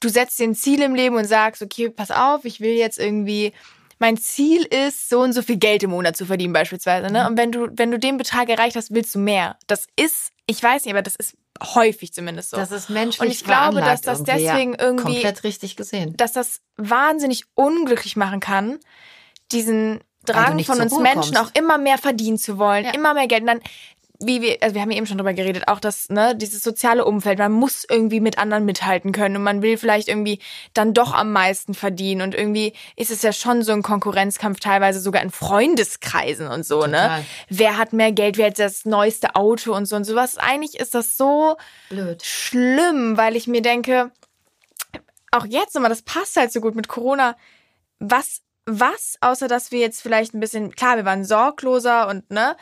du 0.00 0.08
setzt 0.08 0.38
dir 0.38 0.44
ein 0.44 0.54
Ziel 0.54 0.82
im 0.82 0.94
Leben 0.94 1.16
und 1.16 1.24
sagst, 1.24 1.62
okay, 1.62 1.88
pass 1.88 2.10
auf, 2.10 2.44
ich 2.44 2.60
will 2.60 2.74
jetzt 2.74 2.98
irgendwie, 2.98 3.52
mein 3.98 4.18
Ziel 4.18 4.64
ist, 4.64 5.08
so 5.08 5.20
und 5.20 5.32
so 5.32 5.40
viel 5.40 5.56
Geld 5.56 5.82
im 5.82 5.90
Monat 5.90 6.16
zu 6.16 6.26
verdienen 6.26 6.52
beispielsweise. 6.52 7.06
Mhm. 7.06 7.12
Ne? 7.12 7.26
Und 7.26 7.38
wenn 7.38 7.50
du, 7.50 7.68
wenn 7.72 7.90
du 7.90 7.98
den 7.98 8.18
Betrag 8.18 8.48
erreicht 8.50 8.76
hast, 8.76 8.92
willst 8.92 9.14
du 9.14 9.18
mehr. 9.18 9.56
Das 9.66 9.86
ist, 9.96 10.30
ich 10.46 10.62
weiß 10.62 10.84
nicht, 10.84 10.92
aber 10.92 11.02
das 11.02 11.16
ist 11.16 11.36
häufig 11.62 12.12
zumindest 12.12 12.50
so. 12.50 12.56
das 12.58 12.70
ist 12.70 12.90
menschlich 12.90 13.20
Und 13.20 13.28
ich 13.28 13.44
glaube, 13.44 13.80
dass 13.80 14.02
das 14.02 14.20
irgendwie, 14.20 14.44
deswegen 14.44 14.72
ja, 14.74 14.80
irgendwie- 14.80 15.04
komplett 15.14 15.44
richtig 15.44 15.76
gesehen. 15.76 16.16
dass 16.16 16.32
das 16.32 16.60
wahnsinnig 16.76 17.44
unglücklich 17.54 18.16
machen 18.16 18.40
kann, 18.40 18.78
diesen 19.54 20.00
Drang 20.26 20.58
von 20.64 20.80
uns 20.80 20.98
Menschen 20.98 21.34
kommst. 21.34 21.38
auch 21.38 21.50
immer 21.58 21.78
mehr 21.78 21.98
verdienen 21.98 22.38
zu 22.38 22.58
wollen, 22.58 22.84
Ja. 22.84 22.90
immer 22.92 23.14
mehr 23.14 23.26
Geld. 23.26 23.42
Und 23.42 23.48
dann, 23.48 23.60
wie 24.20 24.40
wir, 24.40 24.56
also 24.62 24.74
wir 24.74 24.80
haben 24.80 24.90
ja 24.90 24.96
eben 24.96 25.06
schon 25.06 25.18
drüber 25.18 25.34
geredet, 25.34 25.68
auch 25.68 25.80
das, 25.80 26.08
ne, 26.08 26.34
dieses 26.34 26.62
soziale 26.62 27.04
Umfeld, 27.04 27.38
man 27.38 27.52
muss 27.52 27.84
irgendwie 27.86 28.20
mit 28.20 28.38
anderen 28.38 28.64
mithalten 28.64 29.12
können 29.12 29.36
und 29.36 29.42
man 29.42 29.60
will 29.60 29.76
vielleicht 29.76 30.08
irgendwie 30.08 30.38
dann 30.72 30.94
doch 30.94 31.12
am 31.12 31.30
meisten 31.32 31.74
verdienen 31.74 32.22
und 32.22 32.34
irgendwie 32.34 32.72
ist 32.96 33.10
es 33.10 33.20
ja 33.20 33.32
schon 33.34 33.62
so 33.62 33.72
ein 33.72 33.82
Konkurrenzkampf 33.82 34.60
teilweise 34.60 35.00
sogar 35.00 35.20
in 35.22 35.30
Freundeskreisen 35.30 36.46
und 36.46 36.64
so, 36.64 36.86
ne? 36.86 36.92
Total. 37.02 37.24
Wer 37.50 37.76
hat 37.76 37.92
mehr 37.92 38.12
Geld, 38.12 38.38
wer 38.38 38.46
hat 38.46 38.58
das 38.58 38.86
neueste 38.86 39.34
Auto 39.34 39.74
und 39.74 39.84
so 39.86 39.96
und 39.96 40.04
sowas. 40.04 40.38
Eigentlich 40.38 40.78
ist 40.80 40.94
das 40.94 41.18
so 41.18 41.56
Blöd. 41.90 42.24
schlimm, 42.24 43.18
weil 43.18 43.36
ich 43.36 43.46
mir 43.46 43.60
denke, 43.60 44.10
auch 45.32 45.44
jetzt 45.44 45.74
nochmal, 45.74 45.90
das 45.90 46.02
passt 46.02 46.36
halt 46.36 46.50
so 46.52 46.60
gut 46.60 46.76
mit 46.76 46.88
Corona. 46.88 47.36
Was, 47.98 48.40
was, 48.66 49.16
außer 49.20 49.48
dass 49.48 49.70
wir 49.70 49.80
jetzt 49.80 50.00
vielleicht 50.02 50.34
ein 50.34 50.40
bisschen, 50.40 50.74
klar, 50.74 50.96
wir 50.96 51.04
waren 51.04 51.24
sorgloser 51.24 52.08
und 52.08 52.30
ne, 52.30 52.56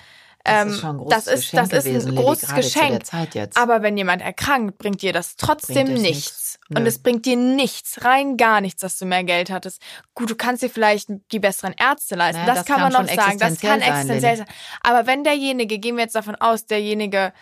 Das 0.45 0.63
ähm, 0.63 0.69
ist 0.69 0.81
schon 0.81 0.91
ein 0.91 0.99
großes 0.99 1.25
das 1.25 1.27
ist, 1.27 1.41
Geschenk 1.51 1.71
das 1.71 1.79
ist 1.79 1.85
gewesen, 1.85 2.09
ein 2.09 2.15
Lilly, 2.15 2.25
großes 2.25 2.49
gerade 2.49 2.63
zu 2.63 2.73
der 2.73 2.83
Geschenk. 2.83 3.07
Zeit 3.07 3.35
jetzt. 3.35 3.57
Aber 3.57 3.83
wenn 3.83 3.97
jemand 3.97 4.23
erkrankt, 4.23 4.79
bringt 4.79 5.03
dir 5.03 5.13
das 5.13 5.37
trotzdem 5.37 5.87
nichts. 5.89 6.03
nichts. 6.03 6.59
Und 6.75 6.87
es 6.87 6.99
bringt 7.01 7.27
dir 7.27 7.37
nichts, 7.37 8.05
rein 8.05 8.37
gar 8.37 8.61
nichts, 8.61 8.81
dass 8.81 8.99
du 8.99 9.05
mehr 9.05 9.25
Geld 9.25 9.51
hattest. 9.51 9.81
Gut, 10.15 10.31
du 10.31 10.35
kannst 10.35 10.63
dir 10.63 10.71
vielleicht 10.71 11.09
die 11.31 11.39
besseren 11.39 11.75
Ärzte 11.79 12.15
leisten. 12.17 12.41
Naja, 12.43 12.55
das, 12.55 12.65
das 12.65 12.67
kann 12.67 12.81
man 12.81 12.93
kann 12.93 13.03
noch 13.05 13.11
schon 13.11 13.19
sagen. 13.19 13.39
Das 13.39 13.61
kann 13.61 13.81
sein, 13.81 13.89
existenziell 13.89 14.37
sein. 14.39 14.47
Aber 14.83 15.07
wenn 15.07 15.23
derjenige, 15.23 15.79
gehen 15.79 15.97
wir 15.97 16.03
jetzt 16.03 16.15
davon 16.15 16.35
aus, 16.37 16.67
derjenige 16.67 17.33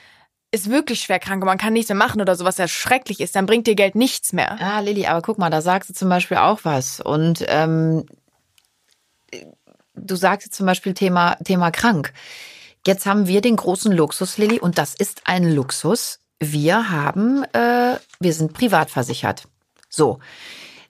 ist 0.52 0.68
wirklich 0.68 1.00
schwer 1.00 1.20
krank 1.20 1.42
und 1.42 1.46
man 1.46 1.58
kann 1.58 1.72
nichts 1.72 1.88
mehr 1.88 1.96
machen 1.96 2.20
oder 2.20 2.34
sowas, 2.34 2.54
was 2.54 2.58
ja 2.58 2.68
schrecklich 2.68 3.20
ist, 3.20 3.36
dann 3.36 3.46
bringt 3.46 3.68
dir 3.68 3.76
Geld 3.76 3.94
nichts 3.94 4.32
mehr. 4.32 4.60
Ah, 4.60 4.80
Lilly, 4.80 5.06
aber 5.06 5.22
guck 5.22 5.38
mal, 5.38 5.48
da 5.48 5.62
sagst 5.62 5.90
du 5.90 5.94
zum 5.94 6.08
Beispiel 6.08 6.38
auch 6.38 6.60
was. 6.64 7.00
Und 7.00 7.44
ähm, 7.46 8.04
du 10.04 10.16
sagst 10.16 10.46
jetzt 10.46 10.56
zum 10.56 10.66
Beispiel 10.66 10.94
Thema, 10.94 11.36
Thema 11.44 11.70
krank. 11.70 12.12
Jetzt 12.86 13.06
haben 13.06 13.26
wir 13.26 13.40
den 13.40 13.56
großen 13.56 13.92
Luxus, 13.92 14.38
Lilly, 14.38 14.58
und 14.58 14.78
das 14.78 14.94
ist 14.94 15.22
ein 15.24 15.52
Luxus. 15.52 16.20
Wir 16.38 16.90
haben, 16.90 17.44
äh, 17.52 17.96
wir 18.20 18.32
sind 18.32 18.54
privat 18.54 18.90
versichert. 18.90 19.44
So. 19.88 20.18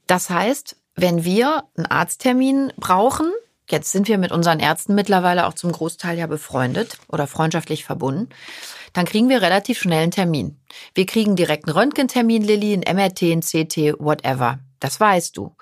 Das 0.07 0.31
heißt, 0.31 0.77
wenn 0.95 1.25
wir 1.25 1.65
einen 1.77 1.87
Arzttermin 1.87 2.73
brauchen, 2.77 3.33
jetzt 3.69 3.91
sind 3.91 4.07
wir 4.07 4.19
mit 4.19 4.33
unseren 4.33 4.61
Ärzten 4.61 4.95
mittlerweile 4.95 5.47
auch 5.47 5.55
zum 5.55 5.73
Großteil 5.73 6.19
ja 6.19 6.27
befreundet 6.27 6.99
oder 7.09 7.27
freundschaftlich 7.27 7.85
verbunden, 7.85 8.29
dann 8.93 9.07
kriegen 9.07 9.29
wir 9.29 9.43
relativ 9.43 9.79
schnell 9.79 10.03
einen 10.03 10.13
Termin. 10.13 10.61
Wir 10.95 11.07
kriegen 11.07 11.37
direkt 11.37 11.67
einen 11.67 11.77
Röntgentermin, 11.77 12.43
Lilly, 12.43 12.75
ein 12.75 12.97
MRT, 12.97 13.23
ein 13.23 13.41
CT, 13.41 13.99
whatever. 13.99 14.59
Das 14.81 14.99
weißt 14.99 15.37
du. 15.37 15.57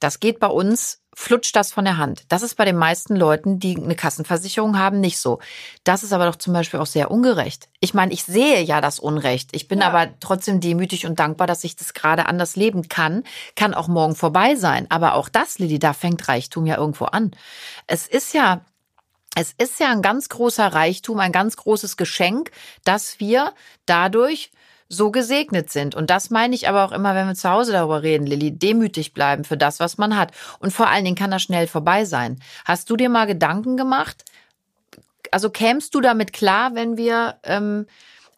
Das 0.00 0.20
geht 0.20 0.38
bei 0.40 0.46
uns 0.46 1.00
flutscht 1.18 1.56
das 1.56 1.72
von 1.72 1.84
der 1.84 1.96
Hand. 1.96 2.22
Das 2.28 2.42
ist 2.42 2.54
bei 2.54 2.64
den 2.64 2.76
meisten 2.76 3.16
Leuten, 3.16 3.58
die 3.58 3.76
eine 3.76 3.96
Kassenversicherung 3.96 4.78
haben, 4.78 5.00
nicht 5.00 5.18
so. 5.18 5.40
Das 5.82 6.04
ist 6.04 6.12
aber 6.12 6.26
doch 6.26 6.36
zum 6.36 6.52
Beispiel 6.52 6.78
auch 6.78 6.86
sehr 6.86 7.10
ungerecht. 7.10 7.68
Ich 7.80 7.92
meine, 7.92 8.12
ich 8.12 8.22
sehe 8.22 8.62
ja 8.62 8.80
das 8.80 9.00
Unrecht. 9.00 9.50
Ich 9.50 9.66
bin 9.66 9.80
ja. 9.80 9.88
aber 9.88 10.12
trotzdem 10.20 10.60
demütig 10.60 11.06
und 11.06 11.18
dankbar, 11.18 11.48
dass 11.48 11.64
ich 11.64 11.74
das 11.74 11.92
gerade 11.92 12.26
anders 12.26 12.54
leben 12.54 12.88
kann. 12.88 13.24
Kann 13.56 13.74
auch 13.74 13.88
morgen 13.88 14.14
vorbei 14.14 14.54
sein. 14.54 14.86
Aber 14.90 15.14
auch 15.14 15.28
das, 15.28 15.58
Lilly, 15.58 15.80
da 15.80 15.92
fängt 15.92 16.28
Reichtum 16.28 16.66
ja 16.66 16.76
irgendwo 16.76 17.06
an. 17.06 17.32
Es 17.88 18.06
ist 18.06 18.32
ja 18.32 18.64
es 19.34 19.52
ist 19.58 19.78
ja 19.80 19.90
ein 19.90 20.02
ganz 20.02 20.28
großer 20.28 20.66
Reichtum, 20.66 21.18
ein 21.18 21.32
ganz 21.32 21.56
großes 21.56 21.96
Geschenk, 21.96 22.50
dass 22.84 23.20
wir 23.20 23.52
dadurch 23.86 24.50
so 24.88 25.10
gesegnet 25.10 25.70
sind. 25.70 25.94
Und 25.94 26.10
das 26.10 26.30
meine 26.30 26.54
ich 26.54 26.68
aber 26.68 26.84
auch 26.84 26.92
immer, 26.92 27.14
wenn 27.14 27.26
wir 27.26 27.34
zu 27.34 27.50
Hause 27.50 27.72
darüber 27.72 28.02
reden, 28.02 28.26
Lilly, 28.26 28.52
demütig 28.52 29.12
bleiben 29.12 29.44
für 29.44 29.56
das, 29.56 29.80
was 29.80 29.98
man 29.98 30.16
hat. 30.16 30.32
Und 30.60 30.72
vor 30.72 30.88
allen 30.88 31.04
Dingen 31.04 31.16
kann 31.16 31.30
das 31.30 31.42
schnell 31.42 31.66
vorbei 31.66 32.04
sein. 32.04 32.40
Hast 32.64 32.88
du 32.88 32.96
dir 32.96 33.10
mal 33.10 33.26
Gedanken 33.26 33.76
gemacht? 33.76 34.24
Also 35.30 35.50
kämst 35.50 35.94
du 35.94 36.00
damit 36.00 36.32
klar, 36.32 36.74
wenn 36.74 36.96
wir, 36.96 37.36
ähm, 37.42 37.86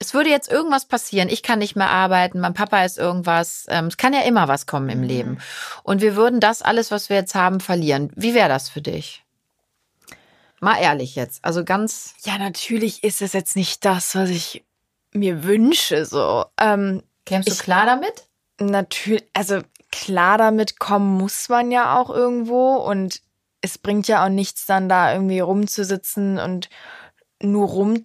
es 0.01 0.13
würde 0.13 0.31
jetzt 0.31 0.51
irgendwas 0.51 0.87
passieren, 0.87 1.29
ich 1.29 1.45
kann 1.45 1.61
nicht 1.61 1.77
mehr 1.77 1.91
arbeiten, 1.91 2.41
mein 2.41 2.55
Papa 2.55 2.85
ist 2.85 2.99
irgendwas, 2.99 3.67
ähm, 3.69 3.87
es 3.87 3.97
kann 3.97 4.13
ja 4.13 4.23
immer 4.23 4.49
was 4.49 4.67
kommen 4.67 4.89
im 4.89 5.03
mhm. 5.03 5.07
Leben. 5.07 5.39
Und 5.85 6.01
wir 6.01 6.17
würden 6.17 6.41
das 6.41 6.63
alles, 6.63 6.91
was 6.91 7.11
wir 7.11 7.17
jetzt 7.17 7.37
haben, 7.37 7.61
verlieren. 7.61 8.11
Wie 8.17 8.35
wäre 8.35 8.49
das 8.49 8.69
für 8.69 8.83
dich? 8.83 9.23
Mal 10.59 10.81
ehrlich 10.81 11.15
jetzt, 11.15 11.45
also 11.45 11.65
ganz. 11.65 12.15
Ja, 12.25 12.39
natürlich 12.39 13.05
ist 13.05 13.23
es 13.23 13.33
jetzt 13.33 13.57
nicht 13.57 13.85
das, 13.85 14.15
was 14.15 14.29
ich 14.31 14.65
mir 15.13 15.45
wünsche. 15.45 16.05
So. 16.05 16.45
Ähm, 16.59 17.03
Kämst 17.27 17.49
du 17.49 17.55
klar 17.55 17.87
damit? 17.87 18.29
Natürlich, 18.59 19.25
also 19.33 19.61
klar 19.91 20.39
damit 20.39 20.79
kommen 20.79 21.19
muss 21.19 21.49
man 21.49 21.71
ja 21.71 21.99
auch 21.99 22.11
irgendwo 22.11 22.77
und 22.77 23.23
es 23.61 23.79
bringt 23.79 24.09
ja 24.09 24.25
auch 24.25 24.29
nichts 24.29 24.67
dann 24.67 24.89
da 24.89 25.13
irgendwie 25.13 25.41
rumzusitzen 25.41 26.39
und 26.39 26.69
nur 27.43 27.69
rum, 27.69 28.03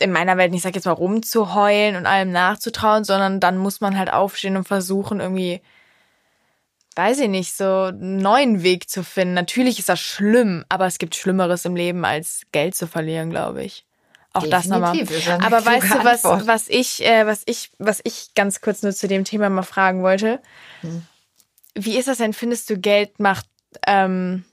in 0.00 0.12
meiner 0.12 0.36
Welt, 0.36 0.54
ich 0.54 0.62
sag 0.62 0.74
jetzt 0.74 0.84
mal 0.84 0.92
rumzuheulen 0.92 1.96
und 1.96 2.06
allem 2.06 2.30
nachzutrauen, 2.30 3.04
sondern 3.04 3.40
dann 3.40 3.56
muss 3.56 3.80
man 3.80 3.96
halt 3.96 4.12
aufstehen 4.12 4.56
und 4.56 4.68
versuchen 4.68 5.20
irgendwie, 5.20 5.62
weiß 6.96 7.20
ich 7.20 7.28
nicht, 7.28 7.56
so 7.56 7.84
einen 7.84 8.18
neuen 8.18 8.62
Weg 8.62 8.90
zu 8.90 9.02
finden. 9.02 9.34
Natürlich 9.34 9.78
ist 9.78 9.88
das 9.88 10.00
schlimm, 10.00 10.64
aber 10.68 10.86
es 10.86 10.98
gibt 10.98 11.14
Schlimmeres 11.14 11.64
im 11.64 11.76
Leben 11.76 12.04
als 12.04 12.42
Geld 12.52 12.74
zu 12.74 12.86
verlieren, 12.86 13.30
glaube 13.30 13.64
ich. 13.64 13.85
Auch 14.36 14.42
Definitiv, 14.42 15.08
das 15.08 15.26
nochmal. 15.26 15.46
Aber 15.46 15.64
weißt 15.64 15.94
du, 15.94 16.04
was, 16.04 16.46
was 16.46 16.68
ich, 16.68 17.04
äh, 17.04 17.26
was 17.26 17.42
ich, 17.46 17.70
was 17.78 18.00
ich 18.04 18.34
ganz 18.34 18.60
kurz 18.60 18.82
nur 18.82 18.92
zu 18.92 19.08
dem 19.08 19.24
Thema 19.24 19.48
mal 19.48 19.62
fragen 19.62 20.02
wollte? 20.02 20.40
Hm. 20.82 21.06
Wie 21.74 21.96
ist 21.96 22.08
das 22.08 22.18
denn? 22.18 22.34
Findest 22.34 22.68
du 22.68 22.78
Geld 22.78 23.18
macht, 23.18 23.46
ähm, 23.86 24.44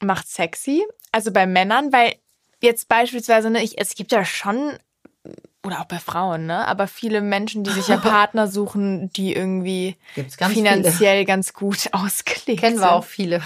macht 0.00 0.28
sexy? 0.28 0.84
Also 1.10 1.32
bei 1.32 1.46
Männern, 1.46 1.92
weil 1.92 2.14
jetzt 2.62 2.88
beispielsweise, 2.88 3.50
ne, 3.50 3.62
ich, 3.64 3.80
es 3.80 3.94
gibt 3.96 4.12
ja 4.12 4.24
schon, 4.24 4.78
oder 5.64 5.80
auch 5.80 5.86
bei 5.86 5.98
Frauen, 5.98 6.46
ne, 6.46 6.66
aber 6.68 6.86
viele 6.86 7.20
Menschen, 7.20 7.64
die 7.64 7.70
sich 7.70 7.88
ja 7.88 7.96
Partner 7.96 8.46
suchen, 8.46 9.10
die 9.12 9.34
irgendwie 9.34 9.96
ganz 10.36 10.54
finanziell 10.54 11.16
viele. 11.16 11.24
ganz 11.24 11.52
gut 11.52 11.88
ausgelegt 11.92 12.60
Kennen 12.60 12.78
wir 12.78 12.92
auch 12.92 13.04
viele. 13.04 13.42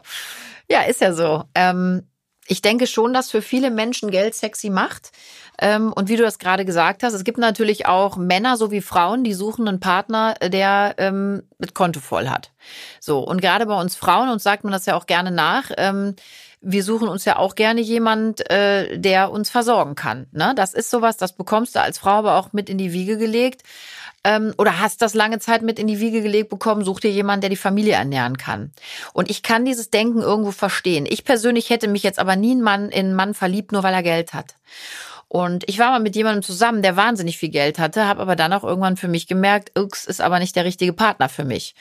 ja, 0.70 0.82
ist 0.82 1.00
ja 1.00 1.14
so. 1.14 1.44
Ähm, 1.54 2.06
ich 2.48 2.62
denke 2.62 2.86
schon, 2.86 3.12
dass 3.12 3.30
für 3.30 3.42
viele 3.42 3.70
Menschen 3.70 4.10
Geld 4.10 4.34
sexy 4.34 4.70
macht. 4.70 5.10
Ähm, 5.58 5.92
und 5.92 6.08
wie 6.08 6.16
du 6.16 6.22
das 6.22 6.38
gerade 6.38 6.64
gesagt 6.64 7.02
hast, 7.02 7.14
es 7.14 7.24
gibt 7.24 7.38
natürlich 7.38 7.86
auch 7.86 8.16
Männer 8.16 8.56
sowie 8.56 8.82
Frauen, 8.82 9.24
die 9.24 9.32
suchen 9.32 9.66
einen 9.66 9.80
Partner, 9.80 10.34
der 10.34 10.94
ähm, 10.98 11.42
mit 11.58 11.74
Konto 11.74 12.00
voll 12.00 12.28
hat. 12.28 12.52
So, 13.00 13.20
und 13.20 13.40
gerade 13.40 13.66
bei 13.66 13.80
uns 13.80 13.96
Frauen, 13.96 14.28
uns 14.28 14.42
sagt 14.42 14.64
man 14.64 14.72
das 14.72 14.86
ja 14.86 14.96
auch 14.96 15.06
gerne 15.06 15.30
nach, 15.30 15.70
ähm, 15.76 16.14
wir 16.60 16.82
suchen 16.82 17.08
uns 17.08 17.24
ja 17.24 17.36
auch 17.38 17.54
gerne 17.54 17.80
jemand, 17.80 18.50
äh, 18.50 18.98
der 18.98 19.30
uns 19.30 19.50
versorgen 19.50 19.94
kann. 19.94 20.26
Ne? 20.32 20.52
Das 20.56 20.74
ist 20.74 20.90
sowas, 20.90 21.16
das 21.16 21.32
bekommst 21.32 21.76
du 21.76 21.80
als 21.80 21.98
Frau 21.98 22.10
aber 22.10 22.36
auch 22.36 22.52
mit 22.52 22.68
in 22.68 22.78
die 22.78 22.92
Wiege 22.92 23.18
gelegt 23.18 23.62
ähm, 24.26 24.52
oder 24.58 24.80
hast 24.80 25.02
das 25.02 25.14
lange 25.14 25.38
Zeit 25.38 25.62
mit 25.62 25.78
in 25.78 25.86
die 25.86 26.00
Wiege 26.00 26.20
gelegt 26.20 26.50
bekommen, 26.50 26.84
such 26.84 26.98
dir 26.98 27.12
jemanden, 27.12 27.42
der 27.42 27.50
die 27.50 27.56
Familie 27.56 27.94
ernähren 27.94 28.36
kann. 28.36 28.72
Und 29.12 29.30
ich 29.30 29.44
kann 29.44 29.64
dieses 29.64 29.90
Denken 29.90 30.20
irgendwo 30.20 30.50
verstehen. 30.50 31.06
Ich 31.08 31.24
persönlich 31.24 31.70
hätte 31.70 31.86
mich 31.86 32.02
jetzt 32.02 32.18
aber 32.18 32.34
nie 32.34 32.50
in 32.50 32.58
einen 32.58 32.64
Mann, 32.64 32.88
in 32.88 33.06
einen 33.06 33.14
Mann 33.14 33.34
verliebt, 33.34 33.70
nur 33.70 33.84
weil 33.84 33.94
er 33.94 34.02
Geld 34.02 34.34
hat. 34.34 34.56
Und 35.28 35.68
ich 35.68 35.78
war 35.78 35.90
mal 35.90 36.00
mit 36.00 36.16
jemandem 36.16 36.42
zusammen, 36.42 36.82
der 36.82 36.96
wahnsinnig 36.96 37.38
viel 37.38 37.50
Geld 37.50 37.78
hatte, 37.78 38.06
habe 38.08 38.20
aber 38.20 38.34
dann 38.34 38.52
auch 38.52 38.64
irgendwann 38.64 38.96
für 38.96 39.08
mich 39.08 39.28
gemerkt, 39.28 39.70
X 39.78 40.06
ist 40.06 40.20
aber 40.20 40.40
nicht 40.40 40.56
der 40.56 40.64
richtige 40.64 40.92
Partner 40.92 41.28
für 41.28 41.44
mich. 41.44 41.76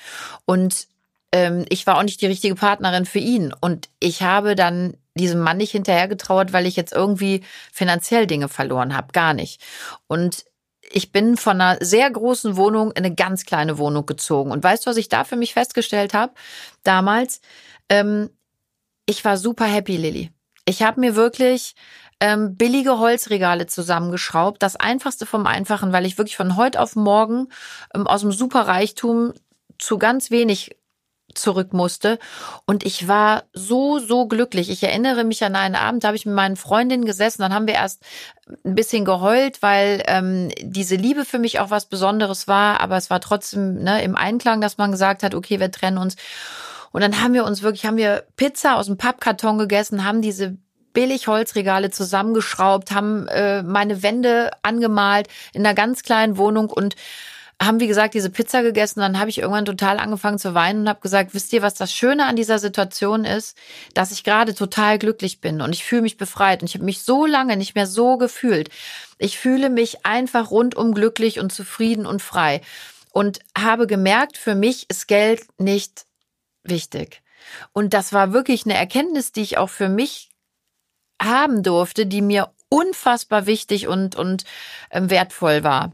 Und 0.46 0.88
ähm, 1.32 1.66
ich 1.70 1.88
war 1.88 1.98
auch 1.98 2.04
nicht 2.04 2.22
die 2.22 2.28
richtige 2.28 2.56
Partnerin 2.56 3.06
für 3.06 3.20
ihn. 3.20 3.54
Und 3.60 3.90
ich 4.00 4.22
habe 4.22 4.56
dann 4.56 4.98
diesem 5.16 5.40
Mann 5.40 5.58
nicht 5.58 5.72
hinterhergetrauert, 5.72 6.54
weil 6.54 6.68
ich 6.68 6.76
jetzt 6.76 6.94
irgendwie 6.94 7.42
finanziell 7.72 8.28
Dinge 8.28 8.50
verloren 8.50 8.96
habe. 8.96 9.08
Gar 9.14 9.34
nicht. 9.34 9.62
Und 10.08 10.46
ich 10.92 11.12
bin 11.12 11.38
von 11.38 11.60
einer 11.60 11.84
sehr 11.84 12.10
großen 12.10 12.58
Wohnung 12.58 12.92
in 12.92 13.06
eine 13.06 13.14
ganz 13.14 13.46
kleine 13.46 13.78
Wohnung 13.78 14.06
gezogen. 14.06 14.52
Und 14.52 14.64
weißt 14.64 14.86
du, 14.86 14.90
was 14.90 14.98
ich 14.98 15.10
da 15.10 15.24
für 15.24 15.36
mich 15.36 15.54
festgestellt 15.54 16.14
habe 16.14 16.34
damals? 16.84 17.42
Ähm, 17.90 18.30
ich 19.06 19.24
war 19.26 19.38
super 19.38 19.66
happy, 19.66 19.98
Lilly. 19.98 20.32
Ich 20.66 20.82
habe 20.82 21.00
mir 21.00 21.16
wirklich 21.16 21.76
ähm, 22.20 22.56
billige 22.56 22.98
Holzregale 22.98 23.68
zusammengeschraubt. 23.68 24.64
Das 24.64 24.76
Einfachste 24.76 25.26
vom 25.26 25.46
Einfachen, 25.46 25.92
weil 25.92 26.06
ich 26.06 26.18
wirklich 26.18 26.38
von 26.38 26.56
heute 26.56 26.80
auf 26.80 26.96
morgen 26.96 27.50
ähm, 27.94 28.08
aus 28.08 28.22
dem 28.22 28.32
Superreichtum 28.32 29.34
zu 29.78 29.98
ganz 29.98 30.32
wenig 30.32 30.76
zurück 31.38 31.74
musste. 31.74 32.20
Und 32.66 32.86
ich 32.86 33.08
war 33.08 33.44
so, 33.54 34.00
so 34.00 34.28
glücklich. 34.28 34.70
Ich 34.70 34.84
erinnere 34.84 35.24
mich 35.24 35.44
an 35.44 35.56
einen 35.56 35.76
Abend, 35.76 36.04
da 36.04 36.10
habe 36.10 36.18
ich 36.18 36.26
mit 36.26 36.36
meinen 36.36 36.56
Freundinnen 36.56 37.06
gesessen, 37.06 37.42
dann 37.42 37.54
haben 37.54 37.68
wir 37.68 37.76
erst 37.76 38.02
ein 38.64 38.76
bisschen 38.76 39.06
geheult, 39.06 39.62
weil 39.62 40.04
ähm, 40.08 40.50
diese 40.62 40.96
Liebe 40.96 41.26
für 41.26 41.40
mich 41.40 41.60
auch 41.60 41.70
was 41.70 41.86
Besonderes 41.86 42.48
war, 42.48 42.80
aber 42.80 42.98
es 42.98 43.10
war 43.10 43.20
trotzdem 43.20 43.84
ne, 43.84 44.04
im 44.04 44.16
Einklang, 44.16 44.62
dass 44.62 44.78
man 44.78 44.92
gesagt 44.92 45.24
hat, 45.24 45.34
okay, 45.34 45.60
wir 45.60 45.72
trennen 45.72 45.98
uns. 45.98 46.16
Und 46.92 47.02
dann 47.02 47.22
haben 47.22 47.34
wir 47.34 47.46
uns 47.46 47.62
wirklich, 47.62 47.86
haben 47.86 47.98
wir 47.98 48.24
Pizza 48.38 48.78
aus 48.78 48.86
dem 48.86 48.98
Pappkarton 48.98 49.58
gegessen, 49.58 50.06
haben 50.06 50.22
diese 50.22 50.58
billig 50.96 51.28
Holzregale 51.28 51.92
zusammengeschraubt, 51.92 52.92
haben 52.92 53.28
äh, 53.28 53.62
meine 53.62 54.02
Wände 54.02 54.52
angemalt 54.64 55.28
in 55.54 55.66
einer 55.66 55.76
ganz 55.76 56.02
kleinen 56.02 56.38
Wohnung 56.38 56.70
und 56.70 56.96
haben, 57.62 57.80
wie 57.80 57.88
gesagt, 57.88 58.14
diese 58.14 58.30
Pizza 58.30 58.62
gegessen. 58.64 59.00
Dann 59.00 59.20
habe 59.20 59.30
ich 59.30 59.40
irgendwann 59.40 59.66
total 59.66 60.00
angefangen 60.00 60.38
zu 60.38 60.54
weinen 60.54 60.82
und 60.82 60.90
habe 60.90 61.00
gesagt, 61.00 61.34
wisst 61.34 61.54
ihr, 61.54 61.62
was 61.62 61.76
das 61.76 61.94
Schöne 61.94 62.26
an 62.26 62.36
dieser 62.36 62.60
Situation 62.60 63.26
ist? 63.26 63.58
Dass 63.94 64.12
ich 64.12 64.24
gerade 64.24 64.54
total 64.54 65.00
glücklich 65.00 65.42
bin 65.42 65.62
und 65.62 65.74
ich 65.74 65.86
fühle 65.86 66.02
mich 66.02 66.18
befreit. 66.18 66.62
Und 66.62 66.70
ich 66.70 66.76
habe 66.76 66.86
mich 66.86 67.04
so 67.04 67.26
lange 67.26 67.58
nicht 67.58 67.76
mehr 67.76 67.88
so 67.88 68.18
gefühlt. 68.18 68.70
Ich 69.18 69.38
fühle 69.38 69.70
mich 69.70 70.06
einfach 70.06 70.52
rundum 70.52 70.94
glücklich 70.94 71.40
und 71.40 71.52
zufrieden 71.52 72.06
und 72.06 72.22
frei. 72.22 72.62
Und 73.12 73.40
habe 73.58 73.88
gemerkt, 73.88 74.38
für 74.38 74.56
mich 74.56 74.90
ist 74.90 75.08
Geld 75.08 75.48
nicht 75.58 76.06
wichtig. 76.64 77.22
Und 77.72 77.94
das 77.94 78.12
war 78.12 78.34
wirklich 78.34 78.66
eine 78.66 78.76
Erkenntnis, 78.76 79.32
die 79.32 79.42
ich 79.42 79.58
auch 79.58 79.70
für 79.70 79.88
mich 79.88 80.30
haben 81.22 81.64
durfte, 81.64 82.06
die 82.06 82.22
mir 82.22 82.52
unfassbar 82.70 83.46
wichtig 83.46 83.88
und, 83.88 84.16
und 84.16 84.44
ähm, 84.92 85.10
wertvoll 85.10 85.64
war. 85.64 85.94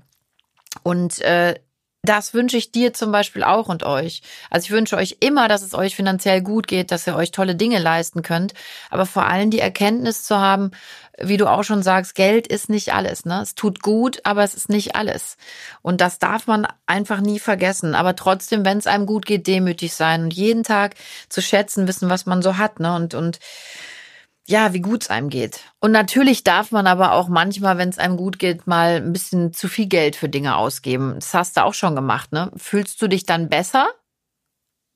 Und 0.84 1.20
äh, 1.22 1.56
das 2.04 2.34
wünsche 2.34 2.58
ich 2.58 2.72
dir 2.72 2.94
zum 2.94 3.12
Beispiel 3.12 3.44
auch 3.44 3.70
und 3.70 3.84
euch. 3.84 4.24
Also 4.50 4.66
ich 4.66 4.72
wünsche 4.72 4.98
euch 4.98 5.18
immer, 5.20 5.48
dass 5.48 5.62
es 5.62 5.76
euch 5.76 5.96
finanziell 5.96 6.42
gut 6.42 6.68
geht, 6.68 6.92
dass 6.92 7.06
ihr 7.06 7.16
euch 7.16 7.30
tolle 7.30 7.56
Dinge 7.56 7.78
leisten 7.78 8.24
könnt. 8.24 8.56
Aber 8.90 9.06
vor 9.06 9.28
allem 9.28 9.52
die 9.52 9.60
Erkenntnis 9.60 10.24
zu 10.24 10.40
haben, 10.40 10.72
wie 11.20 11.38
du 11.38 11.46
auch 11.48 11.64
schon 11.64 11.84
sagst, 11.84 12.16
Geld 12.16 12.48
ist 12.48 12.70
nicht 12.70 12.94
alles. 12.94 13.26
Ne? 13.26 13.42
Es 13.44 13.54
tut 13.54 13.84
gut, 13.84 14.22
aber 14.24 14.44
es 14.44 14.56
ist 14.56 14.68
nicht 14.68 14.96
alles. 14.96 15.38
Und 15.84 16.02
das 16.02 16.18
darf 16.18 16.48
man 16.48 16.68
einfach 16.88 17.22
nie 17.22 17.38
vergessen. 17.38 17.94
Aber 17.94 18.16
trotzdem, 18.16 18.66
wenn 18.66 18.80
es 18.80 18.88
einem 18.88 19.06
gut 19.06 19.28
geht, 19.28 19.46
demütig 19.46 19.94
sein 19.94 20.24
und 20.24 20.34
jeden 20.34 20.64
Tag 20.64 20.96
zu 21.30 21.40
schätzen 21.42 21.88
wissen, 21.88 22.10
was 22.10 22.26
man 22.26 22.42
so 22.42 22.58
hat. 22.58 22.80
Ne? 22.80 22.96
Und, 22.96 23.14
und 23.14 23.40
ja, 24.52 24.74
wie 24.74 24.82
gut 24.82 25.04
es 25.04 25.10
einem 25.10 25.30
geht. 25.30 25.62
Und 25.80 25.92
natürlich 25.92 26.44
darf 26.44 26.72
man 26.72 26.86
aber 26.86 27.14
auch 27.14 27.30
manchmal, 27.30 27.78
wenn 27.78 27.88
es 27.88 27.98
einem 27.98 28.18
gut 28.18 28.38
geht, 28.38 28.68
mal 28.68 28.98
ein 28.98 29.14
bisschen 29.14 29.54
zu 29.54 29.70
viel 29.70 29.88
Geld 29.88 30.18
für 30.18 30.28
Dinge 30.28 30.58
ausgeben. 30.58 31.16
Das 31.16 31.34
hast 31.34 31.56
du 31.56 31.64
auch 31.64 31.74
schon 31.74 31.96
gemacht, 31.96 32.34
ne? 32.34 32.52
Fühlst 32.58 33.02
du 33.02 33.08
dich 33.08 33.26
dann 33.26 33.48
besser? 33.48 33.90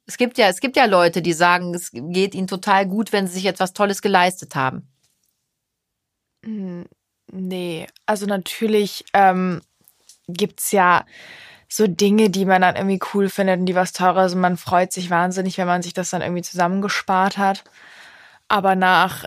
Es 0.07 0.17
gibt 0.17 0.37
ja, 0.37 0.49
es 0.49 0.59
gibt 0.59 0.75
ja 0.75 0.85
Leute, 0.85 1.21
die 1.21 1.31
sagen, 1.31 1.73
es 1.73 1.91
geht 1.93 2.35
ihnen 2.35 2.47
total 2.47 2.85
gut, 2.85 3.13
wenn 3.13 3.27
sie 3.27 3.35
sich 3.35 3.45
etwas 3.45 3.71
Tolles 3.71 4.01
geleistet 4.01 4.55
haben. 4.55 4.89
Hm, 6.43 6.85
nee, 7.31 7.87
also 8.05 8.25
natürlich 8.25 9.05
ähm, 9.13 9.61
gibt's 10.27 10.71
ja 10.73 11.05
so 11.69 11.87
Dinge, 11.87 12.29
die 12.29 12.45
man 12.45 12.61
dann 12.61 12.75
irgendwie 12.75 12.99
cool 13.13 13.29
findet 13.29 13.59
und 13.59 13.65
die 13.67 13.75
was 13.75 13.93
teurer 13.93 14.27
sind. 14.27 14.41
Man 14.41 14.57
freut 14.57 14.91
sich 14.91 15.09
wahnsinnig, 15.09 15.57
wenn 15.57 15.67
man 15.67 15.81
sich 15.81 15.93
das 15.93 16.09
dann 16.09 16.21
irgendwie 16.21 16.43
zusammengespart 16.43 17.37
hat. 17.37 17.63
Aber 18.47 18.75
nach 18.75 19.25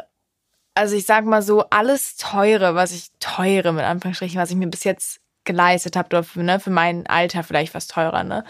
also 0.78 0.94
ich 0.94 1.06
sag 1.06 1.24
mal 1.24 1.42
so, 1.42 1.64
alles 1.70 2.16
teure, 2.16 2.74
was 2.76 2.92
ich 2.92 3.08
teure 3.18 3.72
mit 3.72 3.84
Anführungsstrichen, 3.84 4.40
was 4.40 4.50
ich 4.50 4.56
mir 4.56 4.68
bis 4.68 4.84
jetzt 4.84 5.20
geleistet 5.44 5.96
habe, 5.96 6.08
oder 6.08 6.22
für, 6.22 6.42
ne, 6.42 6.60
für 6.60 6.70
mein 6.70 7.06
Alter 7.08 7.42
vielleicht 7.42 7.74
was 7.74 7.88
teurer, 7.88 8.22
ne? 8.22 8.44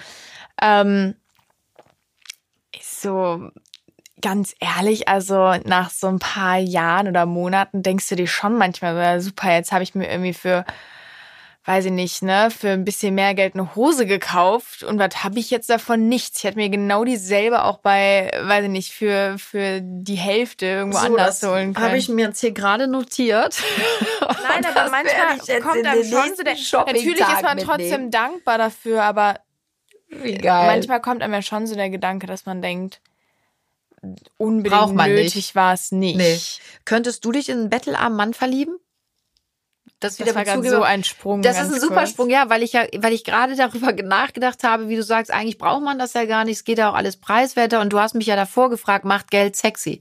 Ähm, 0.60 1.14
so, 2.82 3.50
ganz 4.20 4.54
ehrlich, 4.60 5.08
also 5.08 5.54
nach 5.64 5.88
so 5.90 6.08
ein 6.08 6.18
paar 6.18 6.58
Jahren 6.58 7.08
oder 7.08 7.24
Monaten 7.24 7.82
denkst 7.82 8.08
du 8.08 8.16
dir 8.16 8.26
schon 8.26 8.58
manchmal, 8.58 9.20
super, 9.20 9.52
jetzt 9.52 9.72
habe 9.72 9.82
ich 9.82 9.94
mir 9.94 10.10
irgendwie 10.10 10.34
für 10.34 10.64
weiß 11.68 11.84
ich 11.84 11.92
nicht, 11.92 12.22
ne, 12.22 12.50
für 12.50 12.70
ein 12.70 12.86
bisschen 12.86 13.14
mehr 13.14 13.34
Geld 13.34 13.52
eine 13.52 13.74
Hose 13.74 14.06
gekauft 14.06 14.84
und 14.84 14.98
was 14.98 15.22
habe 15.22 15.38
ich 15.38 15.50
jetzt 15.50 15.68
davon? 15.68 16.08
Nichts. 16.08 16.38
Ich 16.38 16.44
hätte 16.44 16.56
mir 16.56 16.70
genau 16.70 17.04
dieselbe 17.04 17.62
auch 17.62 17.76
bei, 17.76 18.30
weiß 18.42 18.64
ich 18.64 18.70
nicht, 18.70 18.94
für, 18.94 19.36
für 19.36 19.80
die 19.82 20.14
Hälfte 20.14 20.64
irgendwo 20.64 20.96
so, 20.96 21.04
anders 21.04 21.42
holen 21.42 21.74
können. 21.74 21.86
Habe 21.86 21.98
ich 21.98 22.08
mir 22.08 22.28
jetzt 22.28 22.40
hier 22.40 22.52
gerade 22.52 22.88
notiert. 22.88 23.62
Nein, 24.20 24.64
aber 24.64 24.90
manchmal 24.90 25.60
kommt 25.60 25.86
einem 25.86 26.04
schon 26.04 26.36
so 26.36 26.42
der, 26.42 26.56
natürlich 26.86 27.20
ist 27.20 27.42
man 27.42 27.58
trotzdem 27.58 28.10
dankbar 28.10 28.56
dafür, 28.56 29.02
aber 29.02 29.38
Wie 30.08 30.38
geil. 30.38 30.68
manchmal 30.68 31.02
kommt 31.02 31.22
einem 31.22 31.34
ja 31.34 31.42
schon 31.42 31.66
so 31.66 31.74
der 31.74 31.90
Gedanke, 31.90 32.26
dass 32.26 32.46
man 32.46 32.62
denkt, 32.62 33.02
unbedingt 34.38 34.74
Braucht 34.74 34.94
man 34.94 35.10
nötig 35.10 35.54
war 35.54 35.74
es 35.74 35.92
nicht. 35.92 36.16
Nee. 36.16 36.40
Könntest 36.86 37.26
du 37.26 37.32
dich 37.32 37.50
in 37.50 37.58
einen 37.58 37.68
bettelarmen 37.68 38.16
Mann 38.16 38.32
verlieben? 38.32 38.78
Das 40.00 40.18
wieder 40.18 40.32
das 40.32 40.46
war 40.46 40.62
so 40.62 40.82
ein 40.82 41.02
Sprung. 41.02 41.42
Das 41.42 41.60
ist 41.60 41.72
ein 41.72 41.80
super 41.80 41.96
kurz. 41.96 42.10
Sprung, 42.10 42.30
ja, 42.30 42.48
weil 42.48 42.62
ich 42.62 42.72
ja, 42.72 42.86
weil 42.98 43.12
ich 43.12 43.24
gerade 43.24 43.56
darüber 43.56 43.92
nachgedacht 43.92 44.62
habe, 44.62 44.88
wie 44.88 44.96
du 44.96 45.02
sagst, 45.02 45.32
eigentlich 45.32 45.58
braucht 45.58 45.82
man 45.82 45.98
das 45.98 46.14
ja 46.14 46.24
gar 46.24 46.44
nicht. 46.44 46.58
Es 46.58 46.64
geht 46.64 46.78
ja 46.78 46.90
auch 46.90 46.94
alles 46.94 47.16
preiswerter. 47.16 47.80
Und 47.80 47.92
du 47.92 47.98
hast 47.98 48.14
mich 48.14 48.26
ja 48.26 48.36
davor 48.36 48.70
gefragt, 48.70 49.04
macht 49.04 49.30
Geld 49.30 49.56
sexy? 49.56 50.00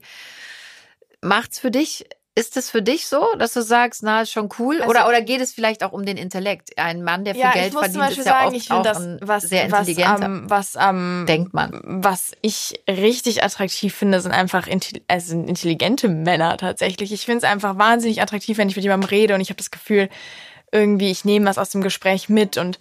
Macht's 1.20 1.58
für 1.58 1.72
dich 1.72 2.06
ist 2.38 2.56
es 2.56 2.70
für 2.70 2.82
dich 2.82 3.08
so, 3.08 3.34
dass 3.36 3.52
du 3.52 3.62
sagst, 3.62 4.04
na, 4.04 4.22
ist 4.22 4.30
schon 4.30 4.48
cool? 4.60 4.76
Also, 4.76 4.88
oder, 4.88 5.08
oder 5.08 5.22
geht 5.22 5.40
es 5.40 5.52
vielleicht 5.52 5.82
auch 5.82 5.90
um 5.90 6.06
den 6.06 6.16
Intellekt? 6.16 6.78
Ein 6.78 7.02
Mann, 7.02 7.24
der 7.24 7.34
viel 7.34 7.42
ja, 7.42 7.50
Geld 7.50 7.72
verdient, 7.72 8.10
ist 8.10 8.16
ja 8.18 8.22
sagen, 8.22 8.54
oft 8.54 8.70
auch 8.70 8.82
das, 8.82 8.98
ein 8.98 9.18
was, 9.20 9.42
sehr 9.42 9.64
intelligenter. 9.64 10.42
Was, 10.44 10.76
am, 10.76 11.22
was, 11.22 11.26
denkt 11.26 11.52
man. 11.52 11.80
Was 11.82 12.32
ich 12.40 12.80
richtig 12.88 13.42
attraktiv 13.42 13.92
finde, 13.92 14.20
sind 14.20 14.30
einfach 14.30 14.68
also 15.08 15.34
intelligente 15.34 16.08
Männer 16.08 16.56
tatsächlich. 16.58 17.12
Ich 17.12 17.24
finde 17.24 17.38
es 17.38 17.44
einfach 17.44 17.76
wahnsinnig 17.76 18.22
attraktiv, 18.22 18.56
wenn 18.56 18.68
ich 18.68 18.76
mit 18.76 18.84
jemandem 18.84 19.08
rede 19.08 19.34
und 19.34 19.40
ich 19.40 19.48
habe 19.48 19.58
das 19.58 19.72
Gefühl, 19.72 20.08
irgendwie, 20.70 21.10
ich 21.10 21.24
nehme 21.24 21.46
was 21.46 21.58
aus 21.58 21.70
dem 21.70 21.82
Gespräch 21.82 22.28
mit 22.28 22.56
und 22.56 22.78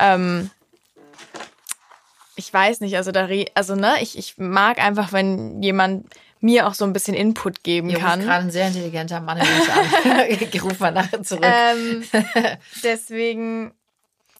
ähm, 0.00 0.50
ich 2.36 2.52
weiß 2.52 2.80
nicht, 2.80 2.94
also 2.96 3.10
da, 3.10 3.26
also 3.54 3.74
ne, 3.74 3.94
ich, 4.02 4.18
ich 4.18 4.36
mag 4.36 4.78
einfach, 4.78 5.14
wenn 5.14 5.62
jemand 5.62 6.06
mir 6.40 6.66
auch 6.66 6.74
so 6.74 6.84
ein 6.84 6.92
bisschen 6.92 7.14
Input 7.14 7.62
geben 7.62 7.90
Ihr 7.90 7.98
kann. 7.98 8.20
gerade 8.20 8.44
ein 8.44 8.50
sehr 8.50 8.68
intelligenter 8.68 9.20
Mann 9.20 9.38
in 9.38 9.46
uns 9.46 9.68
an. 9.68 10.60
Ruf 10.62 10.78
mal 10.80 10.92
nachher 10.92 11.22
zurück. 11.22 11.44
Ähm, 11.44 12.04
deswegen. 12.82 13.72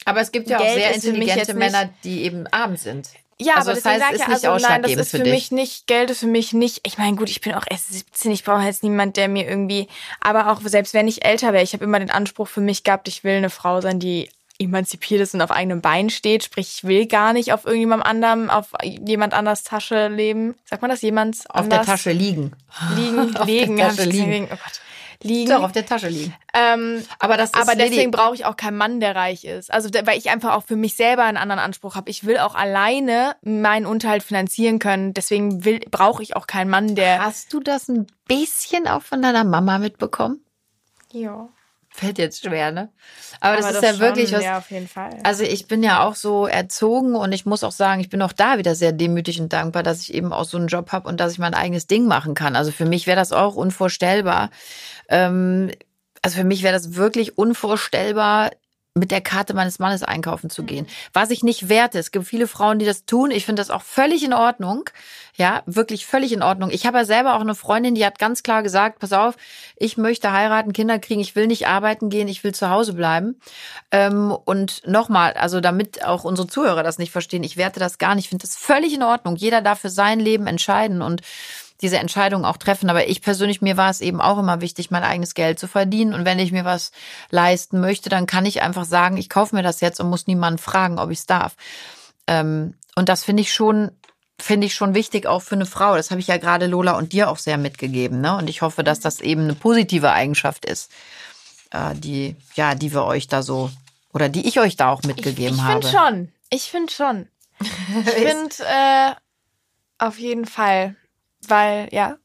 Aber 0.04 0.20
es 0.20 0.32
gibt 0.32 0.48
ja 0.48 0.58
Geld 0.58 0.70
auch 0.70 0.74
sehr 0.74 0.94
intelligente 0.94 1.54
Männer, 1.54 1.90
die 2.04 2.22
eben 2.22 2.46
arm 2.48 2.76
sind. 2.76 3.08
Ja, 3.40 3.54
also 3.54 3.70
aber 3.70 3.80
das 3.80 3.84
heißt, 3.84 4.12
ist 4.12 4.20
ja, 4.20 4.28
nicht 4.28 4.44
also 4.44 4.66
nein, 4.66 4.82
das 4.82 4.92
ist 4.92 5.10
für, 5.12 5.18
für 5.18 5.30
mich 5.30 5.52
nicht, 5.52 5.86
Geld 5.86 6.10
ist 6.10 6.20
für 6.20 6.26
mich 6.26 6.52
nicht, 6.52 6.80
ich 6.84 6.98
meine, 6.98 7.16
gut, 7.16 7.30
ich 7.30 7.40
bin 7.40 7.54
auch 7.54 7.64
erst 7.70 7.92
17, 7.92 8.32
ich 8.32 8.42
brauche 8.42 8.62
jetzt 8.62 8.82
niemand, 8.82 9.16
der 9.16 9.28
mir 9.28 9.46
irgendwie, 9.46 9.86
aber 10.20 10.50
auch 10.50 10.60
selbst 10.64 10.92
wenn 10.92 11.06
ich 11.06 11.24
älter 11.24 11.52
wäre, 11.52 11.62
ich 11.62 11.72
habe 11.72 11.84
immer 11.84 12.00
den 12.00 12.10
Anspruch 12.10 12.48
für 12.48 12.60
mich 12.60 12.82
gehabt, 12.82 13.06
ich 13.06 13.22
will 13.22 13.36
eine 13.36 13.50
Frau 13.50 13.80
sein, 13.80 14.00
die 14.00 14.28
emanzipiert 14.58 15.20
ist 15.20 15.34
und 15.34 15.40
auf 15.40 15.50
eigenem 15.50 15.80
Bein 15.80 16.10
steht. 16.10 16.44
Sprich, 16.44 16.68
ich 16.76 16.84
will 16.84 17.06
gar 17.06 17.32
nicht 17.32 17.52
auf 17.52 17.64
irgendjemand 17.64 18.04
anderem, 18.04 18.50
auf 18.50 18.72
jemand 18.82 19.34
anders 19.34 19.62
Tasche 19.62 20.08
leben. 20.08 20.54
Sagt 20.64 20.82
man 20.82 20.90
das? 20.90 21.02
Jemand 21.02 21.38
Auf 21.50 21.68
der 21.68 21.82
Tasche 21.82 22.12
liegen. 22.12 22.52
Liegen, 22.96 23.36
auf 23.36 23.46
liegen. 23.46 23.76
Der 23.76 23.88
Tasche 23.88 24.04
liegen. 24.04 24.44
Oh 24.46 24.56
Gott. 24.56 24.80
Liegen. 25.22 25.50
Doch, 25.50 25.64
auf 25.64 25.72
der 25.72 25.84
Tasche 25.84 26.08
liegen. 26.08 26.32
Ähm, 26.54 27.02
aber 27.18 27.36
das 27.36 27.52
aber 27.54 27.74
deswegen 27.74 28.12
brauche 28.12 28.36
ich 28.36 28.44
auch 28.44 28.56
keinen 28.56 28.76
Mann, 28.76 29.00
der 29.00 29.16
reich 29.16 29.44
ist. 29.44 29.72
Also, 29.72 29.90
weil 30.04 30.16
ich 30.16 30.30
einfach 30.30 30.54
auch 30.54 30.62
für 30.62 30.76
mich 30.76 30.94
selber 30.94 31.24
einen 31.24 31.36
anderen 31.36 31.58
Anspruch 31.58 31.96
habe. 31.96 32.08
Ich 32.08 32.24
will 32.24 32.38
auch 32.38 32.54
alleine 32.54 33.34
meinen 33.42 33.84
Unterhalt 33.84 34.22
finanzieren 34.22 34.78
können. 34.78 35.14
Deswegen 35.14 35.64
will, 35.64 35.80
brauche 35.90 36.22
ich 36.22 36.36
auch 36.36 36.46
keinen 36.46 36.70
Mann, 36.70 36.94
der. 36.94 37.24
Hast 37.24 37.52
du 37.52 37.58
das 37.58 37.88
ein 37.88 38.06
bisschen 38.28 38.86
auch 38.86 39.02
von 39.02 39.20
deiner 39.20 39.42
Mama 39.42 39.78
mitbekommen? 39.78 40.40
Ja. 41.12 41.48
Fällt 41.98 42.18
jetzt 42.18 42.44
schwer, 42.44 42.70
ne? 42.70 42.90
Aber, 43.40 43.54
Aber 43.54 43.56
das 43.56 43.66
ist 43.66 43.74
das 43.74 43.82
ja 43.82 43.90
schon, 43.90 44.00
wirklich 44.00 44.32
was. 44.32 44.44
Ja, 44.44 44.58
auf 44.58 44.70
jeden 44.70 44.86
Fall. 44.86 45.18
Also 45.24 45.42
ich 45.42 45.66
bin 45.66 45.82
ja 45.82 46.04
auch 46.06 46.14
so 46.14 46.46
erzogen 46.46 47.16
und 47.16 47.32
ich 47.32 47.44
muss 47.44 47.64
auch 47.64 47.72
sagen, 47.72 48.00
ich 48.00 48.08
bin 48.08 48.22
auch 48.22 48.32
da 48.32 48.56
wieder 48.56 48.76
sehr 48.76 48.92
demütig 48.92 49.40
und 49.40 49.52
dankbar, 49.52 49.82
dass 49.82 50.02
ich 50.02 50.14
eben 50.14 50.32
auch 50.32 50.44
so 50.44 50.58
einen 50.58 50.68
Job 50.68 50.92
habe 50.92 51.08
und 51.08 51.18
dass 51.18 51.32
ich 51.32 51.40
mein 51.40 51.54
eigenes 51.54 51.88
Ding 51.88 52.06
machen 52.06 52.34
kann. 52.34 52.54
Also 52.54 52.70
für 52.70 52.84
mich 52.84 53.08
wäre 53.08 53.16
das 53.16 53.32
auch 53.32 53.56
unvorstellbar. 53.56 54.50
Ähm, 55.08 55.72
also 56.22 56.36
für 56.36 56.44
mich 56.44 56.62
wäre 56.62 56.72
das 56.72 56.94
wirklich 56.94 57.36
unvorstellbar, 57.36 58.50
mit 58.98 59.10
der 59.10 59.20
Karte 59.20 59.54
meines 59.54 59.78
Mannes 59.78 60.02
einkaufen 60.02 60.50
zu 60.50 60.62
gehen. 60.64 60.86
Was 61.12 61.30
ich 61.30 61.42
nicht 61.42 61.68
werte. 61.68 61.98
Es 61.98 62.10
gibt 62.10 62.26
viele 62.26 62.46
Frauen, 62.46 62.78
die 62.78 62.86
das 62.86 63.04
tun. 63.04 63.30
Ich 63.30 63.44
finde 63.44 63.60
das 63.60 63.70
auch 63.70 63.82
völlig 63.82 64.24
in 64.24 64.32
Ordnung. 64.32 64.90
Ja, 65.36 65.62
wirklich 65.66 66.04
völlig 66.04 66.32
in 66.32 66.42
Ordnung. 66.42 66.70
Ich 66.70 66.84
habe 66.84 66.98
ja 66.98 67.04
selber 67.04 67.36
auch 67.36 67.40
eine 67.40 67.54
Freundin, 67.54 67.94
die 67.94 68.04
hat 68.04 68.18
ganz 68.18 68.42
klar 68.42 68.64
gesagt, 68.64 68.98
pass 68.98 69.12
auf, 69.12 69.36
ich 69.76 69.96
möchte 69.96 70.32
heiraten, 70.32 70.72
Kinder 70.72 70.98
kriegen, 70.98 71.20
ich 71.20 71.36
will 71.36 71.46
nicht 71.46 71.68
arbeiten 71.68 72.10
gehen, 72.10 72.26
ich 72.26 72.42
will 72.42 72.52
zu 72.52 72.70
Hause 72.70 72.92
bleiben. 72.92 73.40
Ähm, 73.92 74.36
und 74.44 74.82
nochmal, 74.86 75.34
also 75.34 75.60
damit 75.60 76.04
auch 76.04 76.24
unsere 76.24 76.48
Zuhörer 76.48 76.82
das 76.82 76.98
nicht 76.98 77.12
verstehen, 77.12 77.44
ich 77.44 77.56
werte 77.56 77.78
das 77.78 77.98
gar 77.98 78.16
nicht. 78.16 78.24
Ich 78.24 78.28
finde 78.30 78.42
das 78.42 78.56
völlig 78.56 78.92
in 78.92 79.04
Ordnung. 79.04 79.36
Jeder 79.36 79.62
darf 79.62 79.78
für 79.78 79.90
sein 79.90 80.18
Leben 80.18 80.48
entscheiden 80.48 81.02
und 81.02 81.22
diese 81.80 81.98
Entscheidung 81.98 82.44
auch 82.44 82.56
treffen. 82.56 82.90
Aber 82.90 83.08
ich 83.08 83.22
persönlich, 83.22 83.62
mir 83.62 83.76
war 83.76 83.90
es 83.90 84.00
eben 84.00 84.20
auch 84.20 84.38
immer 84.38 84.60
wichtig, 84.60 84.90
mein 84.90 85.04
eigenes 85.04 85.34
Geld 85.34 85.58
zu 85.58 85.68
verdienen. 85.68 86.14
Und 86.14 86.24
wenn 86.24 86.38
ich 86.38 86.52
mir 86.52 86.64
was 86.64 86.92
leisten 87.30 87.80
möchte, 87.80 88.08
dann 88.08 88.26
kann 88.26 88.46
ich 88.46 88.62
einfach 88.62 88.84
sagen, 88.84 89.16
ich 89.16 89.28
kaufe 89.28 89.54
mir 89.54 89.62
das 89.62 89.80
jetzt 89.80 90.00
und 90.00 90.10
muss 90.10 90.26
niemanden 90.26 90.58
fragen, 90.58 90.98
ob 90.98 91.10
ich 91.10 91.18
es 91.18 91.26
darf. 91.26 91.54
Ähm, 92.26 92.74
und 92.96 93.08
das 93.08 93.24
finde 93.24 93.42
ich 93.42 93.52
schon 93.52 93.90
finde 94.40 94.66
ich 94.66 94.74
schon 94.74 94.94
wichtig 94.94 95.26
auch 95.26 95.42
für 95.42 95.56
eine 95.56 95.66
Frau. 95.66 95.96
Das 95.96 96.10
habe 96.10 96.20
ich 96.20 96.28
ja 96.28 96.36
gerade 96.36 96.66
Lola 96.66 96.96
und 96.96 97.12
dir 97.12 97.28
auch 97.28 97.38
sehr 97.38 97.58
mitgegeben. 97.58 98.20
Ne? 98.20 98.36
Und 98.36 98.48
ich 98.48 98.62
hoffe, 98.62 98.84
dass 98.84 99.00
das 99.00 99.20
eben 99.20 99.42
eine 99.42 99.54
positive 99.54 100.12
Eigenschaft 100.12 100.64
ist, 100.64 100.90
äh, 101.72 101.94
die, 101.94 102.36
ja, 102.54 102.74
die 102.74 102.92
wir 102.92 103.04
euch 103.04 103.26
da 103.26 103.42
so, 103.42 103.70
oder 104.12 104.28
die 104.28 104.46
ich 104.46 104.60
euch 104.60 104.76
da 104.76 104.90
auch 104.90 105.02
mitgegeben 105.02 105.56
ich, 105.56 105.60
ich 105.60 105.62
habe. 105.62 105.80
Ich 105.80 105.86
finde 105.86 105.98
schon. 105.98 106.32
Ich 106.50 106.70
finde 106.70 106.92
schon. 106.92 107.28
Ich 107.60 108.10
finde 108.12 108.54
äh, 108.60 109.12
auf 109.98 110.18
jeden 110.18 110.46
Fall. 110.46 110.94
Weil, 111.46 111.88
ja, 111.92 112.16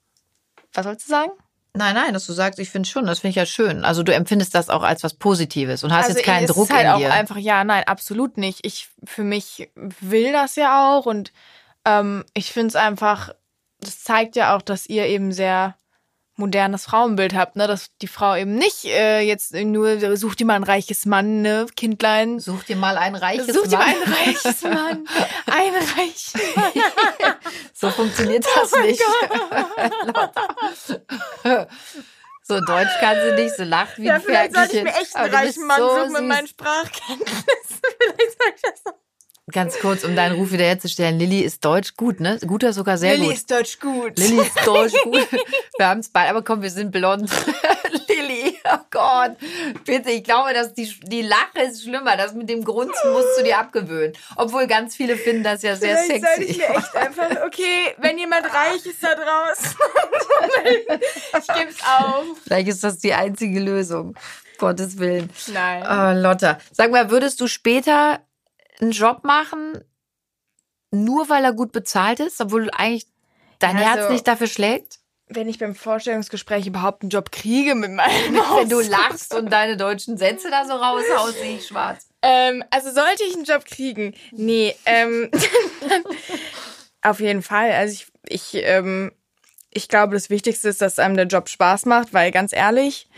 was 0.73 0.85
sollst 0.85 1.07
du 1.07 1.11
sagen? 1.11 1.31
Nein, 1.75 1.95
nein, 1.95 2.13
dass 2.13 2.27
du 2.27 2.33
sagst, 2.33 2.59
ich 2.59 2.69
finde 2.69 2.87
schon, 2.87 3.07
das 3.07 3.19
finde 3.19 3.31
ich 3.31 3.35
ja 3.35 3.47
schön. 3.47 3.83
Also 3.83 4.03
du 4.03 4.13
empfindest 4.13 4.53
das 4.53 4.69
auch 4.69 4.83
als 4.83 5.03
was 5.03 5.15
Positives 5.15 5.83
und 5.83 5.91
hast 5.91 6.05
also 6.05 6.17
jetzt 6.17 6.25
keinen 6.25 6.45
Druck 6.45 6.69
halt 6.69 6.85
in 6.85 6.99
dir. 6.99 7.09
auch 7.09 7.13
einfach, 7.13 7.37
ja, 7.37 7.63
nein, 7.63 7.83
absolut 7.85 8.37
nicht. 8.37 8.63
Ich 8.63 8.89
für 9.03 9.23
mich 9.23 9.71
will 9.75 10.31
das 10.31 10.55
ja 10.55 10.87
auch 10.87 11.07
und 11.07 11.31
ähm, 11.85 12.25
ich 12.35 12.51
finde 12.51 12.67
es 12.67 12.75
einfach, 12.75 13.31
das 13.79 14.03
zeigt 14.03 14.35
ja 14.35 14.55
auch, 14.55 14.61
dass 14.61 14.85
ihr 14.85 15.07
eben 15.07 15.31
sehr 15.31 15.75
modernes 16.35 16.85
Frauenbild 16.85 17.35
habt, 17.35 17.55
ne? 17.55 17.67
Dass 17.67 17.87
die 18.01 18.07
Frau 18.07 18.35
eben 18.35 18.55
nicht 18.55 18.85
äh, 18.85 19.21
jetzt 19.21 19.53
nur 19.53 20.17
sucht 20.17 20.39
dir 20.39 20.45
mal 20.45 20.55
ein 20.55 20.63
reiches 20.63 21.05
Mann, 21.05 21.41
ne, 21.41 21.67
Kindlein. 21.75 22.39
Such 22.39 22.63
dir 22.63 22.75
mal 22.75 22.97
ein 22.97 23.15
reiches 23.15 23.47
Such 23.47 23.67
Mann. 23.67 23.69
Such 23.69 23.69
dir 23.69 23.77
mal 23.77 23.85
ein 23.85 24.13
reiches 24.13 24.61
Mann. 24.63 25.07
ein 25.51 25.73
reiches 25.97 26.33
Mann. 26.55 27.35
so 27.73 27.89
funktioniert 27.91 28.45
das 28.45 28.73
oh 28.73 28.79
nicht. 28.79 29.01
so 32.43 32.59
Deutsch 32.61 32.99
kann 32.99 33.17
sie 33.23 33.41
nicht, 33.41 33.55
so 33.55 33.63
lacht 33.63 33.97
wie 33.97 34.05
ja, 34.05 34.15
ein 34.15 34.21
vielleicht 34.21 34.55
sollte 34.55 34.77
ich 34.77 34.83
mir 34.83 34.95
echt 34.95 35.15
einen 35.15 35.33
reichen 35.33 35.67
Mann 35.67 35.79
so 35.79 35.89
suchen 35.89 36.13
mit 36.13 36.23
meinen 36.23 36.47
Sprachkenntnissen. 36.47 37.43
vielleicht 37.99 38.41
soll 38.41 38.53
ich 38.55 38.61
das 38.61 38.85
noch 38.85 39.02
Ganz 39.51 39.77
kurz, 39.79 40.05
um 40.05 40.15
deinen 40.15 40.35
Ruf 40.35 40.53
wiederherzustellen. 40.53 41.19
Lilly 41.19 41.41
ist 41.41 41.65
Deutsch 41.65 41.97
gut, 41.97 42.21
ne? 42.21 42.39
Guter 42.47 42.71
sogar 42.71 42.97
sehr 42.97 43.17
Lilly 43.17 43.25
gut. 43.25 43.27
Lilly 43.27 43.35
ist 43.35 43.51
Deutsch 43.51 43.79
gut. 43.79 44.17
Lilly 44.17 44.41
ist 44.41 44.65
Deutsch 44.65 44.93
gut. 45.03 45.27
Wir 45.77 45.87
haben 45.87 45.99
es 45.99 46.07
bald, 46.07 46.29
aber 46.29 46.43
komm, 46.43 46.61
wir 46.61 46.69
sind 46.69 46.91
blond. 46.91 47.29
Lilly, 48.07 48.57
oh 48.63 48.77
Gott. 48.89 49.35
Bitte, 49.83 50.11
ich 50.11 50.23
glaube, 50.23 50.53
dass 50.53 50.73
die, 50.73 50.87
die 51.03 51.23
Lache 51.23 51.63
ist 51.67 51.83
schlimmer. 51.83 52.15
Das 52.15 52.33
mit 52.33 52.47
dem 52.47 52.63
Grunzen 52.63 53.11
musst 53.11 53.37
du 53.37 53.43
dir 53.43 53.57
abgewöhnen. 53.57 54.13
Obwohl 54.37 54.67
ganz 54.67 54.95
viele 54.95 55.17
finden 55.17 55.43
das 55.43 55.61
ja 55.61 55.75
sehr 55.75 55.97
Vielleicht 55.97 56.23
sexy. 56.23 56.35
Soll 56.35 56.51
ich 56.51 56.57
mir 56.57 56.69
echt 56.77 56.95
einfach, 56.95 57.45
okay, 57.45 57.95
wenn 57.97 58.17
jemand 58.17 58.45
reich 58.45 58.85
ist 58.85 59.03
da 59.03 59.15
draußen, 59.15 59.75
ich 61.39 61.47
gebe 61.47 61.69
es 61.69 61.81
auf. 61.81 62.25
Vielleicht 62.45 62.67
ist 62.69 62.83
das 62.83 62.99
die 62.99 63.13
einzige 63.13 63.59
Lösung. 63.59 64.15
Gottes 64.57 64.99
Willen. 64.99 65.29
Nein. 65.51 65.83
Oh, 65.83 66.21
Lotta. 66.21 66.59
Sag 66.71 66.91
mal, 66.91 67.09
würdest 67.09 67.41
du 67.41 67.47
später 67.47 68.21
einen 68.79 68.91
Job 68.91 69.23
machen, 69.23 69.83
nur 70.91 71.29
weil 71.29 71.43
er 71.43 71.53
gut 71.53 71.71
bezahlt 71.71 72.19
ist, 72.19 72.39
obwohl 72.41 72.69
eigentlich 72.71 73.05
dein 73.59 73.77
also, 73.77 73.89
Herz 73.89 74.11
nicht 74.11 74.27
dafür 74.27 74.47
schlägt? 74.47 74.99
Wenn 75.27 75.47
ich 75.47 75.57
beim 75.57 75.73
Vorstellungsgespräch 75.73 76.67
überhaupt 76.67 77.01
einen 77.01 77.09
Job 77.09 77.31
kriege 77.31 77.75
mit 77.75 77.91
meinem 77.91 78.35
Wenn 78.57 78.69
du 78.69 78.81
lachst 78.81 79.33
und 79.33 79.51
deine 79.51 79.77
deutschen 79.77 80.17
Sätze 80.17 80.49
da 80.51 80.65
so 80.65 80.73
raushaust, 80.73 81.39
sehe 81.39 81.57
ich 81.57 81.67
schwarz. 81.67 82.07
Ähm, 82.21 82.63
also 82.69 82.91
sollte 82.91 83.23
ich 83.23 83.33
einen 83.35 83.45
Job 83.45 83.65
kriegen? 83.65 84.13
Nee, 84.31 84.75
ähm, 84.85 85.31
auf 87.01 87.19
jeden 87.19 87.41
Fall. 87.41 87.71
Also 87.71 87.93
ich, 87.93 88.07
ich, 88.27 88.63
ähm, 88.63 89.11
ich 89.71 89.87
glaube, 89.87 90.13
das 90.13 90.29
Wichtigste 90.29 90.69
ist, 90.69 90.81
dass 90.81 90.99
einem 90.99 91.15
der 91.15 91.25
Job 91.25 91.49
Spaß 91.49 91.85
macht, 91.85 92.13
weil 92.13 92.31
ganz 92.31 92.53
ehrlich, 92.53 93.09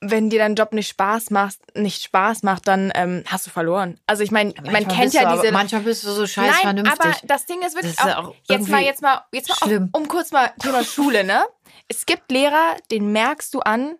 wenn 0.00 0.30
dir 0.30 0.38
dein 0.38 0.54
Job 0.54 0.72
nicht 0.72 0.88
Spaß 0.88 1.30
macht, 1.30 1.58
nicht 1.76 2.02
Spaß 2.02 2.42
macht, 2.42 2.66
dann 2.66 2.90
ähm, 2.94 3.22
hast 3.26 3.46
du 3.46 3.50
verloren. 3.50 4.00
Also 4.06 4.22
ich 4.22 4.30
meine, 4.30 4.54
man 4.64 4.88
kennt 4.88 5.12
ja 5.12 5.30
du, 5.30 5.36
diese. 5.40 5.52
Manchmal 5.52 5.82
bist 5.82 6.04
du 6.04 6.10
so 6.10 6.26
scheiß 6.26 6.52
Nein, 6.52 6.62
vernünftig. 6.62 7.00
aber 7.00 7.16
das 7.24 7.46
Ding 7.46 7.60
ist 7.62 7.74
wirklich 7.74 7.96
Das 7.96 8.06
ist 8.06 8.16
auch, 8.16 8.28
auch 8.28 8.34
jetzt 8.48 8.68
mal, 8.68 8.80
jetzt 8.80 9.02
mal, 9.02 9.22
jetzt 9.32 9.48
mal, 9.48 9.76
auf, 9.76 9.88
um 9.92 10.08
kurz 10.08 10.32
mal 10.32 10.50
Thema 10.58 10.84
Schule, 10.84 11.24
ne? 11.24 11.44
Es 11.88 12.06
gibt 12.06 12.30
Lehrer, 12.30 12.76
den 12.90 13.12
merkst 13.12 13.52
du 13.52 13.60
an, 13.60 13.96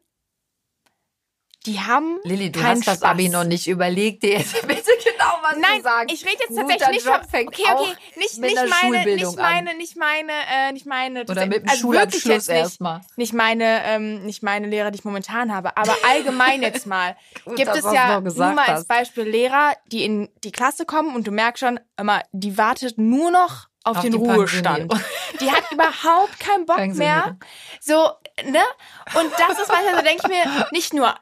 die 1.67 1.81
haben 1.81 2.19
Lilly, 2.25 2.51
du 2.51 2.63
hast 2.63 2.87
das 2.87 2.97
Spaß. 2.99 3.11
Abi 3.11 3.29
noch 3.29 3.45
nicht 3.45 3.67
überlegt, 3.67 4.23
dir 4.23 4.39
bitte 4.67 4.91
was 5.43 5.57
Nein, 5.57 5.79
zu 5.79 5.83
sagen. 5.83 6.09
ich 6.13 6.25
rede 6.25 6.37
jetzt 6.41 6.49
Guter 6.49 6.69
tatsächlich 6.69 7.05
nicht 7.05 7.07
von, 7.07 7.49
okay, 7.49 7.63
okay, 7.73 7.97
nicht, 8.17 8.39
nicht 8.39 8.57
meine, 8.57 9.05
nicht 9.05 9.37
meine, 9.37 9.75
nicht 9.75 9.97
meine, 9.97 10.33
äh, 10.33 10.73
nicht 10.73 10.87
meine, 10.87 11.23
Oder 11.23 11.47
mit 11.47 11.63
dem 11.63 11.69
also 11.69 11.81
Schulabschluss 11.81 12.25
jetzt 12.25 12.49
nicht, 12.49 12.59
erstmal. 12.59 13.01
nicht 13.17 13.33
meine, 13.33 13.85
ähm, 13.85 14.25
nicht 14.25 14.43
meine 14.43 14.67
Lehrer, 14.67 14.91
die 14.91 14.99
ich 14.99 15.05
momentan 15.05 15.55
habe, 15.55 15.77
aber 15.77 15.95
allgemein 16.09 16.63
jetzt 16.63 16.87
mal 16.87 17.17
Gut, 17.45 17.57
gibt 17.57 17.75
es 17.75 17.85
ja 17.85 18.21
nur 18.21 18.53
mal 18.53 18.67
als. 18.67 18.87
Beispiel 18.87 19.25
Lehrer, 19.25 19.75
die 19.87 20.05
in 20.05 20.29
die 20.45 20.53
Klasse 20.53 20.85
kommen 20.85 21.15
und 21.15 21.27
du 21.27 21.31
merkst 21.31 21.61
schon, 21.61 21.81
immer, 21.99 22.23
die 22.33 22.57
wartet 22.57 22.99
nur 22.99 23.31
noch 23.31 23.71
auf, 23.83 23.97
Auf 23.97 24.03
den 24.03 24.15
Ruhestand. 24.15 24.93
Die 25.41 25.51
hat 25.51 25.73
überhaupt 25.73 26.39
keinen 26.39 26.67
Bock 26.67 26.87
mehr. 26.97 27.39
So, 27.81 28.11
ne? 28.45 28.61
Und 29.15 29.33
das 29.39 29.59
ist 29.59 29.69
manchmal 29.69 29.97
so, 29.97 30.03
denke 30.03 30.23
ich 30.23 30.29
mir, 30.29 30.67
nicht 30.71 30.93
nur 30.93 31.15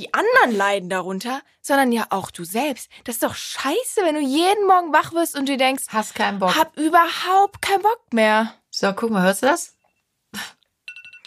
die 0.00 0.14
anderen 0.14 0.56
leiden 0.56 0.88
darunter, 0.88 1.42
sondern 1.60 1.92
ja 1.92 2.06
auch 2.10 2.30
du 2.30 2.44
selbst. 2.44 2.90
Das 3.04 3.16
ist 3.16 3.22
doch 3.22 3.34
scheiße, 3.34 4.00
wenn 4.02 4.14
du 4.14 4.20
jeden 4.20 4.66
Morgen 4.66 4.92
wach 4.92 5.12
wirst 5.12 5.36
und 5.38 5.46
dir 5.48 5.58
denkst, 5.58 5.84
Hast 5.88 6.14
keinen 6.14 6.38
Bock. 6.38 6.56
hab 6.56 6.76
überhaupt 6.78 7.60
keinen 7.60 7.82
Bock 7.82 8.00
mehr. 8.12 8.54
So, 8.70 8.92
guck 8.94 9.10
mal, 9.10 9.22
hörst 9.22 9.42
du 9.42 9.46
das? 9.46 9.76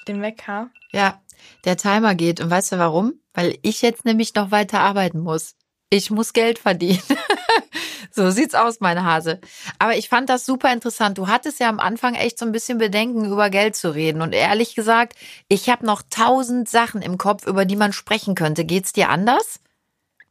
Den 0.07 0.21
Wecker. 0.21 0.69
Ja, 0.91 1.21
der 1.65 1.77
Timer 1.77 2.15
geht. 2.15 2.39
Und 2.41 2.49
weißt 2.49 2.71
du 2.71 2.79
warum? 2.79 3.13
Weil 3.33 3.57
ich 3.61 3.81
jetzt 3.81 4.05
nämlich 4.05 4.33
noch 4.35 4.51
weiter 4.51 4.79
arbeiten 4.79 5.19
muss. 5.19 5.55
Ich 5.89 6.09
muss 6.09 6.33
Geld 6.33 6.57
verdienen. 6.57 7.01
so 8.15 8.29
sieht's 8.29 8.55
aus, 8.55 8.79
meine 8.79 9.03
Hase. 9.03 9.39
Aber 9.79 9.95
ich 9.95 10.09
fand 10.09 10.29
das 10.29 10.45
super 10.45 10.71
interessant. 10.71 11.17
Du 11.17 11.27
hattest 11.27 11.59
ja 11.59 11.69
am 11.69 11.79
Anfang 11.79 12.15
echt 12.15 12.37
so 12.37 12.45
ein 12.45 12.51
bisschen 12.51 12.77
Bedenken, 12.77 13.25
über 13.25 13.49
Geld 13.49 13.75
zu 13.75 13.93
reden. 13.93 14.21
Und 14.21 14.33
ehrlich 14.33 14.75
gesagt, 14.75 15.17
ich 15.47 15.69
habe 15.69 15.85
noch 15.85 16.03
tausend 16.09 16.69
Sachen 16.69 17.01
im 17.01 17.17
Kopf, 17.17 17.47
über 17.47 17.65
die 17.65 17.75
man 17.75 17.93
sprechen 17.93 18.35
könnte. 18.35 18.65
Geht's 18.65 18.93
dir 18.93 19.09
anders? 19.09 19.59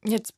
Jetzt 0.04 0.34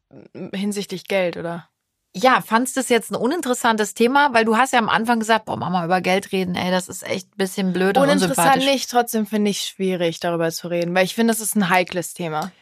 hinsichtlich 0.53 1.07
Geld, 1.07 1.37
oder? 1.37 1.69
Ja, 2.17 2.41
fandst 2.41 2.77
du 2.77 2.81
es 2.81 2.89
jetzt 2.89 3.11
ein 3.11 3.17
uninteressantes 3.17 3.95
Thema? 3.95 4.33
Weil 4.33 4.45
du 4.45 4.57
hast 4.57 4.73
ja 4.73 4.79
am 4.79 4.89
Anfang 4.89 5.19
gesagt, 5.19 5.47
boah, 5.47 5.57
Mama, 5.57 5.85
über 5.85 6.01
Geld 6.01 6.31
reden, 6.31 6.55
ey, 6.55 6.71
das 6.71 6.89
ist 6.89 7.03
echt 7.03 7.29
ein 7.35 7.37
bisschen 7.37 7.73
blöd 7.73 7.97
und 7.99 8.05
Uninteressant 8.05 8.59
nicht, 8.59 8.89
trotzdem 8.89 9.27
finde 9.27 9.51
ich 9.51 9.63
schwierig, 9.63 10.21
darüber 10.21 10.51
zu 10.53 10.69
reden, 10.69 10.95
weil 10.95 11.05
ich 11.05 11.15
finde, 11.15 11.33
das 11.33 11.41
ist 11.41 11.57
ein 11.57 11.71
heikles 11.71 12.15
Thema. 12.15 12.53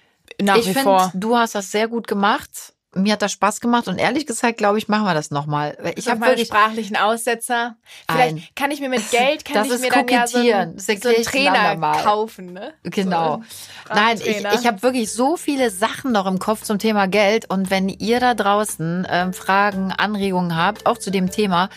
Nach 0.40 0.56
ich 0.56 0.64
finde, 0.64 0.82
vor. 0.82 1.12
du 1.14 1.36
hast 1.36 1.54
das 1.54 1.70
sehr 1.70 1.88
gut 1.88 2.08
gemacht. 2.08 2.72
Mir 2.94 3.14
hat 3.14 3.22
das 3.22 3.32
Spaß 3.32 3.60
gemacht 3.60 3.88
und 3.88 3.96
ehrlich 3.98 4.26
gesagt, 4.26 4.58
glaube 4.58 4.76
ich, 4.76 4.86
machen 4.86 5.04
wir 5.04 5.14
das 5.14 5.30
nochmal. 5.30 5.78
Ich 5.96 6.08
habe 6.08 6.20
wirklich 6.20 6.48
sprachlichen 6.48 6.96
Aussetzer. 6.96 7.76
Vielleicht 8.10 8.36
Ein- 8.36 8.42
kann 8.54 8.70
ich 8.70 8.80
mir 8.80 8.90
mit 8.90 9.10
Geld, 9.10 9.44
kann 9.46 9.54
Das 9.54 9.68
ich 9.68 9.72
ist 9.74 9.80
mir 9.80 9.90
dann 9.90 10.08
ja 10.08 10.26
so 10.26 10.38
einen, 10.38 10.76
Das 10.76 10.86
so 10.86 11.08
einen 11.08 11.22
Trainer 11.24 11.58
andermal. 11.58 12.02
kaufen, 12.02 12.52
ne? 12.52 12.74
Genau. 12.82 13.42
So 13.88 13.94
Nein, 13.94 14.18
ich, 14.22 14.44
ich 14.44 14.66
habe 14.66 14.82
wirklich 14.82 15.10
so 15.10 15.38
viele 15.38 15.70
Sachen 15.70 16.12
noch 16.12 16.26
im 16.26 16.38
Kopf 16.38 16.62
zum 16.64 16.78
Thema 16.78 17.08
Geld. 17.08 17.48
Und 17.48 17.70
wenn 17.70 17.88
ihr 17.88 18.20
da 18.20 18.34
draußen 18.34 19.06
ähm, 19.10 19.32
Fragen, 19.32 19.92
Anregungen 19.92 20.54
habt, 20.56 20.84
auch 20.84 20.98
zu 20.98 21.10
dem 21.10 21.30
Thema, 21.30 21.70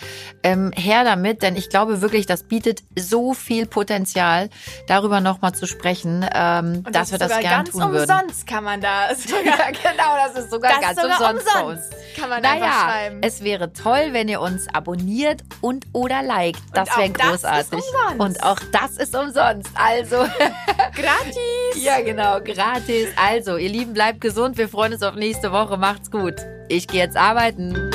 ähm, 0.44 0.74
her 0.76 1.06
damit, 1.06 1.42
denn 1.44 1.56
ich 1.56 1.70
glaube 1.70 2.02
wirklich, 2.02 2.26
das 2.26 2.44
bietet 2.44 2.84
so 2.98 3.34
viel 3.34 3.68
Potenzial, 3.68 4.50
darüber 4.88 5.22
nochmal 5.22 5.54
zu 5.54 5.66
sprechen, 5.66 6.26
ähm, 6.34 6.84
dass 6.92 7.12
wir 7.12 7.20
das 7.20 7.30
sogar 7.30 7.42
gern 7.42 7.64
ganz 7.64 7.72
tun 7.72 7.82
würden. 7.92 8.02
umsonst 8.02 8.46
kann 8.48 8.66
man 8.66 8.82
da 8.82 9.16
sogar, 9.16 9.72
genau, 9.72 10.16
das 10.28 10.44
ist 10.44 10.52
sogar 10.52 10.72
das 10.72 10.82
ganz 10.82 11.05
sogar 11.14 11.32
umsonst, 11.34 11.54
bei 11.54 11.64
uns. 11.64 11.90
Kann 12.20 12.30
man 12.30 12.44
einfach 12.46 12.60
Naja, 12.60 12.72
schreiben. 12.84 13.22
es 13.24 13.44
wäre 13.44 13.74
toll, 13.74 14.08
wenn 14.12 14.28
ihr 14.28 14.42
uns 14.42 14.68
abonniert 14.74 15.42
und 15.62 15.86
oder 15.94 16.22
liked. 16.24 16.62
Das 16.74 16.96
wäre 16.98 17.10
das 17.12 17.28
großartig. 17.44 17.72
umsonst. 17.74 18.20
Und 18.20 18.44
auch 18.44 18.60
das 18.72 18.92
ist 18.98 19.16
umsonst. 19.16 19.70
Also, 19.76 20.18
Gratis. 20.96 21.84
ja 21.84 22.02
genau, 22.02 22.40
gratis. 22.42 23.08
Also, 23.16 23.58
ihr 23.58 23.70
Lieben, 23.70 23.94
bleibt 23.94 24.22
gesund. 24.22 24.58
Wir 24.58 24.70
freuen 24.70 24.94
uns 24.94 25.04
auf 25.04 25.16
nächste 25.16 25.52
Woche. 25.52 25.78
Macht's 25.78 26.10
gut. 26.12 26.36
Ich 26.70 26.88
gehe 26.88 27.02
jetzt 27.02 27.18
arbeiten. 27.18 27.92